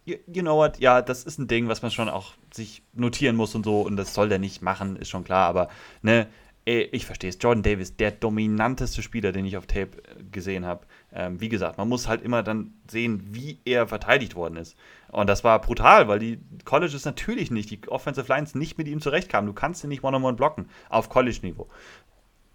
[0.05, 3.55] you know what, ja, das ist ein Ding, was man schon auch sich notieren muss
[3.55, 5.69] und so, und das soll der nicht machen, ist schon klar, aber,
[6.03, 6.29] ne,
[6.67, 7.37] ich verstehe es.
[7.41, 10.87] Jordan Davis, der dominanteste Spieler, den ich auf Tape äh, gesehen habe.
[11.13, 14.75] Ähm, wie gesagt, man muss halt immer dann sehen, wie er verteidigt worden ist.
[15.09, 19.03] Und das war brutal, weil die Colleges natürlich nicht, die Offensive Lines nicht mit ihm
[19.03, 19.47] zurechtkamen.
[19.47, 21.69] Du kannst ihn nicht one-on-one -on -one blocken auf College-Niveau.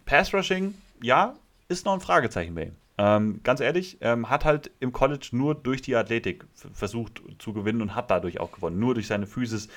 [0.05, 0.73] Pass Rushing,
[1.03, 1.35] ja,
[1.67, 2.75] ist noch ein Fragezeichen bei ihm.
[3.01, 7.81] Ähm, ganz ehrlich, ähm, hat halt im College nur durch die Athletik versucht zu gewinnen
[7.81, 8.77] und hat dadurch auch gewonnen.
[8.77, 9.69] Nur durch seine Physis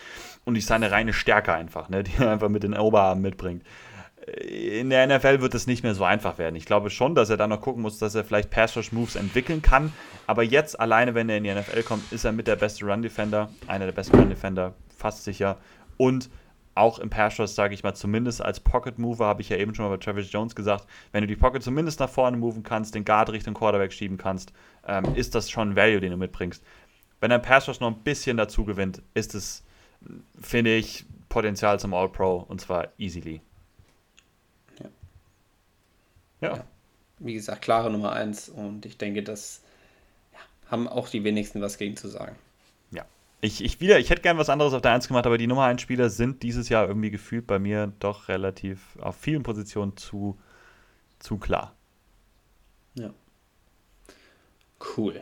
[0.44, 3.62] und durch seine reine Stärke einfach, ne, die er einfach mit den Oberarmen mitbringt.
[4.26, 6.56] Äh, in der NFL wird es nicht mehr so einfach werden.
[6.56, 9.92] Ich glaube schon, dass er dann noch gucken muss, dass er vielleicht Pass-Rush-Moves entwickeln kann.
[10.26, 13.50] Aber jetzt alleine, wenn er in die NFL kommt, ist er mit der beste Run-Defender,
[13.68, 15.58] einer der besten Run-Defender, fast sicher.
[15.96, 16.28] Und
[16.74, 19.74] auch im Pass Rush, sage ich mal, zumindest als Pocket Mover, habe ich ja eben
[19.74, 22.94] schon mal bei Travis Jones gesagt, wenn du die Pocket zumindest nach vorne moven kannst,
[22.94, 24.52] den Guard Richtung Quarterback schieben kannst,
[24.86, 26.64] ähm, ist das schon ein Value, den du mitbringst.
[27.20, 29.64] Wenn dein Pass Rush noch ein bisschen dazu gewinnt, ist es,
[30.40, 33.40] finde ich, Potenzial zum All-Pro und zwar easily.
[34.80, 34.88] Ja.
[36.40, 36.56] ja.
[36.56, 36.64] ja.
[37.18, 39.62] Wie gesagt, klare Nummer 1 und ich denke, das
[40.32, 42.34] ja, haben auch die wenigsten was gegen zu sagen.
[43.44, 45.64] Ich, ich, wieder, ich hätte gern was anderes auf der 1 gemacht, aber die Nummer
[45.64, 50.38] 1 Spieler sind dieses Jahr irgendwie gefühlt bei mir doch relativ auf vielen Positionen zu,
[51.18, 51.74] zu klar.
[52.94, 53.10] Ja.
[54.96, 55.20] Cool.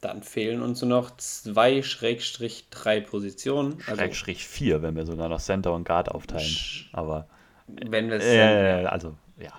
[0.00, 3.78] Dann fehlen uns nur noch zwei Schrägstrich drei Positionen.
[3.86, 6.56] Also Schrägstrich vier, wenn wir sogar noch Center und Guard aufteilen.
[6.92, 7.26] Aber
[7.66, 9.52] wenn wir es äh, also ja.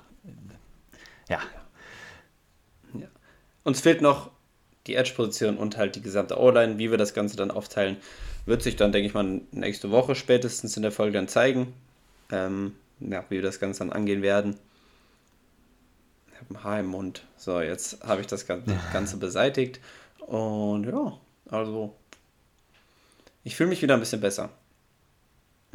[1.27, 1.39] ja.
[2.93, 3.07] Ja.
[3.63, 4.31] Uns fehlt noch
[4.87, 6.77] die Edge-Position und halt die gesamte O-Line.
[6.77, 7.97] Wie wir das Ganze dann aufteilen,
[8.45, 11.73] wird sich dann, denke ich mal, nächste Woche spätestens in der Folge dann zeigen.
[12.31, 14.57] Ähm, ja, wie wir das Ganze dann angehen werden.
[16.31, 17.25] Ich habe ein Haar im Mund.
[17.37, 18.45] So, jetzt habe ich das
[18.93, 19.79] Ganze beseitigt.
[20.19, 21.17] Und ja,
[21.49, 21.95] also
[23.43, 24.49] ich fühle mich wieder ein bisschen besser.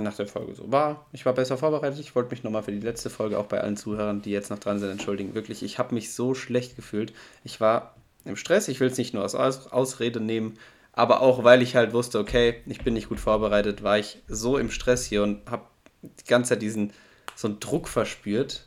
[0.00, 1.06] Nach der Folge so war.
[1.12, 1.98] Ich war besser vorbereitet.
[1.98, 4.60] Ich wollte mich nochmal für die letzte Folge auch bei allen Zuhörern, die jetzt noch
[4.60, 5.34] dran sind, entschuldigen.
[5.34, 7.12] Wirklich, ich habe mich so schlecht gefühlt.
[7.42, 7.96] Ich war
[8.28, 8.68] im Stress.
[8.68, 10.58] Ich will es nicht nur als Ausrede nehmen,
[10.92, 14.58] aber auch weil ich halt wusste, okay, ich bin nicht gut vorbereitet, war ich so
[14.58, 15.64] im Stress hier und habe
[16.02, 16.92] die ganze Zeit diesen
[17.34, 18.66] so einen Druck verspürt,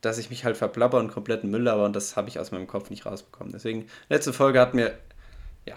[0.00, 2.66] dass ich mich halt verplapper und kompletten Müll laber und das habe ich aus meinem
[2.66, 3.52] Kopf nicht rausbekommen.
[3.52, 4.96] Deswegen, letzte Folge hat mir,
[5.66, 5.74] ja,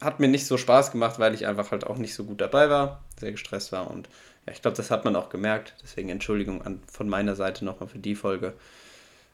[0.00, 2.70] hat mir nicht so Spaß gemacht, weil ich einfach halt auch nicht so gut dabei
[2.70, 4.08] war, sehr gestresst war und
[4.46, 5.74] ja, ich glaube, das hat man auch gemerkt.
[5.82, 8.54] Deswegen Entschuldigung an, von meiner Seite nochmal für die Folge.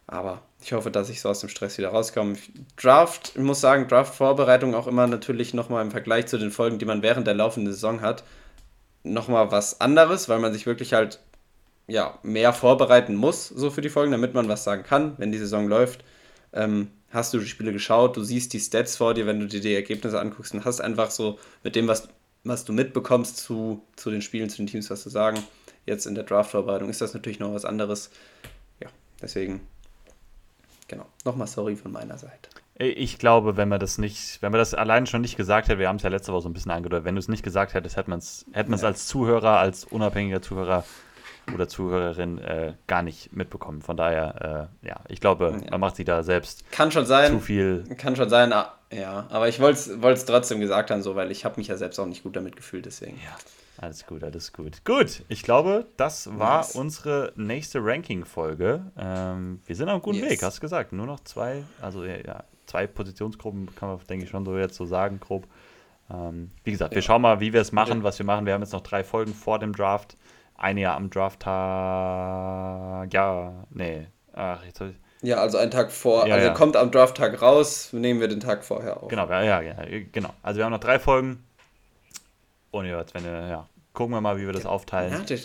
[0.06, 2.36] Aber ich hoffe, dass ich so aus dem Stress wieder rauskomme.
[2.76, 6.84] Draft, ich muss sagen, Draft-Vorbereitung auch immer natürlich nochmal im Vergleich zu den Folgen, die
[6.84, 8.24] man während der laufenden Saison hat,
[9.02, 11.20] nochmal was anderes, weil man sich wirklich halt
[11.86, 15.38] ja, mehr vorbereiten muss, so für die Folgen, damit man was sagen kann, wenn die
[15.38, 16.04] Saison läuft.
[16.52, 19.60] Ähm, hast du die Spiele geschaut, du siehst die Stats vor dir, wenn du dir
[19.60, 22.08] die Ergebnisse anguckst und hast einfach so mit dem, was,
[22.42, 25.42] was du mitbekommst zu, zu den Spielen, zu den Teams, was zu sagen.
[25.86, 28.10] Jetzt in der Draft-Vorbereitung ist das natürlich noch was anderes.
[28.80, 28.88] Ja,
[29.20, 29.60] deswegen
[30.88, 31.06] Genau.
[31.24, 32.50] Nochmal sorry von meiner Seite.
[32.76, 35.88] Ich glaube, wenn man das nicht, wenn man das allein schon nicht gesagt hätte, wir
[35.88, 37.96] haben es ja letzte Woche so ein bisschen angedeutet, wenn du es nicht gesagt hättest,
[37.96, 38.78] hätte man es hätte ja.
[38.78, 40.84] als Zuhörer, als unabhängiger Zuhörer
[41.52, 43.82] oder Zuhörerin äh, gar nicht mitbekommen.
[43.82, 45.70] Von daher, äh, ja, ich glaube, ja.
[45.70, 47.84] man macht sich da selbst kann schon sein, zu viel.
[47.96, 51.44] Kann schon sein, ah, ja, aber ich wollte es trotzdem gesagt haben, so, weil ich
[51.44, 53.18] habe mich ja selbst auch nicht gut damit gefühlt, deswegen.
[53.18, 53.36] Ja.
[53.78, 54.84] Alles gut, alles gut.
[54.84, 56.76] Gut, ich glaube, das war nice.
[56.76, 58.82] unsere nächste Ranking-Folge.
[58.96, 60.30] Ähm, wir sind auf einem guten yes.
[60.30, 60.92] Weg, hast du gesagt.
[60.92, 64.86] Nur noch zwei, also ja, zwei Positionsgruppen kann man, denke ich, schon so jetzt so
[64.86, 65.46] sagen, grob.
[66.10, 66.96] Ähm, wie gesagt, ja.
[66.96, 68.46] wir schauen mal, wie wir es machen, was wir machen.
[68.46, 70.16] Wir haben jetzt noch drei Folgen vor dem Draft.
[70.56, 71.52] Eine ja am Drafttag.
[73.12, 74.06] Ja, nee.
[74.32, 74.94] Ach, jetzt ich
[75.24, 79.02] ja, also einen Tag vor, also kommt am Drafttag raus, nehmen wir den Tag vorher
[79.02, 79.08] auf.
[79.08, 79.72] Genau, ja, ja,
[80.12, 80.28] genau.
[80.42, 81.42] Also wir haben noch drei Folgen,
[82.74, 85.12] ohne jetzt, wenn ja, gucken wir mal, wie wir das aufteilen.
[85.12, 85.38] Ja, der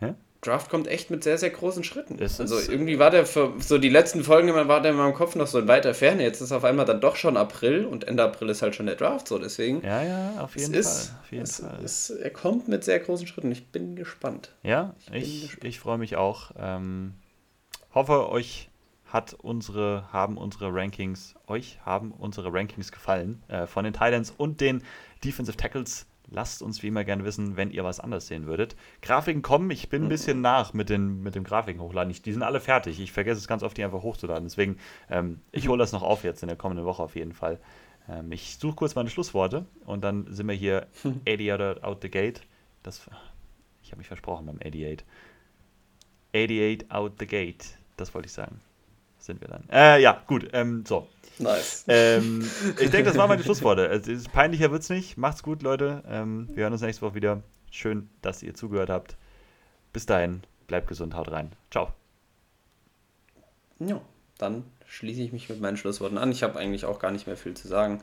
[0.00, 0.14] ja?
[0.40, 2.18] Draft kommt echt mit sehr, sehr großen Schritten.
[2.20, 5.14] Es also irgendwie war der für so die letzten Folgen immer war der in meinem
[5.14, 6.22] Kopf noch so in weiter Ferne.
[6.22, 8.96] Jetzt ist auf einmal dann doch schon April und Ende April ist halt schon der
[8.96, 9.38] Draft so.
[9.38, 9.82] Deswegen.
[9.82, 10.80] Ja, ja, auf jeden Fall.
[10.80, 11.78] Ist, auf jeden es, Fall.
[11.84, 13.50] Es, er kommt mit sehr großen Schritten.
[13.50, 14.52] Ich bin gespannt.
[14.62, 16.52] Ja, ich, ich, ich freue mich auch.
[16.58, 17.14] Ähm,
[17.92, 18.68] hoffe, euch
[19.06, 24.60] hat unsere, haben unsere Rankings, euch haben unsere Rankings gefallen äh, von den Titans und
[24.60, 24.82] den
[25.24, 26.06] Defensive Tackles.
[26.28, 28.74] Lasst uns wie immer gerne wissen, wenn ihr was anders sehen würdet.
[29.00, 32.10] Grafiken kommen, ich bin ein bisschen nach mit, den, mit dem Grafiken hochladen.
[32.10, 32.98] Ich, die sind alle fertig.
[32.98, 34.44] Ich vergesse es ganz oft, die einfach hochzuladen.
[34.44, 34.78] Deswegen,
[35.08, 37.60] ähm, ich hole das noch auf jetzt in der kommenden Woche auf jeden Fall.
[38.08, 42.10] Ähm, ich suche kurz meine Schlussworte und dann sind wir hier 88 out, out the
[42.10, 42.40] gate.
[42.82, 43.08] Das,
[43.82, 45.06] ich habe mich versprochen beim 88.
[46.34, 47.64] 88 out the gate.
[47.96, 48.60] Das wollte ich sagen.
[49.26, 49.64] Sind wir dann.
[49.72, 50.48] Äh, ja, gut.
[50.52, 51.08] Ähm, so.
[51.40, 51.84] Nice.
[51.88, 52.48] Ähm,
[52.80, 53.82] ich denke, das waren meine Schlussworte.
[53.82, 55.16] Ist, peinlicher wird's nicht.
[55.16, 56.04] Macht's gut, Leute.
[56.08, 57.42] Ähm, wir hören uns nächste Woche wieder.
[57.72, 59.16] Schön, dass ihr zugehört habt.
[59.92, 61.50] Bis dahin, bleibt gesund, haut rein.
[61.72, 61.92] Ciao.
[63.80, 64.00] Ja,
[64.38, 66.30] dann schließe ich mich mit meinen Schlussworten an.
[66.30, 68.02] Ich habe eigentlich auch gar nicht mehr viel zu sagen.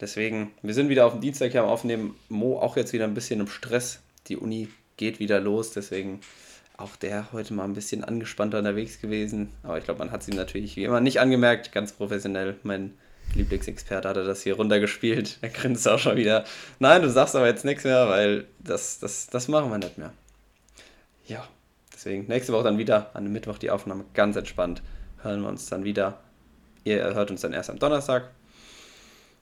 [0.00, 2.16] Deswegen, wir sind wieder auf dem Dienstag hier am Aufnehmen.
[2.30, 4.00] Mo auch jetzt wieder ein bisschen im Stress.
[4.28, 6.22] Die Uni geht wieder los, deswegen
[6.78, 9.52] auch der heute mal ein bisschen angespannter unterwegs gewesen.
[9.62, 11.72] Aber ich glaube, man hat es ihm natürlich wie immer nicht angemerkt.
[11.72, 12.56] Ganz professionell.
[12.62, 12.92] Mein
[13.34, 15.38] Lieblingsexperte hatte das hier runtergespielt.
[15.40, 16.44] Er grinst auch schon wieder.
[16.78, 20.12] Nein, du sagst aber jetzt nichts mehr, weil das, das, das machen wir nicht mehr.
[21.26, 21.46] Ja,
[21.92, 24.82] deswegen nächste Woche dann wieder an dem Mittwoch die Aufnahme ganz entspannt.
[25.22, 26.20] Hören wir uns dann wieder.
[26.84, 28.30] Ihr hört uns dann erst am Donnerstag.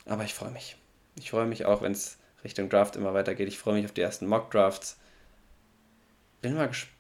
[0.07, 0.77] Aber ich freue mich.
[1.17, 3.49] Ich freue mich auch, wenn es Richtung Draft immer weitergeht.
[3.49, 4.99] Ich freue mich auf die ersten Mock Drafts.
[6.41, 6.94] Bin mal gespannt.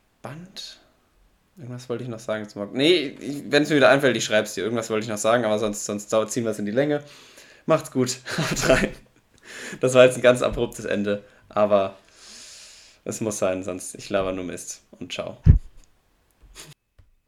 [1.56, 2.72] Irgendwas wollte ich noch sagen zum.
[2.72, 3.16] Nee,
[3.48, 4.64] wenn es mir wieder einfällt, ich schreibe es dir.
[4.64, 7.02] Irgendwas wollte ich noch sagen, aber sonst, sonst ziehen wir es in die Länge.
[7.66, 8.18] Macht's gut.
[8.38, 8.88] Haut rein.
[9.80, 11.96] Das war jetzt ein ganz abruptes Ende, aber
[13.04, 14.82] es muss sein, sonst ich laber nur Mist.
[14.98, 15.38] Und ciao.